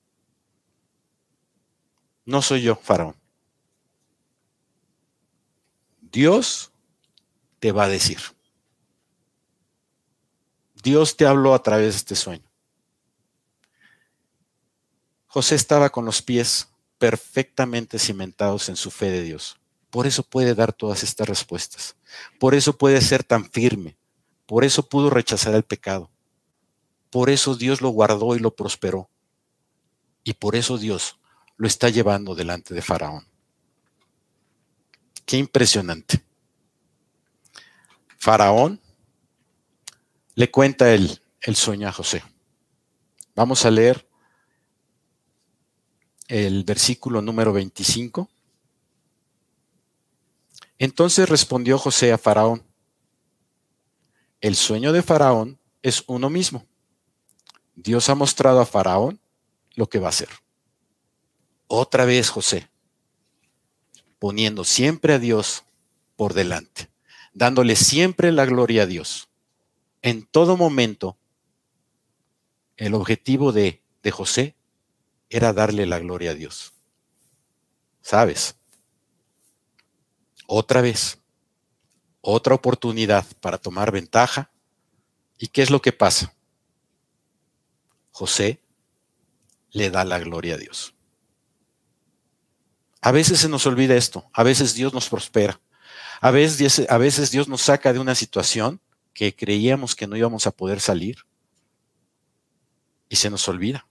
No 2.24 2.42
soy 2.42 2.62
yo, 2.62 2.76
Faraón. 2.76 3.16
Dios 6.00 6.72
te 7.58 7.72
va 7.72 7.84
a 7.84 7.88
decir. 7.88 8.18
Dios 10.82 11.16
te 11.16 11.26
habló 11.26 11.54
a 11.54 11.62
través 11.62 11.94
de 11.94 11.98
este 11.98 12.16
sueño. 12.16 12.44
José 15.26 15.54
estaba 15.54 15.90
con 15.90 16.04
los 16.04 16.22
pies 16.22 16.68
perfectamente 16.98 17.98
cimentados 17.98 18.68
en 18.68 18.76
su 18.76 18.90
fe 18.90 19.10
de 19.10 19.22
Dios. 19.22 19.57
Por 19.90 20.06
eso 20.06 20.22
puede 20.22 20.54
dar 20.54 20.72
todas 20.72 21.02
estas 21.02 21.28
respuestas. 21.28 21.96
Por 22.38 22.54
eso 22.54 22.76
puede 22.76 23.00
ser 23.00 23.24
tan 23.24 23.50
firme. 23.50 23.96
Por 24.46 24.64
eso 24.64 24.88
pudo 24.88 25.10
rechazar 25.10 25.54
el 25.54 25.62
pecado. 25.62 26.10
Por 27.10 27.30
eso 27.30 27.54
Dios 27.54 27.80
lo 27.80 27.88
guardó 27.90 28.36
y 28.36 28.38
lo 28.38 28.54
prosperó. 28.54 29.08
Y 30.24 30.34
por 30.34 30.56
eso 30.56 30.76
Dios 30.76 31.18
lo 31.56 31.66
está 31.66 31.88
llevando 31.88 32.34
delante 32.34 32.74
de 32.74 32.82
Faraón. 32.82 33.26
Qué 35.24 35.36
impresionante. 35.36 36.22
Faraón 38.18 38.80
le 40.34 40.50
cuenta 40.50 40.92
el, 40.92 41.20
el 41.42 41.56
sueño 41.56 41.88
a 41.88 41.92
José. 41.92 42.22
Vamos 43.34 43.64
a 43.64 43.70
leer 43.70 44.08
el 46.28 46.64
versículo 46.64 47.22
número 47.22 47.52
25. 47.52 48.28
Entonces 50.78 51.28
respondió 51.28 51.78
José 51.78 52.12
a 52.12 52.18
Faraón, 52.18 52.62
el 54.40 54.54
sueño 54.54 54.92
de 54.92 55.02
Faraón 55.02 55.58
es 55.82 56.04
uno 56.06 56.30
mismo. 56.30 56.64
Dios 57.74 58.08
ha 58.08 58.14
mostrado 58.14 58.60
a 58.60 58.66
Faraón 58.66 59.20
lo 59.74 59.88
que 59.88 59.98
va 59.98 60.06
a 60.06 60.10
hacer. 60.10 60.28
Otra 61.66 62.04
vez 62.04 62.30
José, 62.30 62.68
poniendo 64.18 64.64
siempre 64.64 65.14
a 65.14 65.18
Dios 65.18 65.64
por 66.16 66.34
delante, 66.34 66.88
dándole 67.32 67.76
siempre 67.76 68.32
la 68.32 68.44
gloria 68.44 68.82
a 68.82 68.86
Dios 68.86 69.28
en 70.02 70.26
todo 70.26 70.56
momento, 70.56 71.18
el 72.76 72.94
objetivo 72.94 73.52
de, 73.52 73.82
de 74.02 74.10
José 74.10 74.56
era 75.28 75.52
darle 75.52 75.86
la 75.86 75.98
gloria 75.98 76.30
a 76.30 76.34
Dios. 76.34 76.72
¿Sabes? 78.00 78.56
Otra 80.50 80.80
vez, 80.80 81.18
otra 82.22 82.54
oportunidad 82.54 83.26
para 83.42 83.58
tomar 83.58 83.92
ventaja. 83.92 84.50
¿Y 85.36 85.48
qué 85.48 85.60
es 85.60 85.68
lo 85.68 85.82
que 85.82 85.92
pasa? 85.92 86.32
José 88.12 88.58
le 89.72 89.90
da 89.90 90.06
la 90.06 90.18
gloria 90.18 90.54
a 90.54 90.56
Dios. 90.56 90.94
A 93.02 93.12
veces 93.12 93.40
se 93.40 93.50
nos 93.50 93.66
olvida 93.66 93.94
esto, 93.94 94.30
a 94.32 94.42
veces 94.42 94.74
Dios 94.74 94.94
nos 94.94 95.10
prospera, 95.10 95.60
a 96.22 96.30
veces, 96.30 96.86
a 96.88 96.96
veces 96.96 97.30
Dios 97.30 97.46
nos 97.46 97.60
saca 97.60 97.92
de 97.92 97.98
una 97.98 98.14
situación 98.14 98.80
que 99.12 99.36
creíamos 99.36 99.94
que 99.94 100.06
no 100.06 100.16
íbamos 100.16 100.46
a 100.46 100.50
poder 100.50 100.80
salir 100.80 101.18
y 103.10 103.16
se 103.16 103.28
nos 103.28 103.46
olvida 103.48 103.86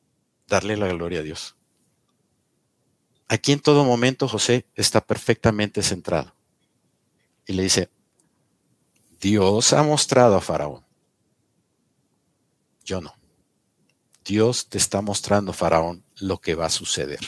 darle 0.48 0.76
la 0.76 0.88
gloria 0.88 1.20
a 1.20 1.24
Dios. 1.24 1.56
Aquí 3.28 3.52
en 3.52 3.60
todo 3.60 3.86
momento 3.86 4.28
José 4.28 4.66
está 4.76 5.02
perfectamente 5.02 5.84
centrado 5.84 6.37
y 7.48 7.54
le 7.54 7.64
dice, 7.64 7.90
Dios 9.22 9.72
ha 9.74 9.82
mostrado 9.82 10.36
a 10.36 10.42
Faraón. 10.42 10.86
Yo 12.84 13.02
no. 13.02 13.16
Dios 14.24 14.68
te 14.68 14.78
está 14.78 15.02
mostrando, 15.02 15.54
Faraón, 15.54 16.04
lo 16.18 16.40
que 16.40 16.56
va 16.56 16.66
a 16.66 16.70
suceder. 16.70 17.22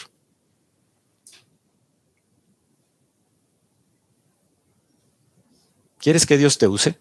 ¿Quieres 5.97 6.26
que 6.26 6.38
Dios 6.38 6.57
te 6.57 6.67
use? 6.67 6.99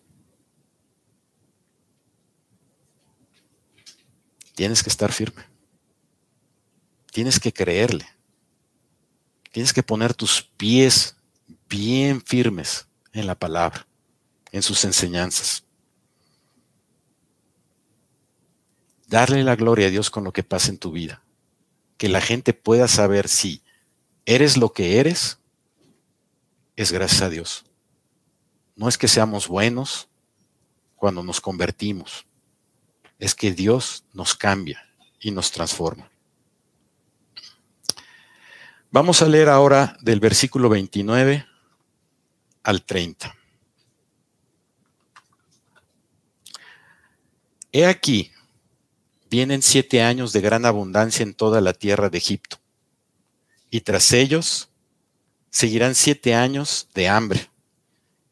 Tienes 4.54 4.82
que 4.82 4.90
estar 4.90 5.12
firme. 5.12 5.44
Tienes 7.12 7.40
que 7.40 7.52
creerle. 7.52 8.08
Tienes 9.50 9.72
que 9.72 9.82
poner 9.82 10.14
tus 10.14 10.42
pies 10.42 11.16
bien 11.68 12.20
firmes 12.22 12.87
en 13.18 13.26
la 13.26 13.34
palabra, 13.34 13.86
en 14.52 14.62
sus 14.62 14.84
enseñanzas. 14.84 15.64
Darle 19.06 19.42
la 19.42 19.56
gloria 19.56 19.86
a 19.86 19.90
Dios 19.90 20.10
con 20.10 20.24
lo 20.24 20.32
que 20.32 20.42
pasa 20.42 20.70
en 20.70 20.78
tu 20.78 20.92
vida. 20.92 21.22
Que 21.96 22.08
la 22.08 22.20
gente 22.20 22.54
pueda 22.54 22.86
saber 22.88 23.28
si 23.28 23.62
eres 24.24 24.56
lo 24.56 24.72
que 24.72 25.00
eres, 25.00 25.38
es 26.76 26.92
gracias 26.92 27.22
a 27.22 27.30
Dios. 27.30 27.64
No 28.76 28.88
es 28.88 28.96
que 28.96 29.08
seamos 29.08 29.48
buenos 29.48 30.08
cuando 30.94 31.24
nos 31.24 31.40
convertimos, 31.40 32.26
es 33.18 33.34
que 33.34 33.52
Dios 33.52 34.04
nos 34.12 34.34
cambia 34.34 34.84
y 35.20 35.30
nos 35.30 35.50
transforma. 35.50 36.10
Vamos 38.90 39.22
a 39.22 39.26
leer 39.26 39.48
ahora 39.48 39.96
del 40.00 40.20
versículo 40.20 40.68
29 40.68 41.46
al 42.68 42.84
30. 42.84 43.34
He 47.72 47.86
aquí, 47.86 48.30
vienen 49.30 49.62
siete 49.62 50.02
años 50.02 50.34
de 50.34 50.42
gran 50.42 50.66
abundancia 50.66 51.22
en 51.22 51.32
toda 51.32 51.62
la 51.62 51.72
tierra 51.72 52.10
de 52.10 52.18
Egipto, 52.18 52.58
y 53.70 53.80
tras 53.80 54.12
ellos 54.12 54.68
seguirán 55.48 55.94
siete 55.94 56.34
años 56.34 56.90
de 56.92 57.08
hambre, 57.08 57.48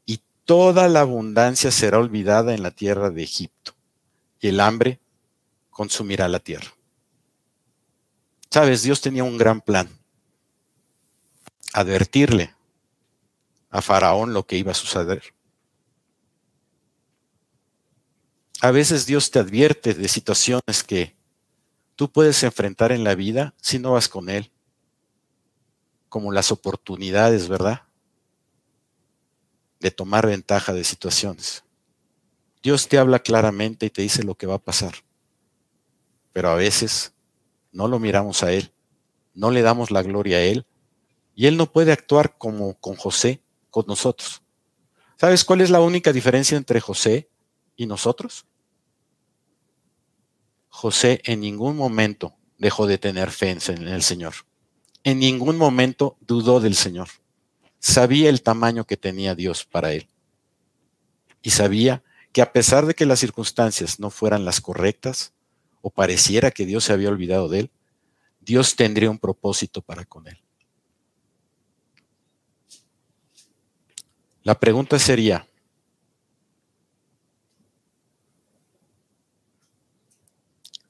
y 0.05 0.20
toda 0.45 0.87
la 0.89 1.01
abundancia 1.01 1.70
será 1.70 1.99
olvidada 1.99 2.53
en 2.53 2.62
la 2.62 2.72
tierra 2.72 3.09
de 3.09 3.22
Egipto, 3.22 3.74
y 4.39 4.49
el 4.49 4.61
hambre 4.61 5.01
consumirá 5.70 6.28
la 6.28 6.41
tierra. 6.41 6.74
Sabes, 8.51 8.82
Dios 8.82 9.01
tenía 9.01 9.24
un 9.24 9.39
gran 9.39 9.62
plan, 9.62 9.89
advertirle 11.72 12.56
a 13.77 13.83
Faraón 13.83 14.33
lo 14.33 14.47
que 14.47 14.57
iba 14.57 14.72
a 14.72 14.74
suceder. 14.74 15.22
A 18.62 18.70
veces 18.70 19.05
Dios 19.05 19.31
te 19.31 19.39
advierte 19.39 19.93
de 19.93 20.09
situaciones 20.09 20.83
que 20.83 21.14
tú 21.95 22.11
puedes 22.11 22.43
enfrentar 22.43 22.91
en 22.91 23.05
la 23.05 23.14
vida 23.14 23.55
si 23.61 23.79
no 23.79 23.93
vas 23.93 24.09
con 24.09 24.31
Él, 24.31 24.51
como 26.09 26.33
las 26.33 26.51
oportunidades, 26.53 27.49
¿verdad? 27.49 27.83
De 29.79 29.91
tomar 29.91 30.27
ventaja 30.27 30.72
de 30.72 30.83
situaciones. 30.83 31.62
Dios 32.62 32.89
te 32.89 32.97
habla 32.97 33.18
claramente 33.18 33.85
y 33.85 33.91
te 33.91 34.01
dice 34.01 34.22
lo 34.22 34.37
que 34.37 34.47
va 34.47 34.55
a 34.55 34.64
pasar, 34.64 34.95
pero 36.33 36.49
a 36.49 36.55
veces 36.55 37.12
no 37.72 37.89
lo 37.89 37.99
miramos 37.99 38.43
a 38.43 38.53
Él, 38.53 38.72
no 39.35 39.51
le 39.51 39.61
damos 39.61 39.91
la 39.91 40.03
gloria 40.03 40.39
a 40.39 40.43
Él, 40.43 40.64
y 41.35 41.45
Él 41.45 41.59
no 41.59 41.70
puede 41.70 41.93
actuar 41.93 42.39
como 42.39 42.72
con 42.81 42.97
José, 42.97 43.43
nosotros. 43.85 44.43
¿Sabes 45.18 45.45
cuál 45.45 45.61
es 45.61 45.70
la 45.70 45.81
única 45.81 46.12
diferencia 46.12 46.57
entre 46.57 46.81
José 46.81 47.29
y 47.77 47.87
nosotros? 47.87 48.47
José 50.68 51.20
en 51.24 51.41
ningún 51.41 51.77
momento 51.77 52.35
dejó 52.59 52.87
de 52.87 52.99
tener 52.99 53.31
fe 53.31 53.51
en 53.51 53.89
el 53.89 54.03
Señor. 54.03 54.35
En 55.05 55.18
ningún 55.18 55.57
momento 55.57 56.16
dudó 56.20 56.61
del 56.61 56.74
Señor. 56.74 57.09
Sabía 57.79 58.29
el 58.29 58.43
tamaño 58.43 58.85
que 58.85 58.97
tenía 58.97 59.35
Dios 59.35 59.64
para 59.64 59.93
él. 59.93 60.09
Y 61.43 61.51
sabía 61.51 62.03
que 62.33 62.43
a 62.43 62.53
pesar 62.53 62.85
de 62.87 62.95
que 62.95 63.07
las 63.07 63.20
circunstancias 63.20 64.01
no 64.01 64.11
fueran 64.11 64.45
las 64.45 64.61
correctas 64.61 65.33
o 65.81 65.91
pareciera 65.91 66.51
que 66.51 66.66
Dios 66.66 66.85
se 66.85 66.93
había 66.93 67.09
olvidado 67.09 67.49
de 67.49 67.61
él, 67.61 67.70
Dios 68.41 68.77
tendría 68.77 69.11
un 69.11 69.18
propósito 69.18 69.81
para 69.81 70.05
con 70.05 70.27
él. 70.29 70.39
La 74.47 74.55
pregunta 74.55 74.97
sería, 75.01 75.44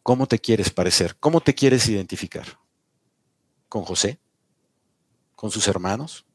¿cómo 0.03 0.27
te 0.27 0.39
quieres 0.39 0.69
parecer? 0.69 1.17
¿Cómo 1.19 1.41
te 1.41 1.55
quieres 1.55 1.89
identificar? 1.89 2.47
¿Con 3.71 3.85
José? 3.85 4.19
¿Con 5.35 5.51
sus 5.51 5.67
hermanos? 5.69 6.27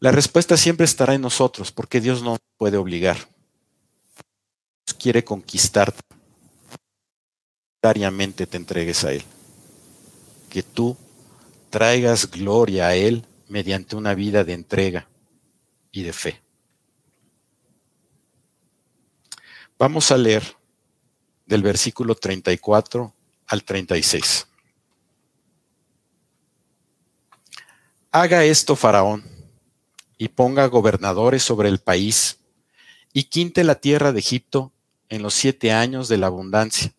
La 0.00 0.10
respuesta 0.10 0.56
siempre 0.56 0.86
estará 0.86 1.12
en 1.12 1.20
nosotros, 1.20 1.70
porque 1.70 2.00
Dios 2.00 2.22
no 2.22 2.38
puede 2.56 2.78
obligar. 2.78 3.18
Dios 4.86 4.98
quiere 4.98 5.22
conquistarte. 5.22 6.00
Diariamente 7.82 8.46
te 8.46 8.56
entregues 8.56 9.04
a 9.04 9.12
Él. 9.12 9.22
Que 10.48 10.62
tú 10.62 10.96
traigas 11.68 12.30
gloria 12.30 12.86
a 12.86 12.94
Él 12.94 13.26
mediante 13.48 13.96
una 13.96 14.14
vida 14.14 14.44
de 14.44 14.52
entrega 14.52 15.08
y 15.90 16.02
de 16.02 16.12
fe. 16.12 16.42
Vamos 19.78 20.10
a 20.10 20.16
leer 20.16 20.56
del 21.46 21.62
versículo 21.62 22.14
34 22.14 23.14
al 23.46 23.64
36. 23.64 24.46
Haga 28.10 28.44
esto 28.44 28.76
Faraón 28.76 29.24
y 30.16 30.28
ponga 30.28 30.66
gobernadores 30.66 31.42
sobre 31.42 31.68
el 31.68 31.80
país 31.80 32.38
y 33.12 33.24
quinte 33.24 33.64
la 33.64 33.74
tierra 33.74 34.12
de 34.12 34.20
Egipto 34.20 34.72
en 35.08 35.22
los 35.22 35.34
siete 35.34 35.72
años 35.72 36.08
de 36.08 36.18
la 36.18 36.28
abundancia 36.28 36.94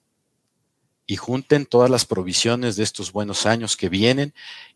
y 1.08 1.16
junten 1.16 1.66
todas 1.66 1.90
las 1.90 2.06
provisiones 2.06 2.76
de 2.76 2.84
estos 2.84 3.12
buenos 3.12 3.46
años 3.46 3.78
que 3.78 3.90
vienen 3.90 4.34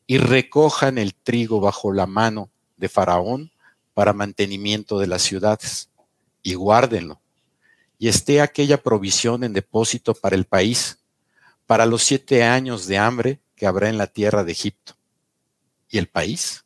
y 0.09 0.17
recojan 0.17 0.97
el 0.97 1.13
trigo 1.13 1.59
bajo 1.59 1.93
la 1.93 2.07
mano 2.07 2.49
de 2.77 2.89
Faraón 2.89 3.51
para 3.93 4.11
mantenimiento 4.11 4.97
de 4.97 5.05
las 5.05 5.21
ciudades, 5.21 5.91
y 6.41 6.55
guárdenlo, 6.55 7.21
y 7.99 8.07
esté 8.07 8.41
aquella 8.41 8.81
provisión 8.81 9.43
en 9.43 9.53
depósito 9.53 10.15
para 10.15 10.35
el 10.35 10.45
país, 10.45 10.97
para 11.67 11.85
los 11.85 12.01
siete 12.01 12.43
años 12.43 12.87
de 12.87 12.97
hambre 12.97 13.39
que 13.55 13.67
habrá 13.67 13.87
en 13.87 13.99
la 13.99 14.07
tierra 14.07 14.43
de 14.43 14.51
Egipto, 14.51 14.97
y 15.89 15.99
el 15.99 16.07
país 16.07 16.65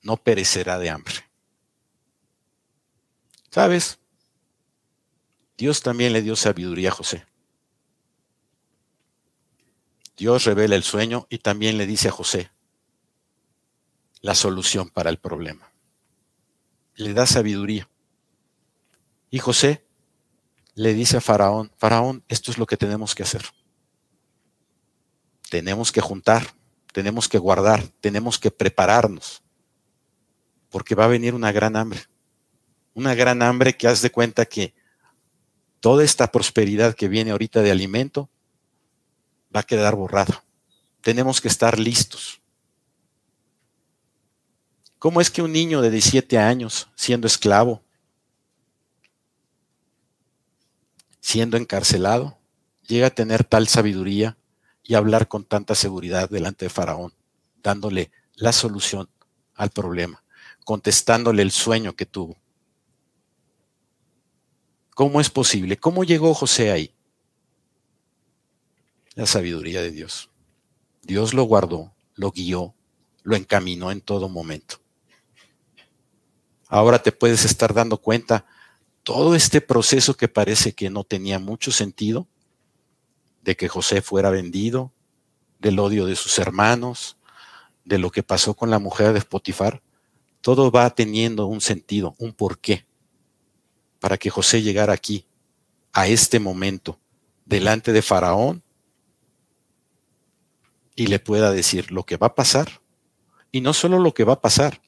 no 0.00 0.16
perecerá 0.16 0.78
de 0.78 0.88
hambre. 0.88 1.30
¿Sabes? 3.50 3.98
Dios 5.58 5.82
también 5.82 6.14
le 6.14 6.22
dio 6.22 6.36
sabiduría 6.36 6.88
a 6.88 6.92
José. 6.92 7.26
Dios 10.16 10.44
revela 10.44 10.74
el 10.74 10.84
sueño 10.84 11.26
y 11.28 11.36
también 11.36 11.76
le 11.76 11.86
dice 11.86 12.08
a 12.08 12.12
José, 12.12 12.51
la 14.22 14.34
solución 14.34 14.88
para 14.88 15.10
el 15.10 15.18
problema. 15.18 15.70
Le 16.94 17.12
da 17.12 17.26
sabiduría. 17.26 17.88
Y 19.30 19.40
José 19.40 19.84
le 20.74 20.94
dice 20.94 21.18
a 21.18 21.20
Faraón, 21.20 21.72
Faraón, 21.76 22.24
esto 22.28 22.50
es 22.50 22.58
lo 22.58 22.66
que 22.66 22.76
tenemos 22.76 23.14
que 23.14 23.24
hacer. 23.24 23.42
Tenemos 25.50 25.92
que 25.92 26.00
juntar, 26.00 26.54
tenemos 26.92 27.28
que 27.28 27.38
guardar, 27.38 27.86
tenemos 28.00 28.38
que 28.38 28.50
prepararnos, 28.50 29.42
porque 30.70 30.94
va 30.94 31.04
a 31.04 31.08
venir 31.08 31.34
una 31.34 31.52
gran 31.52 31.76
hambre. 31.76 32.00
Una 32.94 33.14
gran 33.14 33.42
hambre 33.42 33.76
que 33.76 33.88
haz 33.88 34.02
de 34.02 34.10
cuenta 34.10 34.44
que 34.44 34.74
toda 35.80 36.04
esta 36.04 36.30
prosperidad 36.30 36.94
que 36.94 37.08
viene 37.08 37.30
ahorita 37.32 37.62
de 37.62 37.70
alimento 37.70 38.30
va 39.54 39.60
a 39.60 39.64
quedar 39.64 39.96
borrada. 39.96 40.44
Tenemos 41.00 41.40
que 41.40 41.48
estar 41.48 41.78
listos. 41.78 42.41
¿Cómo 45.02 45.20
es 45.20 45.32
que 45.32 45.42
un 45.42 45.50
niño 45.50 45.82
de 45.82 45.90
17 45.90 46.38
años, 46.38 46.88
siendo 46.94 47.26
esclavo, 47.26 47.82
siendo 51.18 51.56
encarcelado, 51.56 52.38
llega 52.86 53.08
a 53.08 53.10
tener 53.10 53.42
tal 53.42 53.66
sabiduría 53.66 54.38
y 54.84 54.94
hablar 54.94 55.26
con 55.26 55.44
tanta 55.44 55.74
seguridad 55.74 56.30
delante 56.30 56.66
de 56.66 56.70
Faraón, 56.70 57.12
dándole 57.64 58.12
la 58.36 58.52
solución 58.52 59.10
al 59.56 59.70
problema, 59.70 60.22
contestándole 60.64 61.42
el 61.42 61.50
sueño 61.50 61.96
que 61.96 62.06
tuvo 62.06 62.36
¿Cómo 64.94 65.20
es 65.20 65.30
posible? 65.30 65.76
¿Cómo 65.78 66.04
llegó 66.04 66.32
José 66.32 66.70
ahí? 66.70 66.94
La 69.16 69.26
sabiduría 69.26 69.82
de 69.82 69.90
Dios. 69.90 70.30
Dios 71.02 71.34
lo 71.34 71.42
guardó, 71.42 71.92
lo 72.14 72.30
guió, 72.30 72.76
lo 73.24 73.34
encaminó 73.34 73.90
en 73.90 74.00
todo 74.00 74.28
momento. 74.28 74.81
Ahora 76.72 77.02
te 77.02 77.12
puedes 77.12 77.44
estar 77.44 77.74
dando 77.74 77.98
cuenta 77.98 78.46
todo 79.02 79.34
este 79.34 79.60
proceso 79.60 80.16
que 80.16 80.26
parece 80.26 80.72
que 80.72 80.88
no 80.88 81.04
tenía 81.04 81.38
mucho 81.38 81.70
sentido, 81.70 82.26
de 83.42 83.58
que 83.58 83.68
José 83.68 84.00
fuera 84.00 84.30
vendido, 84.30 84.90
del 85.58 85.78
odio 85.78 86.06
de 86.06 86.16
sus 86.16 86.38
hermanos, 86.38 87.18
de 87.84 87.98
lo 87.98 88.10
que 88.10 88.22
pasó 88.22 88.54
con 88.54 88.70
la 88.70 88.78
mujer 88.78 89.12
de 89.12 89.20
Potifar, 89.20 89.82
todo 90.40 90.70
va 90.70 90.88
teniendo 90.88 91.44
un 91.44 91.60
sentido, 91.60 92.14
un 92.16 92.32
porqué, 92.32 92.86
para 94.00 94.16
que 94.16 94.30
José 94.30 94.62
llegara 94.62 94.94
aquí, 94.94 95.26
a 95.92 96.08
este 96.08 96.40
momento, 96.40 96.98
delante 97.44 97.92
de 97.92 98.00
Faraón, 98.00 98.62
y 100.96 101.08
le 101.08 101.18
pueda 101.18 101.50
decir 101.50 101.92
lo 101.92 102.04
que 102.04 102.16
va 102.16 102.28
a 102.28 102.34
pasar, 102.34 102.80
y 103.50 103.60
no 103.60 103.74
solo 103.74 103.98
lo 103.98 104.14
que 104.14 104.24
va 104.24 104.32
a 104.32 104.40
pasar, 104.40 104.80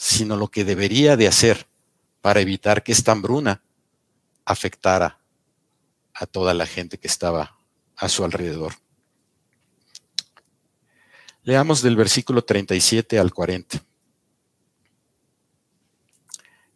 sino 0.00 0.34
lo 0.34 0.48
que 0.48 0.64
debería 0.64 1.18
de 1.18 1.28
hacer 1.28 1.66
para 2.22 2.40
evitar 2.40 2.82
que 2.82 2.90
esta 2.90 3.12
hambruna 3.12 3.62
afectara 4.46 5.20
a 6.14 6.24
toda 6.24 6.54
la 6.54 6.64
gente 6.64 6.96
que 6.96 7.06
estaba 7.06 7.58
a 7.96 8.08
su 8.08 8.24
alrededor. 8.24 8.72
Leamos 11.42 11.82
del 11.82 11.96
versículo 11.96 12.42
37 12.42 13.18
al 13.18 13.34
40. 13.34 13.84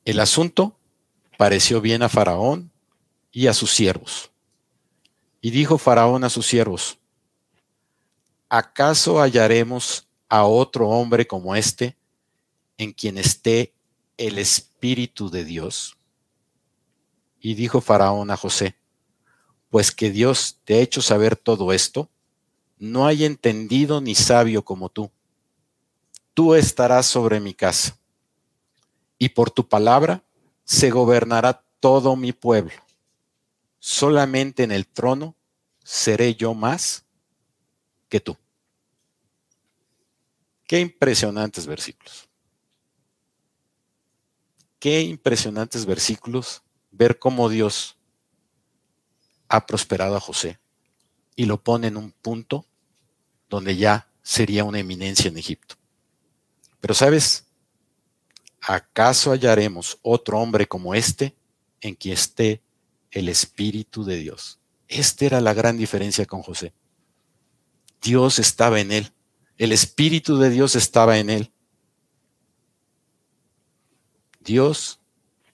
El 0.04 0.20
asunto 0.20 0.78
pareció 1.38 1.80
bien 1.80 2.02
a 2.02 2.10
Faraón 2.10 2.70
y 3.32 3.46
a 3.46 3.54
sus 3.54 3.72
siervos. 3.72 4.32
Y 5.40 5.50
dijo 5.50 5.78
Faraón 5.78 6.24
a 6.24 6.28
sus 6.28 6.46
siervos, 6.46 6.98
¿acaso 8.50 9.22
hallaremos 9.22 10.06
a 10.28 10.44
otro 10.44 10.90
hombre 10.90 11.26
como 11.26 11.56
este 11.56 11.96
en 12.78 12.92
quien 12.92 13.18
esté 13.18 13.74
el 14.16 14.38
Espíritu 14.38 15.30
de 15.30 15.44
Dios? 15.44 15.96
Y 17.40 17.54
dijo 17.54 17.80
Faraón 17.80 18.30
a 18.30 18.36
José, 18.36 18.76
pues 19.70 19.90
que 19.90 20.10
Dios 20.10 20.60
te 20.64 20.74
ha 20.74 20.78
hecho 20.78 21.02
saber 21.02 21.36
todo 21.36 21.72
esto, 21.72 22.08
no 22.78 23.06
hay 23.06 23.24
entendido 23.24 24.00
ni 24.00 24.14
sabio 24.14 24.64
como 24.64 24.88
tú. 24.88 25.10
Tú 26.32 26.54
estarás 26.54 27.06
sobre 27.06 27.40
mi 27.40 27.54
casa, 27.54 27.98
y 29.18 29.30
por 29.30 29.50
tu 29.50 29.68
palabra 29.68 30.22
se 30.64 30.90
gobernará 30.90 31.64
todo 31.80 32.16
mi 32.16 32.32
pueblo. 32.32 32.74
Solamente 33.78 34.62
en 34.62 34.72
el 34.72 34.86
trono 34.86 35.36
seré 35.82 36.34
yo 36.34 36.54
más 36.54 37.04
que 38.08 38.20
tú. 38.20 38.36
Qué 40.66 40.80
impresionantes 40.80 41.66
versículos. 41.66 42.28
Qué 44.84 45.00
impresionantes 45.00 45.86
versículos 45.86 46.62
ver 46.90 47.18
cómo 47.18 47.48
Dios 47.48 47.96
ha 49.48 49.64
prosperado 49.64 50.14
a 50.14 50.20
José 50.20 50.58
y 51.34 51.46
lo 51.46 51.64
pone 51.64 51.86
en 51.86 51.96
un 51.96 52.10
punto 52.10 52.66
donde 53.48 53.78
ya 53.78 54.10
sería 54.22 54.62
una 54.62 54.80
eminencia 54.80 55.28
en 55.28 55.38
Egipto. 55.38 55.76
Pero 56.82 56.92
sabes, 56.92 57.46
¿acaso 58.60 59.32
hallaremos 59.32 59.98
otro 60.02 60.38
hombre 60.38 60.68
como 60.68 60.94
este 60.94 61.34
en 61.80 61.94
quien 61.94 62.12
esté 62.12 62.60
el 63.10 63.30
Espíritu 63.30 64.04
de 64.04 64.18
Dios? 64.18 64.60
Esta 64.86 65.24
era 65.24 65.40
la 65.40 65.54
gran 65.54 65.78
diferencia 65.78 66.26
con 66.26 66.42
José. 66.42 66.74
Dios 68.02 68.38
estaba 68.38 68.80
en 68.80 68.92
él, 68.92 69.12
el 69.56 69.72
Espíritu 69.72 70.36
de 70.36 70.50
Dios 70.50 70.76
estaba 70.76 71.16
en 71.16 71.30
él. 71.30 71.53
Dios 74.44 75.00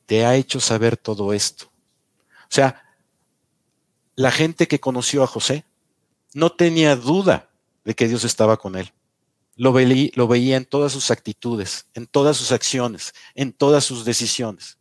te 0.06 0.26
ha 0.26 0.34
hecho 0.34 0.60
saber 0.60 0.96
todo 0.96 1.32
esto. 1.32 1.66
O 2.42 2.52
sea, 2.52 2.84
la 4.16 4.30
gente 4.30 4.68
que 4.68 4.80
conoció 4.80 5.22
a 5.22 5.26
José 5.26 5.64
no 6.34 6.50
tenía 6.50 6.96
duda 6.96 7.50
de 7.84 7.94
que 7.94 8.08
Dios 8.08 8.24
estaba 8.24 8.56
con 8.56 8.76
él. 8.76 8.92
Lo, 9.56 9.72
lo 9.72 10.28
veía 10.28 10.56
en 10.56 10.64
todas 10.64 10.92
sus 10.92 11.10
actitudes, 11.10 11.86
en 11.94 12.06
todas 12.06 12.36
sus 12.36 12.52
acciones, 12.52 13.14
en 13.34 13.52
todas 13.52 13.84
sus 13.84 14.04
decisiones. 14.04 14.78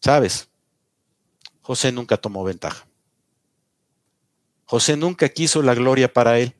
¿Sabes? 0.00 0.48
José 1.60 1.92
nunca 1.92 2.16
tomó 2.16 2.44
ventaja. 2.44 2.86
José 4.64 4.96
nunca 4.96 5.28
quiso 5.28 5.62
la 5.62 5.74
gloria 5.74 6.12
para 6.12 6.38
él. 6.38 6.54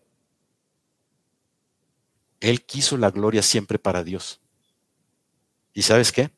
Él 2.43 2.65
quiso 2.65 2.97
la 2.97 3.13
gloria 3.13 3.41
siempre 3.41 3.79
para 3.79 4.03
Dios. 4.03 4.41
¿Y 5.73 5.83
sabes 5.83 6.11
qué? 6.11 6.33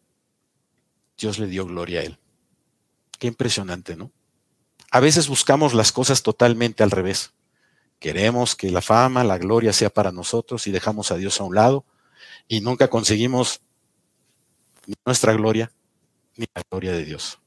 Dios 1.16 1.38
le 1.38 1.46
dio 1.46 1.64
gloria 1.64 2.00
a 2.00 2.02
él. 2.02 2.18
Qué 3.18 3.26
impresionante, 3.26 3.96
¿no? 3.96 4.12
A 4.90 5.00
veces 5.00 5.28
buscamos 5.28 5.72
las 5.72 5.92
cosas 5.92 6.22
totalmente 6.22 6.82
al 6.82 6.90
revés. 6.90 7.32
Queremos 8.00 8.54
que 8.54 8.70
la 8.70 8.82
fama, 8.82 9.24
la 9.24 9.38
gloria 9.38 9.72
sea 9.72 9.88
para 9.88 10.12
nosotros 10.12 10.66
y 10.66 10.72
dejamos 10.72 11.10
a 11.10 11.16
Dios 11.16 11.40
a 11.40 11.44
un 11.44 11.54
lado 11.54 11.86
y 12.48 12.60
nunca 12.60 12.88
conseguimos 12.88 13.62
nuestra 15.06 15.32
gloria 15.32 15.72
ni 16.36 16.46
la 16.54 16.62
gloria 16.70 16.92
de 16.92 17.06
Dios. 17.06 17.38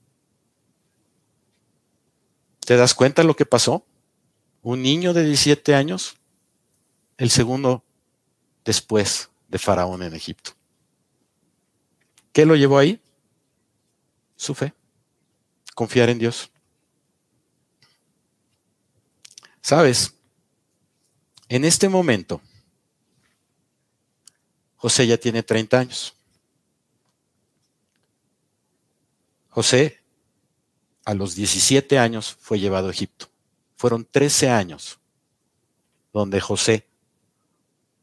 ¿Te 2.61 2.75
das 2.75 2.95
cuenta 2.95 3.23
lo 3.23 3.35
que 3.35 3.45
pasó? 3.45 3.85
Un 4.63 4.81
niño 4.81 5.13
de 5.13 5.25
17 5.25 5.75
años, 5.75 6.17
el 7.17 7.29
segundo 7.29 7.83
después 8.67 9.29
de 9.47 9.57
Faraón 9.57 10.03
en 10.03 10.13
Egipto. 10.13 10.51
¿Qué 12.33 12.45
lo 12.45 12.55
llevó 12.57 12.77
ahí? 12.77 13.01
Su 14.35 14.53
fe 14.53 14.73
confiar 15.77 16.09
en 16.09 16.17
Dios. 16.17 16.49
Sabes, 19.61 20.15
en 21.47 21.63
este 21.63 21.87
momento, 21.87 22.41
José 24.75 25.05
ya 25.05 25.17
tiene 25.17 25.43
30 25.43 25.79
años. 25.79 26.15
José, 29.49 30.01
a 31.05 31.13
los 31.13 31.35
17 31.35 31.99
años, 31.99 32.35
fue 32.39 32.59
llevado 32.59 32.87
a 32.87 32.91
Egipto. 32.91 33.29
Fueron 33.75 34.03
13 34.03 34.49
años 34.49 34.99
donde 36.11 36.41
José 36.41 36.86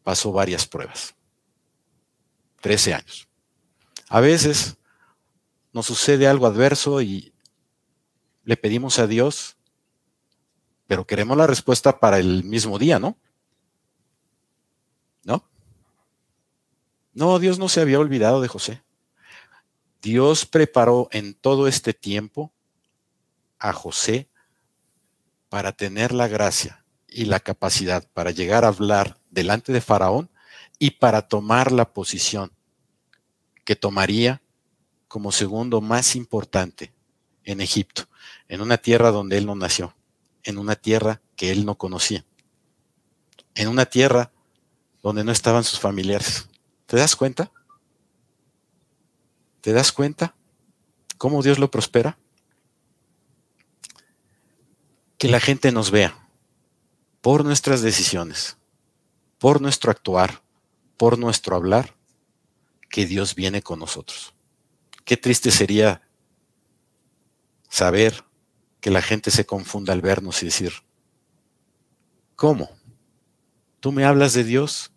pasó 0.04 0.30
varias 0.30 0.66
pruebas. 0.66 1.16
13 2.60 2.94
años. 2.94 3.28
A 4.08 4.20
veces 4.20 4.76
nos 5.72 5.86
sucede 5.86 6.28
algo 6.28 6.46
adverso 6.46 7.02
y 7.02 7.34
le 8.44 8.56
pedimos 8.56 8.98
a 9.00 9.06
Dios, 9.08 9.56
pero 10.86 11.06
queremos 11.06 11.36
la 11.36 11.46
respuesta 11.46 11.98
para 11.98 12.18
el 12.18 12.44
mismo 12.44 12.78
día, 12.78 12.98
¿no? 12.98 13.16
¿No? 15.24 15.48
No, 17.14 17.38
Dios 17.38 17.58
no 17.58 17.68
se 17.68 17.80
había 17.80 17.98
olvidado 17.98 18.40
de 18.40 18.48
José. 18.48 18.82
Dios 20.00 20.44
preparó 20.44 21.08
en 21.12 21.34
todo 21.34 21.66
este 21.66 21.94
tiempo 21.94 22.52
a 23.58 23.72
José 23.72 24.28
para 25.48 25.72
tener 25.72 26.12
la 26.12 26.28
gracia 26.28 26.84
y 27.08 27.24
la 27.24 27.40
capacidad 27.40 28.06
para 28.12 28.30
llegar 28.30 28.64
a 28.64 28.68
hablar 28.68 29.18
delante 29.34 29.72
de 29.72 29.80
Faraón 29.80 30.30
y 30.78 30.92
para 30.92 31.28
tomar 31.28 31.72
la 31.72 31.92
posición 31.92 32.52
que 33.64 33.76
tomaría 33.76 34.42
como 35.08 35.32
segundo 35.32 35.80
más 35.80 36.16
importante 36.16 36.92
en 37.44 37.60
Egipto 37.60 38.08
en 38.48 38.60
una 38.60 38.78
tierra 38.78 39.10
donde 39.10 39.38
él 39.38 39.46
no 39.46 39.54
nació, 39.54 39.94
en 40.42 40.58
una 40.58 40.76
tierra 40.76 41.20
que 41.36 41.50
él 41.50 41.64
no 41.64 41.76
conocía, 41.76 42.24
en 43.54 43.68
una 43.68 43.86
tierra 43.86 44.32
donde 45.02 45.24
no 45.24 45.32
estaban 45.32 45.64
sus 45.64 45.78
familiares. 45.80 46.48
¿Te 46.86 46.96
das 46.96 47.16
cuenta? 47.16 47.50
¿Te 49.60 49.72
das 49.72 49.92
cuenta 49.92 50.34
cómo 51.18 51.42
Dios 51.42 51.58
lo 51.58 51.70
prospera? 51.70 52.18
Que 55.18 55.28
la 55.28 55.40
gente 55.40 55.72
nos 55.72 55.90
vea 55.90 56.28
por 57.20 57.44
nuestras 57.44 57.80
decisiones, 57.80 58.58
por 59.44 59.60
nuestro 59.60 59.90
actuar, 59.90 60.40
por 60.96 61.18
nuestro 61.18 61.54
hablar, 61.54 61.94
que 62.88 63.04
Dios 63.04 63.34
viene 63.34 63.60
con 63.60 63.78
nosotros. 63.78 64.32
Qué 65.04 65.18
triste 65.18 65.50
sería 65.50 66.00
saber 67.68 68.24
que 68.80 68.90
la 68.90 69.02
gente 69.02 69.30
se 69.30 69.44
confunda 69.44 69.92
al 69.92 70.00
vernos 70.00 70.42
y 70.42 70.46
decir, 70.46 70.72
¿cómo? 72.36 72.70
¿Tú 73.80 73.92
me 73.92 74.06
hablas 74.06 74.32
de 74.32 74.44
Dios? 74.44 74.90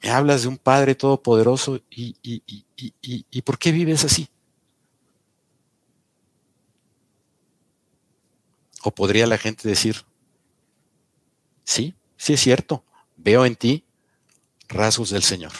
Me 0.00 0.10
hablas 0.10 0.42
de 0.42 0.48
un 0.48 0.58
Padre 0.58 0.94
todopoderoso 0.94 1.80
y, 1.90 2.14
y, 2.22 2.40
y, 2.46 3.26
y 3.28 3.42
¿por 3.42 3.58
qué 3.58 3.72
vives 3.72 4.04
así? 4.04 4.28
O 8.84 8.92
podría 8.92 9.26
la 9.26 9.38
gente 9.38 9.68
decir, 9.68 9.96
sí, 11.64 11.96
sí 12.16 12.34
es 12.34 12.40
cierto, 12.40 12.84
veo 13.22 13.46
en 13.46 13.56
ti 13.56 13.84
rasgos 14.68 15.10
del 15.10 15.22
Señor. 15.22 15.52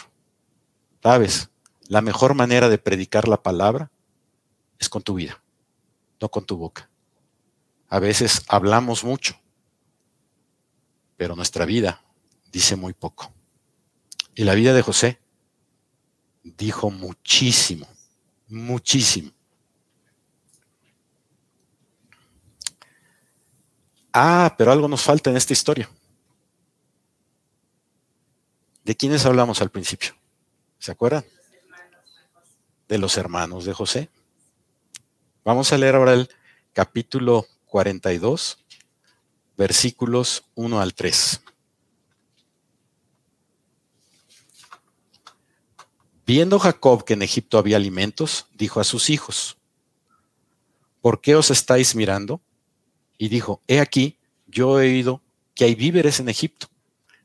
¿Sabes? 1.01 1.49
La 1.87 2.01
mejor 2.01 2.33
manera 2.33 2.69
de 2.69 2.77
predicar 2.77 3.27
la 3.27 3.41
palabra 3.41 3.91
es 4.79 4.89
con 4.89 5.01
tu 5.01 5.15
vida, 5.15 5.41
no 6.19 6.29
con 6.29 6.45
tu 6.45 6.57
boca. 6.57 6.89
A 7.89 7.99
veces 7.99 8.43
hablamos 8.47 9.03
mucho, 9.03 9.39
pero 11.17 11.35
nuestra 11.35 11.65
vida 11.65 12.03
dice 12.51 12.75
muy 12.75 12.93
poco. 12.93 13.31
Y 14.35 14.43
la 14.43 14.55
vida 14.55 14.73
de 14.73 14.81
José 14.81 15.19
dijo 16.43 16.89
muchísimo, 16.89 17.87
muchísimo. 18.47 19.31
Ah, 24.11 24.53
pero 24.57 24.71
algo 24.71 24.87
nos 24.87 25.01
falta 25.01 25.29
en 25.29 25.37
esta 25.37 25.53
historia. 25.53 25.89
¿De 28.83 28.95
quiénes 28.95 29.25
hablamos 29.25 29.61
al 29.61 29.69
principio? 29.69 30.13
¿Se 30.79 30.91
acuerdan? 30.91 31.25
De 32.87 32.97
los 32.97 33.17
hermanos 33.17 33.65
de 33.65 33.73
José. 33.73 34.09
Vamos 35.43 35.71
a 35.71 35.77
leer 35.77 35.95
ahora 35.95 36.13
el 36.13 36.29
capítulo 36.73 37.47
42, 37.67 38.59
versículos 39.57 40.45
1 40.55 40.81
al 40.81 40.93
3. 40.93 41.41
Viendo 46.25 46.59
Jacob 46.59 47.03
que 47.03 47.13
en 47.13 47.21
Egipto 47.21 47.57
había 47.57 47.77
alimentos, 47.77 48.47
dijo 48.53 48.79
a 48.79 48.83
sus 48.85 49.09
hijos, 49.09 49.57
¿por 51.01 51.21
qué 51.21 51.35
os 51.35 51.51
estáis 51.51 51.95
mirando? 51.95 52.41
y 53.17 53.29
dijo, 53.29 53.61
he 53.67 53.79
aquí, 53.79 54.17
yo 54.47 54.81
he 54.81 54.89
oído 54.89 55.21
que 55.55 55.63
hay 55.63 55.75
víveres 55.75 56.19
en 56.19 56.27
Egipto. 56.27 56.67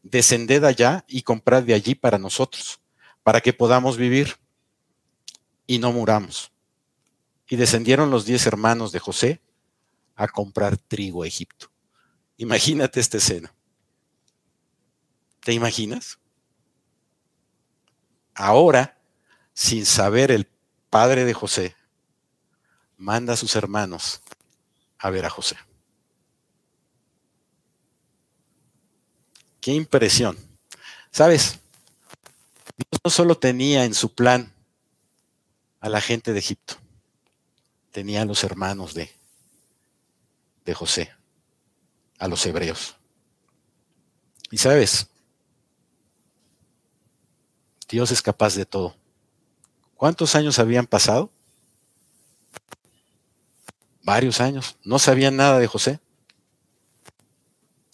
Descended 0.03 0.65
allá 0.65 1.05
y 1.09 1.23
comprad 1.23 1.63
de 1.63 1.75
allí 1.75 1.95
para 1.95 2.19
nosotros, 2.19 2.81
para 3.23 3.41
que 3.41 3.53
podamos 3.53 3.97
vivir 3.97 4.37
y 5.67 5.79
no 5.79 5.93
muramos. 5.93 6.53
Y 7.49 7.57
descendieron 7.57 8.11
los 8.11 8.25
diez 8.25 8.47
hermanos 8.47 8.93
de 8.93 8.99
José 8.99 9.41
a 10.17 10.29
comprar 10.29 10.77
trigo 10.77 11.23
a 11.23 11.27
Egipto. 11.27 11.71
Imagínate 12.37 13.01
esta 13.01 13.19
escena. 13.19 13.53
¿Te 15.41 15.53
imaginas? 15.53 16.19
Ahora, 18.35 18.99
sin 19.53 19.87
saber 19.87 20.31
el 20.31 20.49
padre 20.91 21.25
de 21.25 21.35
José, 21.35 21.75
manda 22.97 23.33
a 23.33 23.37
sus 23.37 23.57
hermanos 23.57 24.23
a 24.99 25.11
ver 25.11 25.25
a 25.25 25.31
José. 25.31 25.57
Qué 29.61 29.73
impresión. 29.73 30.39
¿Sabes? 31.11 31.59
Dios 32.77 33.01
no 33.05 33.11
solo 33.11 33.37
tenía 33.37 33.85
en 33.85 33.95
su 33.95 34.15
plan 34.15 34.53
a 35.81 35.89
la 35.89 36.01
gente 36.01 36.33
de 36.33 36.39
Egipto, 36.39 36.77
tenía 37.93 38.23
a 38.23 38.25
los 38.25 38.45
hermanos 38.45 38.95
de, 38.95 39.11
de 40.65 40.75
José, 40.75 41.13
a 42.19 42.29
los 42.29 42.45
hebreos. 42.47 42.97
Y 44.51 44.59
sabes, 44.59 45.09
Dios 47.89 48.11
es 48.11 48.23
capaz 48.23 48.55
de 48.55 48.67
todo. 48.67 48.97
¿Cuántos 49.95 50.35
años 50.35 50.59
habían 50.59 50.87
pasado? 50.87 51.31
Varios 54.03 54.41
años. 54.41 54.77
No 54.85 54.99
sabían 54.99 55.37
nada 55.37 55.59
de 55.59 55.67
José. 55.67 56.01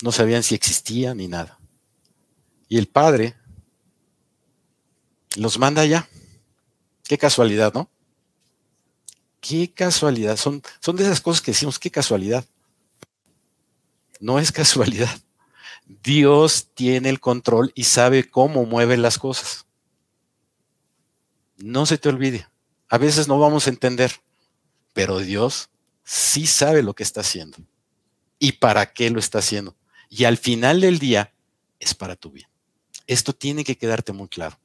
No 0.04 0.12
sabían 0.12 0.42
si 0.42 0.54
existía 0.54 1.14
ni 1.14 1.28
nada. 1.28 1.58
Y 2.68 2.76
el 2.76 2.88
Padre 2.88 3.34
los 5.34 5.58
manda 5.58 5.80
allá. 5.80 6.06
Qué 7.04 7.16
casualidad, 7.16 7.72
¿no? 7.72 7.88
Qué 9.40 9.72
casualidad. 9.72 10.36
Son, 10.36 10.62
son 10.80 10.96
de 10.96 11.04
esas 11.04 11.22
cosas 11.22 11.40
que 11.40 11.52
decimos, 11.52 11.78
qué 11.78 11.90
casualidad. 11.90 12.44
No 14.20 14.38
es 14.38 14.52
casualidad. 14.52 15.18
Dios 15.86 16.68
tiene 16.74 17.08
el 17.08 17.18
control 17.18 17.72
y 17.74 17.84
sabe 17.84 18.28
cómo 18.28 18.66
mueve 18.66 18.98
las 18.98 19.16
cosas. 19.16 19.64
No 21.56 21.86
se 21.86 21.96
te 21.96 22.10
olvide. 22.10 22.46
A 22.90 22.98
veces 22.98 23.26
no 23.26 23.38
vamos 23.38 23.66
a 23.66 23.70
entender, 23.70 24.12
pero 24.92 25.20
Dios 25.20 25.70
sí 26.04 26.46
sabe 26.46 26.82
lo 26.82 26.92
que 26.92 27.04
está 27.04 27.22
haciendo 27.22 27.56
y 28.38 28.52
para 28.52 28.92
qué 28.92 29.08
lo 29.08 29.18
está 29.18 29.38
haciendo. 29.38 29.74
Y 30.16 30.26
al 30.26 30.38
final 30.38 30.80
del 30.80 31.00
día 31.00 31.34
es 31.80 31.92
para 31.92 32.14
tu 32.14 32.30
bien. 32.30 32.46
Esto 33.08 33.32
tiene 33.32 33.64
que 33.64 33.76
quedarte 33.76 34.12
muy 34.12 34.28
claro. 34.28 34.56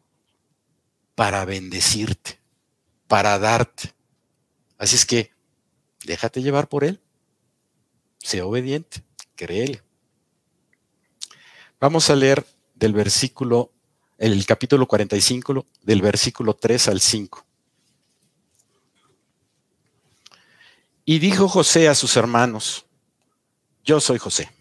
Para 1.16 1.44
bendecirte, 1.44 2.40
para 3.08 3.40
darte. 3.40 3.96
Así 4.78 4.96
es 4.96 5.08
que 5.08 5.32
déjate 6.06 6.44
llevar 6.44 6.70
por 6.70 6.84
Él. 6.84 7.02
Sé 8.20 8.44
obediente, 8.44 9.02
créele. 9.36 9.82
Vamos 11.80 12.12
a 12.12 12.16
leer 12.16 12.46
del 12.76 12.94
versículo, 12.94 13.72
el 14.20 14.46
capítulo 14.46 14.88
45, 14.88 15.66
del 15.82 16.04
versículo 16.04 16.54
3 16.54 16.90
al 16.90 17.02
5. 17.02 17.44
Y 21.06 21.18
dijo 21.18 21.50
José 21.50 21.88
a 21.88 21.96
sus 21.96 22.16
hermanos, 22.18 22.86
yo 23.84 24.00
soy 24.00 24.20
José 24.20 24.59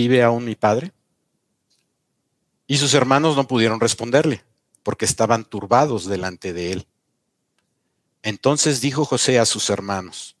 ¿Vive 0.00 0.22
aún 0.22 0.46
mi 0.46 0.54
padre? 0.54 0.94
Y 2.66 2.78
sus 2.78 2.94
hermanos 2.94 3.36
no 3.36 3.46
pudieron 3.46 3.80
responderle, 3.80 4.42
porque 4.82 5.04
estaban 5.04 5.44
turbados 5.44 6.06
delante 6.06 6.54
de 6.54 6.72
él. 6.72 6.86
Entonces 8.22 8.80
dijo 8.80 9.04
José 9.04 9.38
a 9.38 9.44
sus 9.44 9.68
hermanos, 9.68 10.38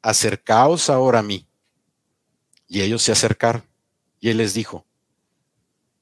acercaos 0.00 0.88
ahora 0.88 1.18
a 1.18 1.22
mí. 1.22 1.46
Y 2.66 2.80
ellos 2.80 3.02
se 3.02 3.12
acercaron, 3.12 3.62
y 4.20 4.30
él 4.30 4.38
les 4.38 4.54
dijo, 4.54 4.86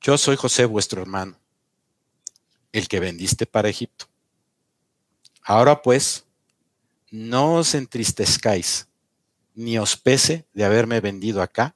yo 0.01 0.17
soy 0.17 0.37
José 0.37 0.65
vuestro 0.65 1.03
hermano, 1.03 1.37
el 2.71 2.87
que 2.87 3.01
vendiste 3.01 3.47
para 3.47 3.69
Egipto. 3.69 4.07
Ahora 5.43 5.83
pues, 5.83 6.25
no 7.11 7.55
os 7.55 7.75
entristezcáis, 7.75 8.87
ni 9.57 9.77
os 9.77 9.97
pese 9.97 10.47
de 10.53 10.65
haberme 10.65 11.01
vendido 11.01 11.43
acá 11.43 11.75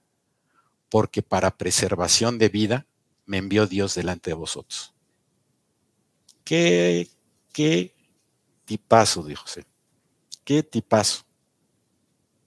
porque 0.88 1.22
para 1.22 1.56
preservación 1.56 2.38
de 2.38 2.48
vida 2.48 2.86
me 3.24 3.38
envió 3.38 3.66
Dios 3.66 3.94
delante 3.94 4.30
de 4.30 4.34
vosotros. 4.34 4.94
Qué, 6.44 7.08
qué 7.52 7.92
tipazo, 8.64 9.24
dijo 9.24 9.42
José. 9.42 9.66
Qué 10.44 10.62
tipazo. 10.62 11.24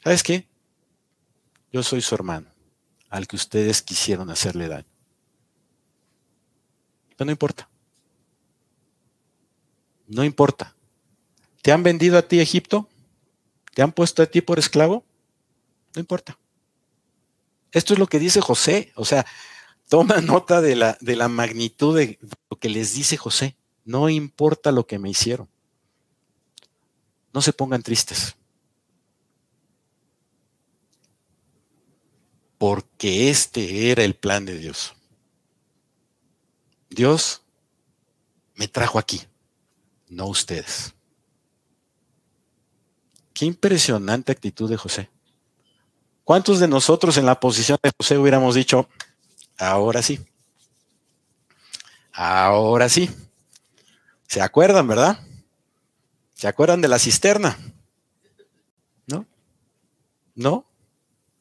¿Sabes 0.03 0.23
qué? 0.23 0.47
Yo 1.71 1.83
soy 1.83 2.01
su 2.01 2.15
hermano, 2.15 2.47
al 3.09 3.27
que 3.27 3.35
ustedes 3.35 3.81
quisieron 3.81 4.29
hacerle 4.29 4.69
daño. 4.69 4.87
Pero 7.09 7.25
no 7.25 7.31
importa. 7.31 7.69
No 10.07 10.23
importa. 10.23 10.75
¿Te 11.61 11.73
han 11.73 11.83
vendido 11.83 12.17
a 12.17 12.21
ti 12.21 12.39
Egipto? 12.39 12.87
¿Te 13.73 13.81
han 13.81 13.91
puesto 13.91 14.23
a 14.23 14.25
ti 14.25 14.39
por 14.41 14.57
esclavo? 14.57 15.03
No 15.93 15.99
importa. 15.99 16.38
Esto 17.72 17.93
es 17.93 17.99
lo 17.99 18.07
que 18.07 18.20
dice 18.20 18.41
José. 18.41 18.91
O 18.95 19.05
sea, 19.05 19.26
toma 19.88 20.22
nota 20.22 20.61
de 20.61 20.76
la, 20.76 20.97
de 21.01 21.15
la 21.15 21.28
magnitud 21.28 21.97
de 21.97 22.20
lo 22.49 22.57
que 22.57 22.70
les 22.70 22.93
dice 22.93 23.17
José. 23.17 23.55
No 23.86 24.09
importa 24.09 24.72
lo 24.72 24.86
que 24.86 24.99
me 24.99 25.09
hicieron. 25.09 25.49
No 27.34 27.41
se 27.41 27.53
pongan 27.53 27.84
tristes. 27.84 28.36
Porque 32.57 33.30
este 33.30 33.91
era 33.91 34.03
el 34.03 34.15
plan 34.15 34.45
de 34.45 34.57
Dios. 34.57 34.93
Dios 36.89 37.41
me 38.55 38.67
trajo 38.67 38.99
aquí, 38.99 39.22
no 40.09 40.28
ustedes. 40.28 40.93
Qué 43.34 43.45
impresionante 43.45 44.34
actitud 44.34 44.70
de 44.70 44.76
José. 44.76 45.09
¿Cuántos 46.30 46.59
de 46.59 46.67
nosotros 46.67 47.17
en 47.17 47.25
la 47.25 47.39
posición 47.39 47.80
de 47.82 47.91
José 47.97 48.15
hubiéramos 48.15 48.53
dicho, 48.53 48.88
ahora 49.57 50.03
sí? 50.03 50.23
Ahora 52.13 52.88
sí. 52.88 53.09
¿Se 54.27 54.39
acuerdan, 54.39 54.88
verdad? 54.88 55.25
¿Se 56.36 56.47
acuerdan 56.47 56.82
de 56.82 56.88
la 56.88 56.99
cisterna? 56.99 57.57
¿No? 59.07 59.25
No, 60.36 60.69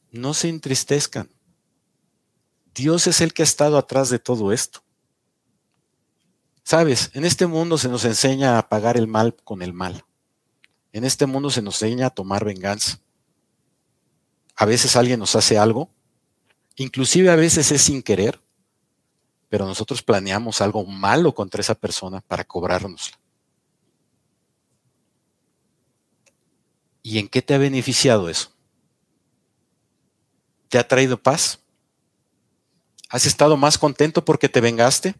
no 0.09 0.33
se 0.33 0.49
entristezcan. 0.49 1.29
Dios 2.73 3.05
es 3.05 3.21
el 3.21 3.31
que 3.31 3.43
ha 3.43 3.45
estado 3.45 3.77
atrás 3.77 4.09
de 4.09 4.17
todo 4.17 4.51
esto. 4.51 4.81
Sabes, 6.63 7.11
en 7.13 7.25
este 7.25 7.45
mundo 7.45 7.77
se 7.77 7.89
nos 7.89 8.05
enseña 8.05 8.57
a 8.57 8.67
pagar 8.69 8.97
el 8.97 9.05
mal 9.05 9.35
con 9.35 9.61
el 9.61 9.71
mal. 9.71 10.03
En 10.93 11.05
este 11.05 11.27
mundo 11.27 11.51
se 11.51 11.61
nos 11.61 11.79
enseña 11.83 12.07
a 12.07 12.09
tomar 12.09 12.43
venganza. 12.43 12.99
A 14.59 14.65
veces 14.65 14.97
alguien 14.97 15.21
nos 15.21 15.37
hace 15.37 15.57
algo, 15.57 15.89
inclusive 16.75 17.29
a 17.29 17.37
veces 17.37 17.71
es 17.71 17.81
sin 17.81 18.03
querer, 18.03 18.41
pero 19.47 19.65
nosotros 19.65 20.03
planeamos 20.03 20.59
algo 20.59 20.83
malo 20.83 21.33
contra 21.33 21.61
esa 21.61 21.75
persona 21.75 22.19
para 22.19 22.43
cobrárnosla. 22.43 23.17
¿Y 27.01 27.19
en 27.19 27.29
qué 27.29 27.41
te 27.41 27.53
ha 27.53 27.57
beneficiado 27.57 28.27
eso? 28.27 28.51
¿Te 30.67 30.77
ha 30.77 30.85
traído 30.85 31.23
paz? 31.23 31.61
¿Has 33.07 33.25
estado 33.25 33.55
más 33.55 33.77
contento 33.77 34.25
porque 34.25 34.49
te 34.49 34.59
vengaste? 34.59 35.15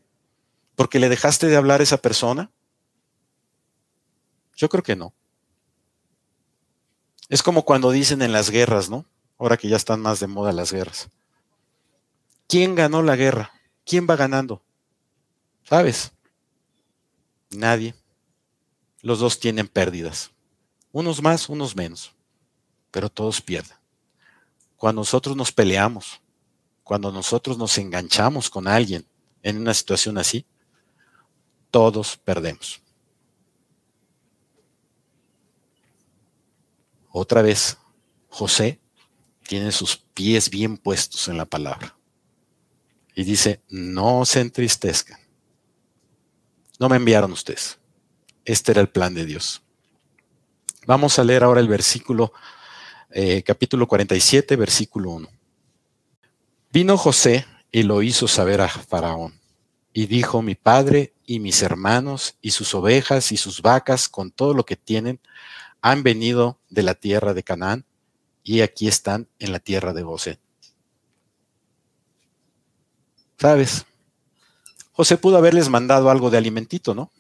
¿Porque 0.76 1.00
le 1.00 1.08
dejaste 1.08 1.48
de 1.48 1.56
hablar 1.56 1.80
a 1.80 1.84
esa 1.84 1.98
persona? 1.98 2.52
Yo 4.58 4.68
creo 4.68 4.84
que 4.84 4.98
no. 4.98 5.14
Es 7.30 7.42
como 7.42 7.64
cuando 7.64 7.90
dicen 7.92 8.22
en 8.22 8.34
las 8.34 8.50
guerras, 8.50 8.90
¿no? 8.90 9.06
Ahora 9.40 9.58
que 9.58 9.70
ya 9.70 9.78
están 9.78 10.02
más 10.02 10.20
de 10.20 10.28
moda 10.28 10.52
las 10.52 10.74
guerras. 10.74 11.10
¿Quién 12.48 12.76
ganó 12.76 13.02
la 13.02 13.16
guerra? 13.16 13.54
¿Quién 13.86 14.06
va 14.08 14.18
ganando? 14.18 14.62
¿Sabes? 15.64 16.12
Nadie. 17.50 17.96
Los 19.02 19.20
dos 19.20 19.40
tienen 19.40 19.68
pérdidas. 19.68 20.32
Unos 20.92 21.22
más, 21.22 21.48
unos 21.48 21.76
menos. 21.76 22.12
Pero 22.92 23.10
todos 23.10 23.42
pierden. 23.42 23.78
Cuando 24.76 25.02
nosotros 25.02 25.36
nos 25.38 25.52
peleamos, 25.52 26.20
cuando 26.84 27.12
nosotros 27.12 27.58
nos 27.58 27.78
enganchamos 27.78 28.50
con 28.50 28.68
alguien 28.68 29.06
en 29.42 29.58
una 29.58 29.74
situación 29.74 30.18
así, 30.18 30.46
todos 31.72 32.18
perdemos. 32.18 32.82
Otra 37.12 37.42
vez, 37.42 37.78
José 38.30 38.80
tiene 39.50 39.72
sus 39.72 39.98
pies 39.98 40.52
bien 40.52 40.78
puestos 40.78 41.28
en 41.28 41.36
la 41.36 41.46
palabra. 41.46 41.98
Y 43.16 43.24
dice, 43.24 43.64
no 43.68 44.24
se 44.24 44.42
entristezcan. 44.42 45.20
No 46.78 46.88
me 46.88 46.98
enviaron 46.98 47.32
ustedes. 47.32 47.80
Este 48.46 48.74
era 48.74 48.82
el 48.82 48.90
plan 48.90 49.16
de 49.16 49.26
Dios. 49.26 49.64
Vamos 50.86 51.18
a 51.18 51.24
leer 51.24 51.44
ahora 51.44 51.62
el 51.62 51.68
versículo, 51.68 52.32
eh, 53.10 53.42
capítulo 53.42 53.88
47, 53.88 54.56
versículo 54.56 55.10
1. 55.14 55.28
Vino 56.72 56.96
José 56.96 57.48
y 57.72 57.82
lo 57.82 58.04
hizo 58.04 58.28
saber 58.28 58.62
a 58.62 58.70
Faraón. 58.70 59.42
Y 59.94 60.06
dijo, 60.06 60.44
mi 60.44 60.54
padre 60.54 61.16
y 61.26 61.40
mis 61.40 61.64
hermanos 61.64 62.36
y 62.40 62.52
sus 62.52 62.76
ovejas 62.76 63.32
y 63.32 63.38
sus 63.38 63.64
vacas 63.64 64.10
con 64.10 64.30
todo 64.30 64.54
lo 64.54 64.64
que 64.64 64.76
tienen 64.76 65.20
han 65.82 66.04
venido 66.04 66.60
de 66.70 66.84
la 66.84 66.94
tierra 66.94 67.34
de 67.34 67.42
Canaán 67.42 67.88
y 68.50 68.64
aquí 68.64 68.88
están 68.88 69.30
en 69.38 69.52
la 69.52 69.60
tierra 69.60 69.94
de 69.94 70.02
José. 70.02 70.40
¿Sabes? 73.38 73.86
José 74.92 75.18
pudo 75.18 75.38
haberles 75.38 75.70
mandado 75.70 76.10
algo 76.10 76.32
de 76.32 76.40
alimentito, 76.40 76.96
¿no? 76.96 77.12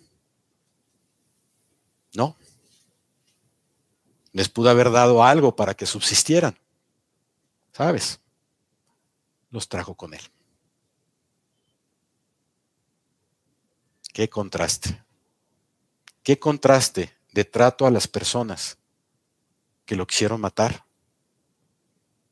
No. 2.15 2.35
Les 4.31 4.49
pudo 4.49 4.71
haber 4.71 4.89
dado 4.89 5.23
algo 5.23 5.55
para 5.55 5.75
que 5.75 5.85
subsistieran. 5.85 6.57
¿Sabes? 7.73 8.19
Los 9.51 9.69
trajo 9.69 9.93
con 9.93 10.15
él. 10.15 10.21
Qué 14.11 14.27
contraste. 14.31 14.99
Qué 16.23 16.39
contraste 16.39 17.15
de 17.33 17.45
trato 17.45 17.85
a 17.85 17.91
las 17.91 18.07
personas 18.07 18.79
que 19.85 19.95
lo 19.95 20.07
quisieron 20.07 20.41
matar, 20.41 20.88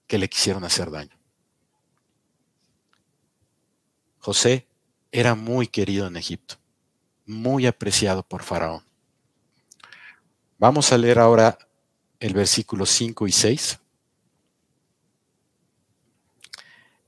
que 0.08 0.18
le 0.18 0.30
quisieron 0.30 0.64
hacer 0.64 0.90
daño. 0.90 1.16
José 4.20 4.68
era 5.12 5.36
muy 5.36 5.68
querido 5.68 6.08
en 6.08 6.18
Egipto, 6.18 6.56
muy 7.26 7.66
apreciado 7.66 8.24
por 8.24 8.44
Faraón. 8.44 8.84
Vamos 10.58 10.92
a 10.92 10.98
leer 10.98 11.20
ahora 11.20 11.58
el 12.20 12.34
versículo 12.34 12.86
5 12.86 13.28
y 13.28 13.32
6. 13.32 13.80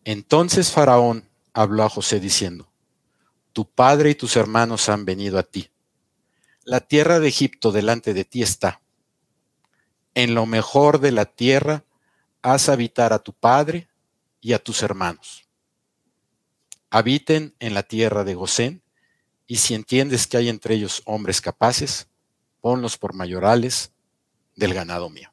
Entonces 0.04 0.72
Faraón 0.72 1.28
habló 1.54 1.84
a 1.84 1.90
José 1.90 2.20
diciendo, 2.20 2.72
Tu 3.54 3.66
padre 3.66 4.12
y 4.12 4.16
tus 4.16 4.36
hermanos 4.36 4.88
han 4.90 5.06
venido 5.06 5.40
a 5.40 5.44
ti 5.44 5.70
la 6.70 6.82
tierra 6.82 7.20
de 7.20 7.28
Egipto 7.28 7.72
delante 7.72 8.14
de 8.14 8.26
ti 8.26 8.44
está. 8.44 8.80
En 10.14 10.36
lo 10.36 10.46
mejor 10.46 11.00
de 11.00 11.12
la 11.12 11.26
tierra 11.26 11.84
haz 12.42 12.70
habitar 12.70 13.14
a 13.14 13.20
tu 13.20 13.34
padre 13.34 13.88
y 14.42 14.54
a 14.54 14.60
tus 14.60 14.82
hermanos. 14.84 15.48
Habiten 16.90 17.56
en 17.60 17.74
la 17.74 17.84
tierra 17.84 18.24
de 18.24 18.36
Gosén, 18.36 18.82
y 19.46 19.58
si 19.58 19.74
entiendes 19.74 20.28
que 20.28 20.38
hay 20.38 20.50
entre 20.50 20.76
ellos 20.76 21.02
hombres 21.06 21.42
capaces, 21.42 22.08
ponlos 22.62 22.98
por 22.98 23.14
mayorales 23.14 23.92
del 24.56 24.74
ganado 24.74 25.10
mío. 25.10 25.32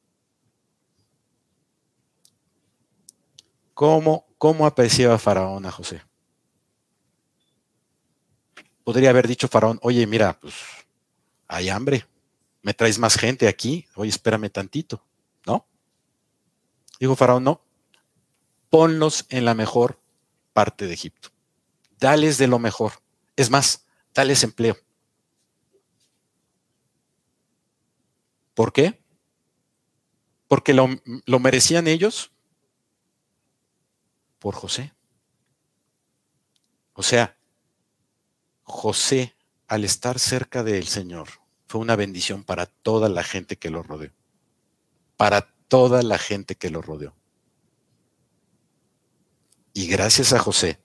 ¿Cómo, 3.74 4.26
cómo 4.38 4.64
apreciaba 4.64 5.18
Faraón 5.18 5.66
a 5.66 5.70
José? 5.70 6.02
Podría 8.84 9.10
haber 9.10 9.28
dicho 9.28 9.48
Faraón, 9.48 9.78
oye, 9.82 10.06
mira, 10.06 10.38
pues 10.40 10.54
hay 11.46 11.68
hambre, 11.68 12.06
me 12.62 12.72
traes 12.72 12.98
más 12.98 13.16
gente 13.16 13.48
aquí, 13.48 13.86
oye, 13.96 14.10
espérame 14.10 14.48
tantito. 14.48 15.02
Dijo 16.98 17.16
Faraón, 17.16 17.44
no, 17.44 17.60
ponlos 18.70 19.26
en 19.28 19.44
la 19.44 19.54
mejor 19.54 20.00
parte 20.52 20.86
de 20.86 20.94
Egipto, 20.94 21.30
dales 21.98 22.38
de 22.38 22.46
lo 22.46 22.58
mejor, 22.58 22.92
es 23.36 23.50
más, 23.50 23.86
dales 24.14 24.42
empleo. 24.42 24.76
¿Por 28.54 28.72
qué? 28.72 29.02
Porque 30.48 30.72
lo, 30.72 30.88
lo 31.26 31.38
merecían 31.38 31.86
ellos 31.88 32.32
por 34.38 34.54
José. 34.54 34.94
O 36.94 37.02
sea, 37.02 37.36
José 38.62 39.36
al 39.68 39.84
estar 39.84 40.18
cerca 40.18 40.62
del 40.62 40.86
Señor, 40.86 41.28
fue 41.66 41.80
una 41.80 41.96
bendición 41.96 42.44
para 42.44 42.66
toda 42.66 43.08
la 43.08 43.24
gente 43.24 43.56
que 43.56 43.70
lo 43.70 43.82
rodeó. 43.82 44.10
Para 45.16 45.52
toda 45.68 46.02
la 46.02 46.18
gente 46.18 46.54
que 46.54 46.70
lo 46.70 46.82
rodeó. 46.82 47.14
Y 49.72 49.86
gracias 49.86 50.32
a 50.32 50.38
José, 50.38 50.78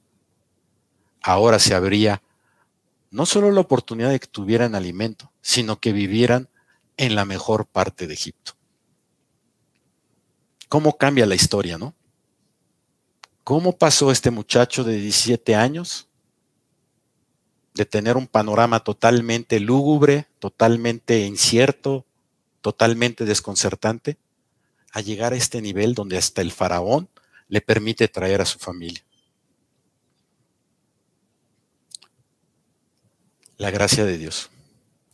ahora 1.22 1.60
se 1.60 1.74
abría 1.74 2.22
no 3.10 3.26
solo 3.26 3.52
la 3.52 3.62
oportunidad 3.62 4.10
de 4.10 4.20
que 4.20 4.28
tuvieran 4.28 4.76
alimento, 4.76 5.32
sino 5.42 5.80
que 5.80 5.92
vivieran 5.92 6.50
en 6.98 7.16
la 7.16 7.26
mejor 7.26 7.66
parte 7.66 8.08
de 8.08 8.14
Egipto. 8.14 8.54
¿Cómo 10.70 10.98
cambia 10.98 11.26
la 11.26 11.36
historia, 11.36 11.78
no? 11.78 11.94
¿Cómo 13.44 13.78
pasó 13.78 14.12
este 14.12 14.32
muchacho 14.32 14.84
de 14.84 14.96
17 14.96 15.56
años 15.56 16.08
de 17.74 17.86
tener 17.86 18.18
un 18.18 18.28
panorama 18.28 18.82
totalmente 18.82 19.60
lúgubre, 19.60 20.28
totalmente 20.40 21.26
incierto, 21.26 22.06
totalmente 22.62 23.26
desconcertante, 23.26 24.18
a 24.92 25.02
llegar 25.02 25.34
a 25.34 25.38
este 25.38 25.62
nivel 25.62 25.94
donde 25.94 26.18
hasta 26.18 26.42
el 26.42 26.52
faraón 26.52 27.10
le 27.48 27.62
permite 27.62 28.08
traer 28.08 28.42
a 28.42 28.46
su 28.46 28.60
familia. 28.60 29.04
La 33.58 33.72
gracia 33.72 34.06
de 34.06 34.18
Dios, 34.18 34.50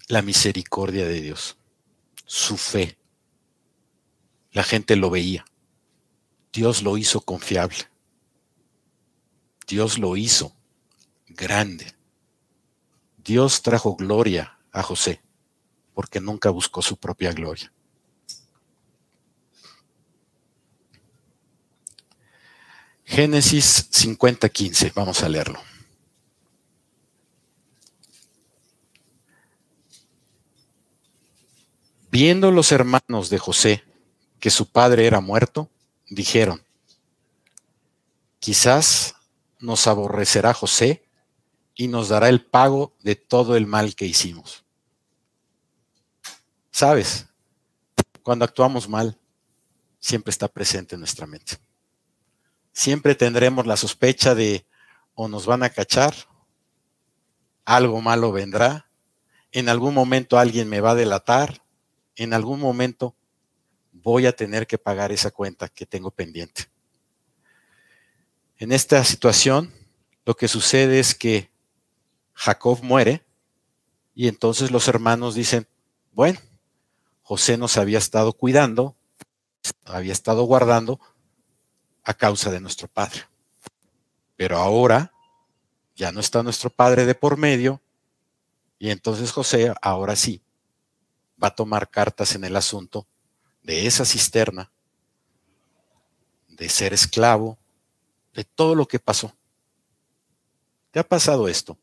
la 0.08 0.22
misericordia 0.22 1.06
de 1.06 1.22
Dios, 1.22 1.58
su 2.26 2.58
fe. 2.58 2.98
La 4.52 4.64
gente 4.64 4.96
lo 4.96 5.10
veía. 5.10 5.46
Dios 6.54 6.82
lo 6.82 6.98
hizo 6.98 7.22
confiable. 7.22 7.90
Dios 9.68 9.98
lo 9.98 10.16
hizo 10.16 10.56
grande. 11.28 11.94
Dios 13.18 13.62
trajo 13.62 13.96
gloria 13.96 14.58
a 14.72 14.82
José, 14.82 15.22
porque 15.94 16.22
nunca 16.22 16.50
buscó 16.50 16.82
su 16.82 16.98
propia 16.98 17.34
gloria. 17.34 17.74
Génesis 23.08 23.88
50:15, 23.90 24.92
vamos 24.94 25.24
a 25.24 25.30
leerlo. 25.30 25.62
Viendo 32.12 32.52
los 32.52 32.74
hermanos 32.74 33.30
de 33.30 33.40
José 33.40 33.84
que 34.42 34.50
su 34.50 34.70
padre 34.70 35.08
era 35.08 35.22
muerto, 35.22 35.70
dijeron, 36.10 36.62
quizás 38.40 39.16
nos 39.62 39.88
aborrecerá 39.88 40.54
José 40.54 41.06
y 41.76 41.88
nos 41.88 42.10
dará 42.10 42.28
el 42.28 42.44
pago 42.44 42.94
de 43.04 43.16
todo 43.16 43.56
el 43.56 43.68
mal 43.68 43.96
que 43.96 44.06
hicimos. 44.06 44.66
¿Sabes? 46.72 47.26
Cuando 48.22 48.44
actuamos 48.44 48.90
mal, 48.90 49.18
siempre 49.98 50.32
está 50.32 50.50
presente 50.50 50.96
en 50.96 51.00
nuestra 51.00 51.26
mente. 51.26 51.67
Siempre 52.78 53.16
tendremos 53.16 53.66
la 53.66 53.76
sospecha 53.76 54.36
de 54.36 54.68
o 55.16 55.28
nos 55.28 55.48
van 55.48 55.64
a 55.64 55.72
cachar, 55.72 56.14
algo 57.66 58.02
malo 58.02 58.32
vendrá, 58.32 58.92
en 59.52 59.68
algún 59.68 59.96
momento 59.96 60.38
alguien 60.38 60.70
me 60.70 60.80
va 60.80 60.92
a 60.92 60.96
delatar, 60.96 61.64
en 62.16 62.36
algún 62.36 62.60
momento 62.60 63.16
voy 63.92 64.28
a 64.28 64.36
tener 64.36 64.68
que 64.68 64.78
pagar 64.78 65.12
esa 65.12 65.32
cuenta 65.32 65.70
que 65.70 65.88
tengo 65.88 66.12
pendiente. 66.12 66.66
En 68.58 68.72
esta 68.72 69.04
situación, 69.04 69.74
lo 70.24 70.36
que 70.36 70.48
sucede 70.48 71.00
es 71.00 71.16
que 71.16 71.50
Jacob 72.34 72.84
muere 72.84 73.26
y 74.14 74.28
entonces 74.28 74.70
los 74.70 74.88
hermanos 74.88 75.34
dicen, 75.34 75.68
bueno, 76.12 76.40
José 77.24 77.58
nos 77.58 77.76
había 77.76 77.98
estado 77.98 78.34
cuidando, 78.34 78.96
había 79.84 80.14
estado 80.14 80.44
guardando 80.44 81.00
a 82.08 82.14
causa 82.14 82.50
de 82.50 82.62
nuestro 82.62 82.88
padre. 82.88 83.26
Pero 84.38 84.58
ahora 84.58 85.12
ya 85.94 86.14
no 86.14 86.22
está 86.22 86.42
nuestro 86.42 86.70
padre 86.70 87.06
de 87.06 87.14
por 87.14 87.36
medio 87.36 87.82
y 88.80 88.92
entonces 88.92 89.30
José 89.34 89.74
ahora 89.82 90.16
sí 90.16 90.42
va 91.42 91.50
a 91.50 91.56
tomar 91.56 91.90
cartas 91.90 92.34
en 92.34 92.46
el 92.46 92.56
asunto 92.56 93.06
de 93.62 93.88
esa 93.88 94.06
cisterna, 94.06 94.72
de 96.48 96.70
ser 96.70 96.94
esclavo, 96.94 97.58
de 98.34 98.46
todo 98.46 98.74
lo 98.74 98.88
que 98.88 99.00
pasó. 99.00 99.36
¿Te 100.92 101.00
ha 101.00 101.04
pasado 101.08 101.50
esto? 101.50 101.78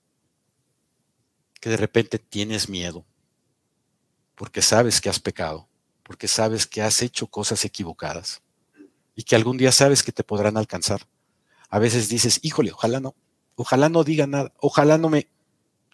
Que 1.61 1.69
de 1.69 1.77
repente 1.77 2.19
tienes 2.19 2.71
miedo 2.71 3.05
porque 4.37 4.63
sabes 4.63 5.03
que 5.03 5.11
has 5.11 5.21
pecado, 5.21 5.69
porque 6.03 6.29
sabes 6.29 6.67
que 6.67 6.81
has 6.81 7.03
hecho 7.03 7.27
cosas 7.27 7.63
equivocadas 7.67 8.41
y 9.15 9.23
que 9.23 9.37
algún 9.37 9.57
día 9.57 9.73
sabes 9.73 10.03
que 10.03 10.13
te 10.13 10.25
podrán 10.25 10.57
alcanzar. 10.57 11.07
A 11.69 11.79
veces 11.79 12.09
dices, 12.09 12.41
híjole, 12.43 12.73
ojalá 12.73 13.01
no, 13.01 13.15
ojalá 13.55 13.89
no 13.89 14.05
diga 14.05 14.27
nada, 14.27 14.53
ojalá 14.59 14.99
no 14.99 15.09
me, 15.09 15.29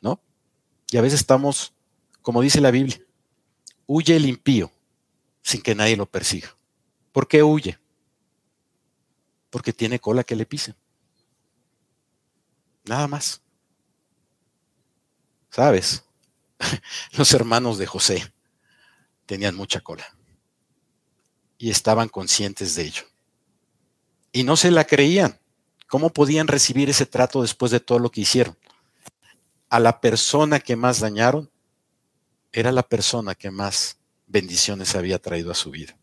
¿no? 0.03 0.21
Y 0.91 0.97
a 0.97 1.03
veces 1.03 1.21
estamos, 1.21 1.75
como 2.23 2.43
dice 2.43 2.61
la 2.61 2.71
Biblia, 2.71 3.01
huye 3.87 4.17
el 4.17 4.27
impío 4.27 4.71
sin 5.43 5.63
que 5.63 5.75
nadie 5.75 5.97
lo 5.97 6.07
persiga. 6.07 6.57
¿Por 7.13 7.29
qué 7.29 7.43
huye? 7.43 7.79
porque 9.51 9.73
tiene 9.73 9.99
cola 9.99 10.25
que 10.25 10.37
le 10.37 10.47
pisen. 10.47 10.77
Nada 12.85 13.07
más. 13.09 13.43
¿Sabes? 15.51 16.05
Los 17.13 17.35
hermanos 17.35 17.77
de 17.79 17.87
José 17.87 18.33
tenían 19.27 19.57
mucha 19.57 19.81
cola 19.81 20.07
y 21.59 21.71
estaban 21.71 22.09
conscientes 22.09 22.75
de 22.77 22.85
ello. 22.85 23.03
Y 24.33 24.45
no 24.45 24.57
se 24.57 24.71
la 24.71 24.85
creían. 24.85 25.39
¿Cómo 25.89 26.11
podían 26.11 26.47
recibir 26.47 26.89
ese 26.89 27.07
trato 27.07 27.43
después 27.43 27.73
de 27.73 27.81
todo 27.81 27.99
lo 27.99 28.11
que 28.11 28.21
hicieron? 28.21 28.57
A 29.69 29.81
la 29.81 30.01
persona 30.01 30.61
que 30.61 30.77
más 30.77 31.01
dañaron 31.01 31.51
era 32.53 32.73
la 32.73 32.83
persona 32.83 33.35
que 33.35 33.51
más 33.51 33.99
bendiciones 34.27 34.95
había 34.95 35.19
traído 35.19 35.51
a 35.51 35.57
su 35.57 35.71
vida. 35.71 35.97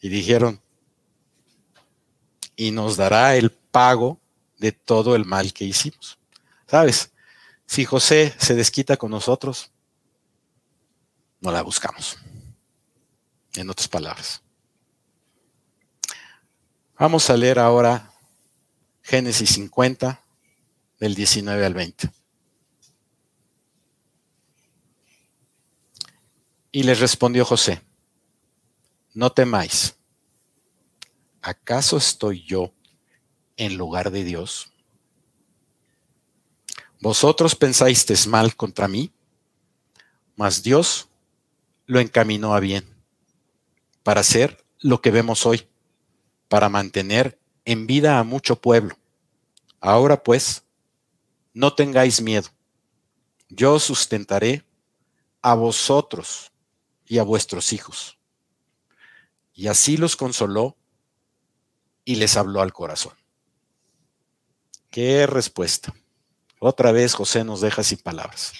Y 0.00 0.08
dijeron, 0.08 0.60
y 2.56 2.70
nos 2.70 2.96
dará 2.96 3.36
el 3.36 3.50
pago 3.50 4.20
de 4.58 4.72
todo 4.72 5.16
el 5.16 5.24
mal 5.24 5.52
que 5.52 5.64
hicimos. 5.64 6.18
¿Sabes? 6.66 7.12
Si 7.66 7.84
José 7.84 8.34
se 8.38 8.54
desquita 8.54 8.96
con 8.96 9.10
nosotros, 9.10 9.70
no 11.40 11.50
la 11.50 11.62
buscamos. 11.62 12.16
En 13.54 13.70
otras 13.70 13.88
palabras. 13.88 14.43
Vamos 17.06 17.28
a 17.28 17.36
leer 17.36 17.58
ahora 17.58 18.14
Génesis 19.02 19.50
50, 19.50 20.22
del 20.98 21.14
19 21.14 21.66
al 21.66 21.74
20. 21.74 22.10
Y 26.72 26.82
les 26.82 27.00
respondió 27.00 27.44
José, 27.44 27.82
no 29.12 29.30
temáis 29.30 29.96
¿acaso 31.42 31.98
estoy 31.98 32.42
yo 32.42 32.72
en 33.58 33.76
lugar 33.76 34.10
de 34.10 34.24
Dios? 34.24 34.72
Vosotros 37.02 37.54
pensáis 37.54 38.26
mal 38.26 38.56
contra 38.56 38.88
mí, 38.88 39.12
mas 40.36 40.62
Dios 40.62 41.10
lo 41.84 42.00
encaminó 42.00 42.54
a 42.54 42.60
bien, 42.60 42.88
para 44.02 44.22
hacer 44.22 44.64
lo 44.80 45.02
que 45.02 45.10
vemos 45.10 45.44
hoy, 45.44 45.68
para 46.54 46.68
mantener 46.68 47.36
en 47.64 47.88
vida 47.88 48.20
a 48.20 48.22
mucho 48.22 48.54
pueblo. 48.54 48.96
Ahora 49.80 50.22
pues, 50.22 50.62
no 51.52 51.74
tengáis 51.74 52.22
miedo, 52.22 52.48
yo 53.48 53.80
sustentaré 53.80 54.64
a 55.42 55.54
vosotros 55.54 56.52
y 57.06 57.18
a 57.18 57.24
vuestros 57.24 57.72
hijos. 57.72 58.20
Y 59.52 59.66
así 59.66 59.96
los 59.96 60.14
consoló 60.14 60.76
y 62.04 62.14
les 62.14 62.36
habló 62.36 62.62
al 62.62 62.72
corazón. 62.72 63.14
Qué 64.90 65.26
respuesta. 65.26 65.92
Otra 66.60 66.92
vez 66.92 67.14
José 67.14 67.42
nos 67.42 67.62
deja 67.62 67.82
sin 67.82 67.98
palabras. 67.98 68.52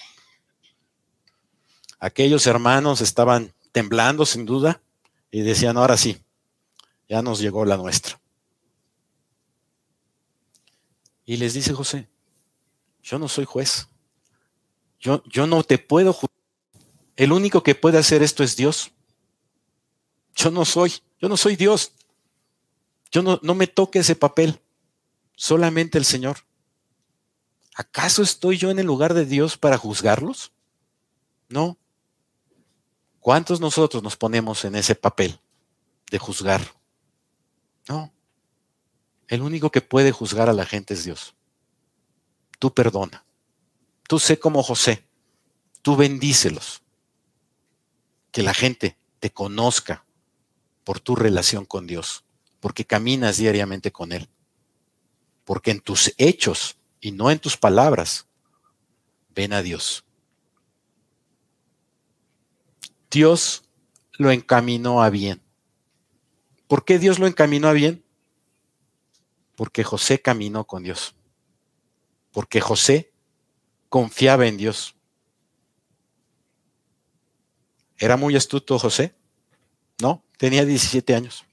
Aquellos 1.97 2.45
hermanos 2.45 2.99
estaban 2.99 3.53
temblando 3.71 4.25
sin 4.25 4.45
duda 4.45 4.81
y 5.31 5.43
decían, 5.43 5.77
ahora 5.77 5.95
sí, 5.95 6.24
ya 7.07 7.21
nos 7.21 7.39
llegó 7.39 7.65
la 7.65 7.77
nuestra. 7.77 8.19
Y 11.25 11.37
les 11.37 11.53
dice 11.53 11.73
José, 11.73 12.07
yo 13.01 13.19
no 13.19 13.27
soy 13.27 13.45
juez. 13.45 13.87
Yo, 14.99 15.23
yo 15.25 15.47
no 15.47 15.63
te 15.63 15.77
puedo 15.77 16.13
juzgar. 16.13 16.35
El 17.15 17.31
único 17.31 17.63
que 17.63 17.75
puede 17.75 17.97
hacer 17.97 18.23
esto 18.23 18.43
es 18.43 18.55
Dios. 18.55 18.91
Yo 20.35 20.51
no 20.51 20.65
soy, 20.65 20.93
yo 21.19 21.29
no 21.29 21.37
soy 21.37 21.55
Dios. 21.55 21.93
Yo 23.11 23.21
no, 23.21 23.39
no 23.41 23.55
me 23.55 23.67
toque 23.67 23.99
ese 23.99 24.15
papel, 24.15 24.59
solamente 25.35 25.97
el 25.97 26.05
Señor. 26.05 26.39
¿Acaso 27.75 28.21
estoy 28.21 28.57
yo 28.57 28.71
en 28.71 28.79
el 28.79 28.85
lugar 28.85 29.13
de 29.13 29.25
Dios 29.25 29.57
para 29.57 29.77
juzgarlos? 29.77 30.51
No. 31.49 31.77
¿Cuántos 33.19 33.59
nosotros 33.59 34.03
nos 34.03 34.17
ponemos 34.17 34.65
en 34.65 34.75
ese 34.75 34.95
papel 34.95 35.39
de 36.11 36.19
juzgar? 36.19 36.61
No. 37.87 38.13
El 39.27 39.41
único 39.41 39.71
que 39.71 39.81
puede 39.81 40.11
juzgar 40.11 40.49
a 40.49 40.53
la 40.53 40.65
gente 40.65 40.93
es 40.93 41.03
Dios. 41.03 41.35
Tú 42.59 42.73
perdona. 42.73 43.25
Tú 44.07 44.19
sé 44.19 44.39
como 44.39 44.63
José. 44.63 45.07
Tú 45.81 45.95
bendícelos. 45.95 46.81
Que 48.31 48.43
la 48.43 48.53
gente 48.53 48.97
te 49.19 49.31
conozca 49.31 50.05
por 50.83 50.99
tu 50.99 51.15
relación 51.15 51.65
con 51.65 51.87
Dios 51.87 52.25
porque 52.65 52.83
caminas 52.83 53.37
diariamente 53.37 53.91
con 53.91 54.11
Él. 54.11 54.27
Porque 55.43 55.69
en 55.69 55.81
tus 55.81 56.11
hechos 56.17 56.77
y 56.99 57.11
no 57.11 57.29
en 57.29 57.37
tus 57.37 57.57
palabras 57.57 58.25
ven 59.35 59.53
a 59.53 59.61
Dios. 59.61 60.03
Dios 63.11 63.65
lo 64.13 64.31
encaminó 64.31 65.03
a 65.03 65.11
bien. 65.11 65.43
¿Por 66.67 66.85
qué 66.85 66.99
Dios 66.99 67.19
lo 67.19 67.27
encaminó 67.27 67.67
a 67.67 67.73
bien? 67.73 68.03
Porque 69.55 69.83
José 69.83 70.21
caminó 70.21 70.65
con 70.65 70.83
Dios. 70.83 71.15
Porque 72.31 72.59
José 72.59 73.11
confiaba 73.89 74.47
en 74.47 74.57
Dios. 74.57 74.95
¿Era 77.97 78.17
muy 78.17 78.35
astuto 78.35 78.77
José? 78.77 79.15
No, 80.01 80.23
tenía 80.37 80.65
17 80.65 81.15
años. 81.15 81.45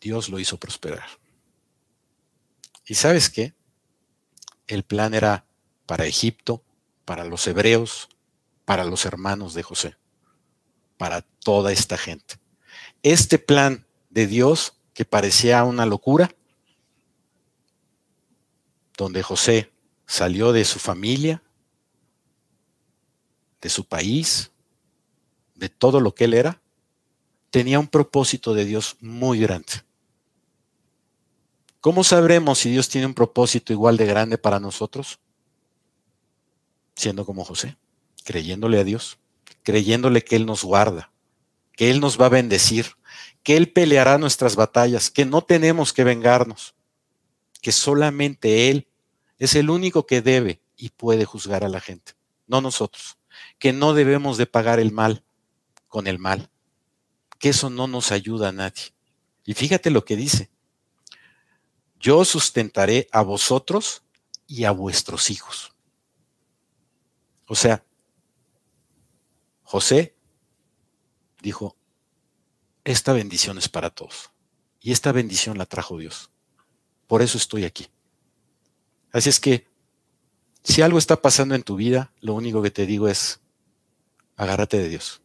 Dios 0.00 0.28
lo 0.28 0.38
hizo 0.38 0.56
prosperar. 0.56 1.08
¿Y 2.86 2.94
sabes 2.94 3.28
qué? 3.30 3.54
El 4.66 4.84
plan 4.84 5.14
era 5.14 5.44
para 5.86 6.06
Egipto, 6.06 6.62
para 7.04 7.24
los 7.24 7.46
hebreos, 7.46 8.08
para 8.64 8.84
los 8.84 9.04
hermanos 9.04 9.54
de 9.54 9.64
José, 9.64 9.96
para 10.96 11.22
toda 11.22 11.72
esta 11.72 11.98
gente. 11.98 12.38
Este 13.02 13.38
plan 13.38 13.86
de 14.10 14.26
Dios 14.26 14.74
que 14.94 15.04
parecía 15.04 15.64
una 15.64 15.86
locura, 15.86 16.30
donde 18.96 19.22
José 19.22 19.72
salió 20.06 20.52
de 20.52 20.64
su 20.64 20.78
familia, 20.78 21.42
de 23.60 23.68
su 23.68 23.84
país, 23.86 24.50
de 25.54 25.68
todo 25.68 26.00
lo 26.00 26.14
que 26.14 26.24
él 26.24 26.34
era, 26.34 26.60
tenía 27.50 27.78
un 27.78 27.88
propósito 27.88 28.54
de 28.54 28.64
Dios 28.64 28.96
muy 29.00 29.40
grande 29.40 29.84
¿Cómo 31.80 32.04
sabremos 32.04 32.58
si 32.58 32.70
Dios 32.70 32.90
tiene 32.90 33.06
un 33.06 33.14
propósito 33.14 33.72
igual 33.72 33.96
de 33.96 34.04
grande 34.04 34.36
para 34.36 34.60
nosotros? 34.60 35.18
Siendo 36.94 37.24
como 37.24 37.42
José, 37.42 37.78
creyéndole 38.22 38.78
a 38.78 38.84
Dios, 38.84 39.18
creyéndole 39.62 40.22
que 40.22 40.36
Él 40.36 40.44
nos 40.44 40.62
guarda, 40.62 41.10
que 41.80 41.88
Él 41.88 42.00
nos 42.00 42.20
va 42.20 42.26
a 42.26 42.28
bendecir, 42.28 42.88
que 43.42 43.56
Él 43.56 43.72
peleará 43.72 44.18
nuestras 44.18 44.54
batallas, 44.54 45.10
que 45.10 45.24
no 45.24 45.40
tenemos 45.40 45.94
que 45.94 46.04
vengarnos, 46.04 46.74
que 47.62 47.72
solamente 47.72 48.68
Él 48.68 48.86
es 49.38 49.54
el 49.54 49.70
único 49.70 50.04
que 50.04 50.20
debe 50.20 50.60
y 50.76 50.90
puede 50.90 51.24
juzgar 51.24 51.64
a 51.64 51.70
la 51.70 51.80
gente, 51.80 52.12
no 52.46 52.60
nosotros, 52.60 53.16
que 53.58 53.72
no 53.72 53.94
debemos 53.94 54.36
de 54.36 54.44
pagar 54.44 54.78
el 54.78 54.92
mal 54.92 55.24
con 55.88 56.06
el 56.06 56.18
mal, 56.18 56.50
que 57.38 57.48
eso 57.48 57.70
no 57.70 57.86
nos 57.86 58.12
ayuda 58.12 58.50
a 58.50 58.52
nadie. 58.52 58.92
Y 59.46 59.54
fíjate 59.54 59.88
lo 59.88 60.04
que 60.04 60.16
dice, 60.16 60.50
yo 61.98 62.26
sustentaré 62.26 63.08
a 63.10 63.22
vosotros 63.22 64.02
y 64.46 64.64
a 64.64 64.70
vuestros 64.70 65.30
hijos. 65.30 65.72
O 67.46 67.54
sea, 67.54 67.82
José 69.62 70.19
dijo, 71.42 71.76
esta 72.84 73.12
bendición 73.12 73.58
es 73.58 73.68
para 73.68 73.90
todos. 73.90 74.30
Y 74.80 74.92
esta 74.92 75.12
bendición 75.12 75.58
la 75.58 75.66
trajo 75.66 75.98
Dios. 75.98 76.30
Por 77.06 77.22
eso 77.22 77.36
estoy 77.36 77.64
aquí. 77.64 77.88
Así 79.12 79.28
es 79.28 79.40
que, 79.40 79.68
si 80.62 80.82
algo 80.82 80.98
está 80.98 81.20
pasando 81.20 81.54
en 81.54 81.62
tu 81.62 81.76
vida, 81.76 82.12
lo 82.20 82.34
único 82.34 82.62
que 82.62 82.70
te 82.70 82.86
digo 82.86 83.08
es, 83.08 83.40
agárrate 84.36 84.78
de 84.78 84.88
Dios. 84.88 85.20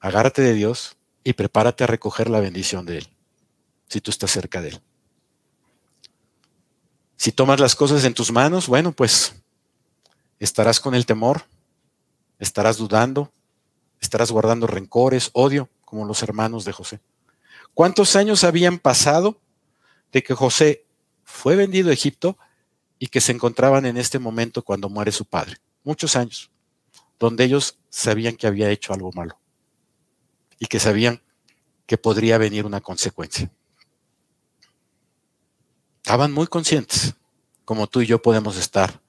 Agárrate 0.00 0.42
de 0.42 0.54
Dios 0.54 0.96
y 1.24 1.32
prepárate 1.34 1.84
a 1.84 1.86
recoger 1.86 2.28
la 2.28 2.40
bendición 2.40 2.86
de 2.86 2.98
Él, 2.98 3.08
si 3.88 4.00
tú 4.00 4.10
estás 4.10 4.30
cerca 4.30 4.60
de 4.60 4.70
Él. 4.70 4.82
Si 7.16 7.30
tomas 7.30 7.60
las 7.60 7.76
cosas 7.76 8.04
en 8.04 8.14
tus 8.14 8.32
manos, 8.32 8.66
bueno, 8.66 8.92
pues 8.92 9.34
estarás 10.40 10.80
con 10.80 10.94
el 10.94 11.06
temor, 11.06 11.44
estarás 12.38 12.78
dudando, 12.78 13.32
estarás 14.02 14.30
guardando 14.30 14.66
rencores, 14.66 15.30
odio, 15.32 15.70
como 15.84 16.04
los 16.04 16.22
hermanos 16.22 16.66
de 16.66 16.72
José. 16.72 17.00
¿Cuántos 17.72 18.16
años 18.16 18.44
habían 18.44 18.78
pasado 18.78 19.40
de 20.12 20.22
que 20.22 20.34
José 20.34 20.84
fue 21.24 21.56
vendido 21.56 21.88
a 21.88 21.94
Egipto 21.94 22.36
y 22.98 23.06
que 23.06 23.22
se 23.22 23.32
encontraban 23.32 23.86
en 23.86 23.96
este 23.96 24.18
momento 24.18 24.62
cuando 24.62 24.90
muere 24.90 25.12
su 25.12 25.24
padre? 25.24 25.56
Muchos 25.84 26.16
años, 26.16 26.50
donde 27.18 27.44
ellos 27.44 27.78
sabían 27.88 28.36
que 28.36 28.46
había 28.46 28.70
hecho 28.70 28.92
algo 28.92 29.10
malo 29.12 29.38
y 30.58 30.66
que 30.66 30.78
sabían 30.78 31.22
que 31.86 31.96
podría 31.96 32.38
venir 32.38 32.66
una 32.66 32.80
consecuencia. 32.80 33.50
Estaban 35.98 36.32
muy 36.32 36.48
conscientes, 36.48 37.14
como 37.64 37.86
tú 37.86 38.00
y 38.00 38.06
yo 38.06 38.20
podemos 38.20 38.56
estar, 38.56 39.00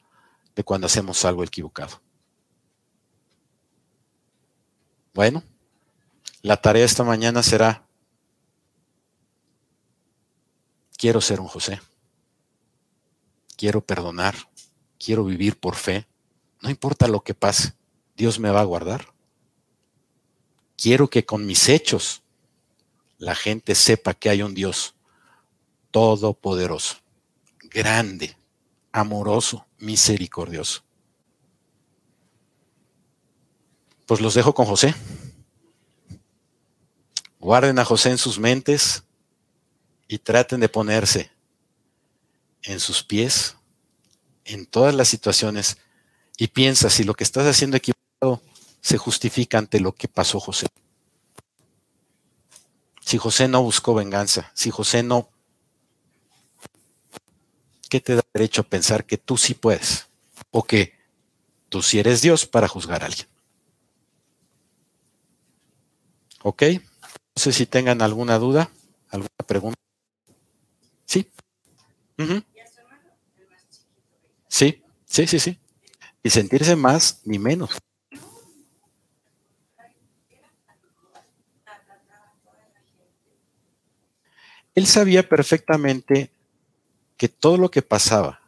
de 0.55 0.63
cuando 0.63 0.85
hacemos 0.85 1.25
algo 1.25 1.43
equivocado. 1.43 1.99
Bueno, 5.13 5.43
la 6.41 6.57
tarea 6.57 6.83
esta 6.83 7.03
mañana 7.03 7.43
será, 7.43 7.85
quiero 10.97 11.21
ser 11.21 11.39
un 11.39 11.47
José, 11.47 11.79
quiero 13.55 13.81
perdonar, 13.81 14.35
quiero 14.97 15.23
vivir 15.23 15.59
por 15.59 15.75
fe, 15.75 16.07
no 16.61 16.69
importa 16.71 17.07
lo 17.07 17.21
que 17.21 17.35
pase, 17.35 17.73
Dios 18.15 18.39
me 18.39 18.49
va 18.49 18.61
a 18.61 18.65
guardar. 18.65 19.13
Quiero 20.75 21.09
que 21.09 21.25
con 21.25 21.45
mis 21.45 21.69
hechos 21.69 22.23
la 23.17 23.35
gente 23.35 23.75
sepa 23.75 24.13
que 24.13 24.29
hay 24.29 24.41
un 24.41 24.55
Dios 24.55 24.95
todopoderoso, 25.91 26.97
grande, 27.61 28.35
amoroso, 28.91 29.67
misericordioso. 29.77 30.82
Pues 34.05 34.21
los 34.21 34.33
dejo 34.33 34.53
con 34.53 34.65
José. 34.65 34.93
Guarden 37.39 37.79
a 37.79 37.85
José 37.85 38.11
en 38.11 38.17
sus 38.17 38.39
mentes 38.39 39.03
y 40.07 40.19
traten 40.19 40.59
de 40.59 40.69
ponerse 40.69 41.31
en 42.61 42.79
sus 42.79 43.03
pies 43.03 43.57
en 44.45 44.65
todas 44.65 44.93
las 44.95 45.07
situaciones 45.07 45.77
y 46.37 46.47
piensa 46.47 46.89
si 46.89 47.03
lo 47.03 47.13
que 47.13 47.23
estás 47.23 47.47
haciendo 47.47 47.77
equivocado 47.77 48.41
se 48.81 48.97
justifica 48.97 49.57
ante 49.57 49.79
lo 49.79 49.93
que 49.93 50.07
pasó 50.07 50.39
José. 50.39 50.67
Si 53.01 53.17
José 53.17 53.47
no 53.47 53.61
buscó 53.61 53.93
venganza, 53.93 54.51
si 54.53 54.71
José 54.71 55.03
no 55.03 55.29
¿qué 57.89 57.99
te 57.99 58.15
da 58.15 58.23
derecho 58.33 58.61
a 58.61 58.63
pensar 58.63 59.05
que 59.05 59.17
tú 59.17 59.37
sí 59.37 59.53
puedes? 59.53 60.07
O 60.49 60.63
que 60.63 60.97
tú 61.69 61.83
sí 61.83 61.99
eres 61.99 62.21
Dios 62.21 62.45
para 62.47 62.67
juzgar 62.67 63.03
a 63.03 63.05
alguien. 63.05 63.27
¿Ok? 66.43 66.63
No 67.35 67.41
sé 67.41 67.51
si 67.51 67.65
tengan 67.65 68.01
alguna 68.01 68.37
duda, 68.37 68.69
alguna 69.09 69.29
pregunta. 69.47 69.79
¿Sí? 71.05 71.31
Sí, 74.47 74.83
sí, 75.05 75.27
sí, 75.27 75.39
sí. 75.39 75.59
Y 76.21 76.29
sentirse 76.29 76.75
más 76.75 77.21
ni 77.25 77.39
menos. 77.39 77.71
Él 84.75 84.87
sabía 84.87 85.27
perfectamente 85.27 86.31
que 87.17 87.29
todo 87.29 87.57
lo 87.57 87.69
que 87.69 87.81
pasaba, 87.81 88.41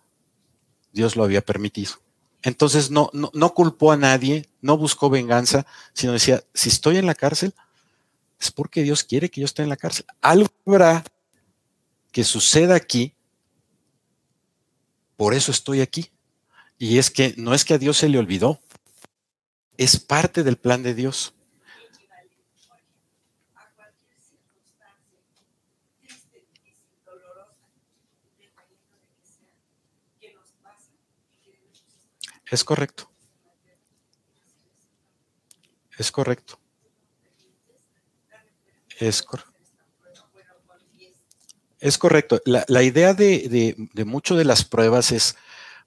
Dios 0.92 1.16
lo 1.16 1.24
había 1.24 1.42
permitido. 1.42 1.94
Entonces 2.42 2.92
no, 2.92 3.10
no, 3.14 3.54
culpó 3.54 3.92
a 3.92 3.98
nadie, 3.98 4.48
no 4.62 4.78
buscó 4.78 5.10
venganza, 5.10 5.66
sino 5.94 6.14
decía, 6.14 6.44
si 6.54 6.70
estoy 6.70 6.98
en 6.98 7.06
la 7.06 7.16
cárcel, 7.16 7.54
es 8.40 8.52
porque 8.52 8.84
Dios 8.84 9.04
quiere 9.04 9.30
que 9.30 9.42
yo 9.42 9.46
esté 9.46 9.64
en 9.64 9.70
la 9.70 9.78
cárcel. 9.78 10.06
Algo 10.22 10.50
habrá 10.66 11.04
que 12.12 12.24
suceda 12.24 12.76
aquí, 12.76 13.16
por 15.18 15.34
eso 15.34 15.52
estoy 15.52 15.82
aquí. 15.82 16.12
Y 16.78 16.98
es 16.98 17.10
que 17.10 17.34
no 17.38 17.54
es 17.54 17.64
que 17.64 17.74
a 17.74 17.78
Dios 17.78 17.98
se 17.98 18.10
le 18.10 18.18
olvidó, 18.18 18.60
es 19.78 20.00
parte 20.00 20.44
del 20.44 20.58
plan 20.58 20.84
de 20.84 20.94
Dios. 20.94 21.34
Es 32.52 32.64
correcto. 32.64 33.10
Es 35.98 36.12
correcto. 36.12 36.60
Es, 39.00 39.22
correcto. 41.98 42.42
La, 42.46 42.84
idea 42.84 43.14
de, 43.14 43.76
de 43.94 44.06
mucho 44.06 44.36
de 44.36 44.46
las 44.46 44.64
pruebas 44.64 45.12
es 45.12 45.36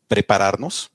prepararnos. 0.07 0.91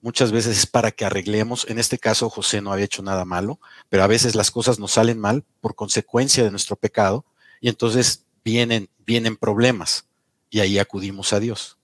Muchas 0.00 0.32
veces 0.32 0.58
es 0.58 0.66
para 0.66 0.90
que 0.90 1.04
arreglemos. 1.04 1.66
En 1.68 1.78
este 1.78 1.98
caso, 1.98 2.28
José 2.28 2.60
no 2.60 2.72
había 2.72 2.84
hecho 2.84 3.02
nada 3.02 3.24
malo, 3.24 3.60
pero 3.88 4.02
a 4.02 4.08
veces 4.08 4.34
las 4.34 4.50
cosas 4.50 4.78
nos 4.78 4.92
salen 4.92 5.18
mal 5.18 5.44
por 5.60 5.74
consecuencia 5.74 6.44
de 6.44 6.50
nuestro 6.50 6.76
pecado 6.76 7.24
y 7.60 7.68
entonces 7.68 8.24
vienen, 8.44 8.88
vienen 9.06 9.36
problemas 9.36 10.06
y 10.50 10.60
ahí 10.60 10.78
acudimos 10.78 11.32
a 11.32 11.40
Dios. 11.40 11.78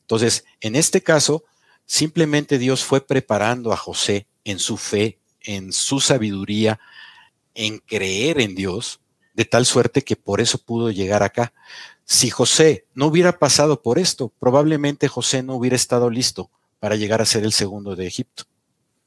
Entonces, 0.00 0.44
en 0.60 0.76
este 0.76 1.02
caso, 1.02 1.44
Simplemente 1.86 2.58
Dios 2.58 2.84
fue 2.84 3.06
preparando 3.06 3.72
a 3.72 3.76
José 3.76 4.26
en 4.44 4.58
su 4.58 4.76
fe, 4.76 5.18
en 5.40 5.72
su 5.72 6.00
sabiduría, 6.00 6.80
en 7.54 7.78
creer 7.78 8.40
en 8.40 8.54
Dios, 8.54 9.00
de 9.34 9.44
tal 9.44 9.66
suerte 9.66 10.02
que 10.02 10.16
por 10.16 10.40
eso 10.40 10.58
pudo 10.58 10.90
llegar 10.90 11.22
acá. 11.22 11.52
Si 12.04 12.30
José 12.30 12.86
no 12.94 13.06
hubiera 13.06 13.38
pasado 13.38 13.82
por 13.82 13.98
esto, 13.98 14.32
probablemente 14.38 15.08
José 15.08 15.42
no 15.42 15.54
hubiera 15.54 15.76
estado 15.76 16.10
listo 16.10 16.50
para 16.78 16.96
llegar 16.96 17.22
a 17.22 17.26
ser 17.26 17.44
el 17.44 17.52
segundo 17.52 17.96
de 17.96 18.06
Egipto. 18.06 18.44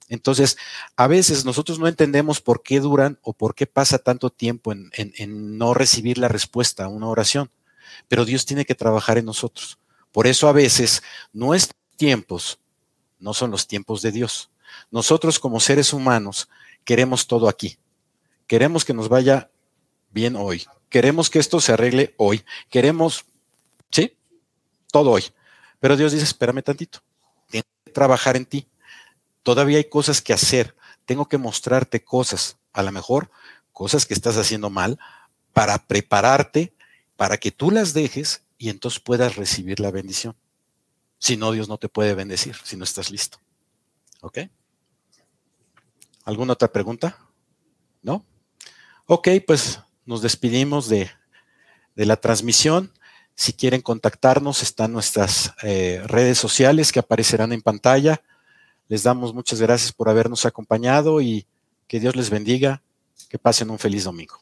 Entonces, 0.10 0.57
a 0.95 1.07
veces 1.07 1.44
nosotros 1.44 1.80
no 1.80 1.88
entendemos 1.88 2.40
por 2.40 2.64
qué 2.64 2.80
duran 2.80 3.19
o 3.22 3.34
por 3.34 3.56
qué 3.56 3.68
pasa 3.68 3.99
tanto 3.99 4.30
tiempo 4.30 4.72
en, 4.72 4.90
en, 4.94 5.57
no 5.57 5.74
recibir 5.74 6.18
la 6.18 6.30
respuesta 6.30 6.86
a 6.86 6.88
una 6.88 7.07
oración, 7.07 7.52
pero 8.07 8.26
Dios 8.26 8.45
tiene 8.45 8.65
que 8.65 8.76
trabajar 8.76 9.18
en 9.18 9.26
nosotros. 9.26 9.78
Por 10.11 10.28
eso 10.28 10.48
a 10.48 10.53
veces 10.53 11.03
nuestros 11.34 11.80
tiempos 11.98 12.60
no 13.19 13.34
son 13.34 13.52
los 13.52 13.68
tiempos 13.68 14.02
de 14.02 14.11
Dios. 14.11 14.49
Nosotros 14.91 15.40
como 15.40 15.60
seres 15.60 15.91
humanos 15.91 16.48
queremos 16.86 17.28
todo 17.28 17.49
aquí. 17.49 17.78
Queremos 18.48 18.86
que 18.86 18.94
nos 18.94 19.10
vaya 19.10 19.52
bien 20.11 20.36
hoy. 20.36 20.65
Queremos 20.90 21.30
que 21.30 21.40
esto 21.40 21.60
se 21.60 21.74
arregle 21.74 22.15
hoy. 22.18 22.44
Queremos, 22.69 23.26
¿sí? 23.91 24.18
Todo 24.91 25.11
hoy. 25.11 25.26
Pero 25.80 25.98
Dios 25.98 26.14
dice, 26.14 26.24
espérame 26.24 26.64
tantito. 26.64 26.99
Tengo 27.49 27.65
que 27.86 27.91
trabajar 27.91 28.36
en 28.36 28.45
ti. 28.45 28.68
Todavía 29.44 29.78
hay 29.78 29.86
cosas 29.86 30.22
que 30.22 30.34
hacer. 30.34 30.76
Tengo 31.06 31.28
que 31.28 31.38
mostrarte 31.38 32.03
cosas. 32.03 32.57
A 32.74 32.84
lo 32.84 32.91
mejor 32.91 33.30
cosas 33.74 34.06
que 34.06 34.14
estás 34.14 34.38
haciendo 34.38 34.69
mal 34.69 34.98
para 35.53 35.78
prepararte 35.86 36.74
para 37.15 37.38
que 37.38 37.52
tú 37.52 37.72
las 37.72 37.94
dejes 37.94 38.44
y 38.57 38.69
entonces 38.69 38.99
puedas 38.99 39.36
recibir 39.36 39.80
la 39.80 39.91
bendición. 39.91 40.36
Si 41.19 41.36
no, 41.36 41.52
Dios 41.52 41.68
no 41.68 41.78
te 41.78 41.90
puede 41.90 42.14
bendecir 42.14 42.56
si 42.64 42.78
no 42.78 42.84
estás 42.84 43.11
listo. 43.11 43.40
¿Ok? 44.22 44.40
¿Alguna 46.24 46.53
otra 46.53 46.72
pregunta? 46.72 47.18
¿No? 48.02 48.24
Ok, 49.09 49.29
pues 49.47 49.79
nos 50.05 50.21
despedimos 50.21 50.89
de, 50.89 51.09
la 51.95 52.17
transmisión. 52.17 52.91
Si 53.35 53.53
quieren 53.53 53.81
contactarnos, 53.81 54.61
están 54.61 54.91
nuestras 54.91 55.53
eh, 55.63 56.01
redes 56.07 56.38
sociales 56.38 56.91
que 56.91 56.99
aparecerán 56.99 57.53
en 57.53 57.61
pantalla. 57.61 58.21
Les 58.89 59.03
damos 59.03 59.34
muchas 59.34 59.61
gracias 59.61 59.93
por 59.93 60.09
habernos 60.09 60.45
acompañado 60.45 61.21
y 61.21 61.45
que 61.88 62.01
Dios 62.01 62.17
les 62.17 62.29
bendiga. 62.29 62.81
Que 63.29 63.39
pasen 63.39 63.69
un 63.69 63.79
feliz 63.79 64.03
domingo. 64.03 64.41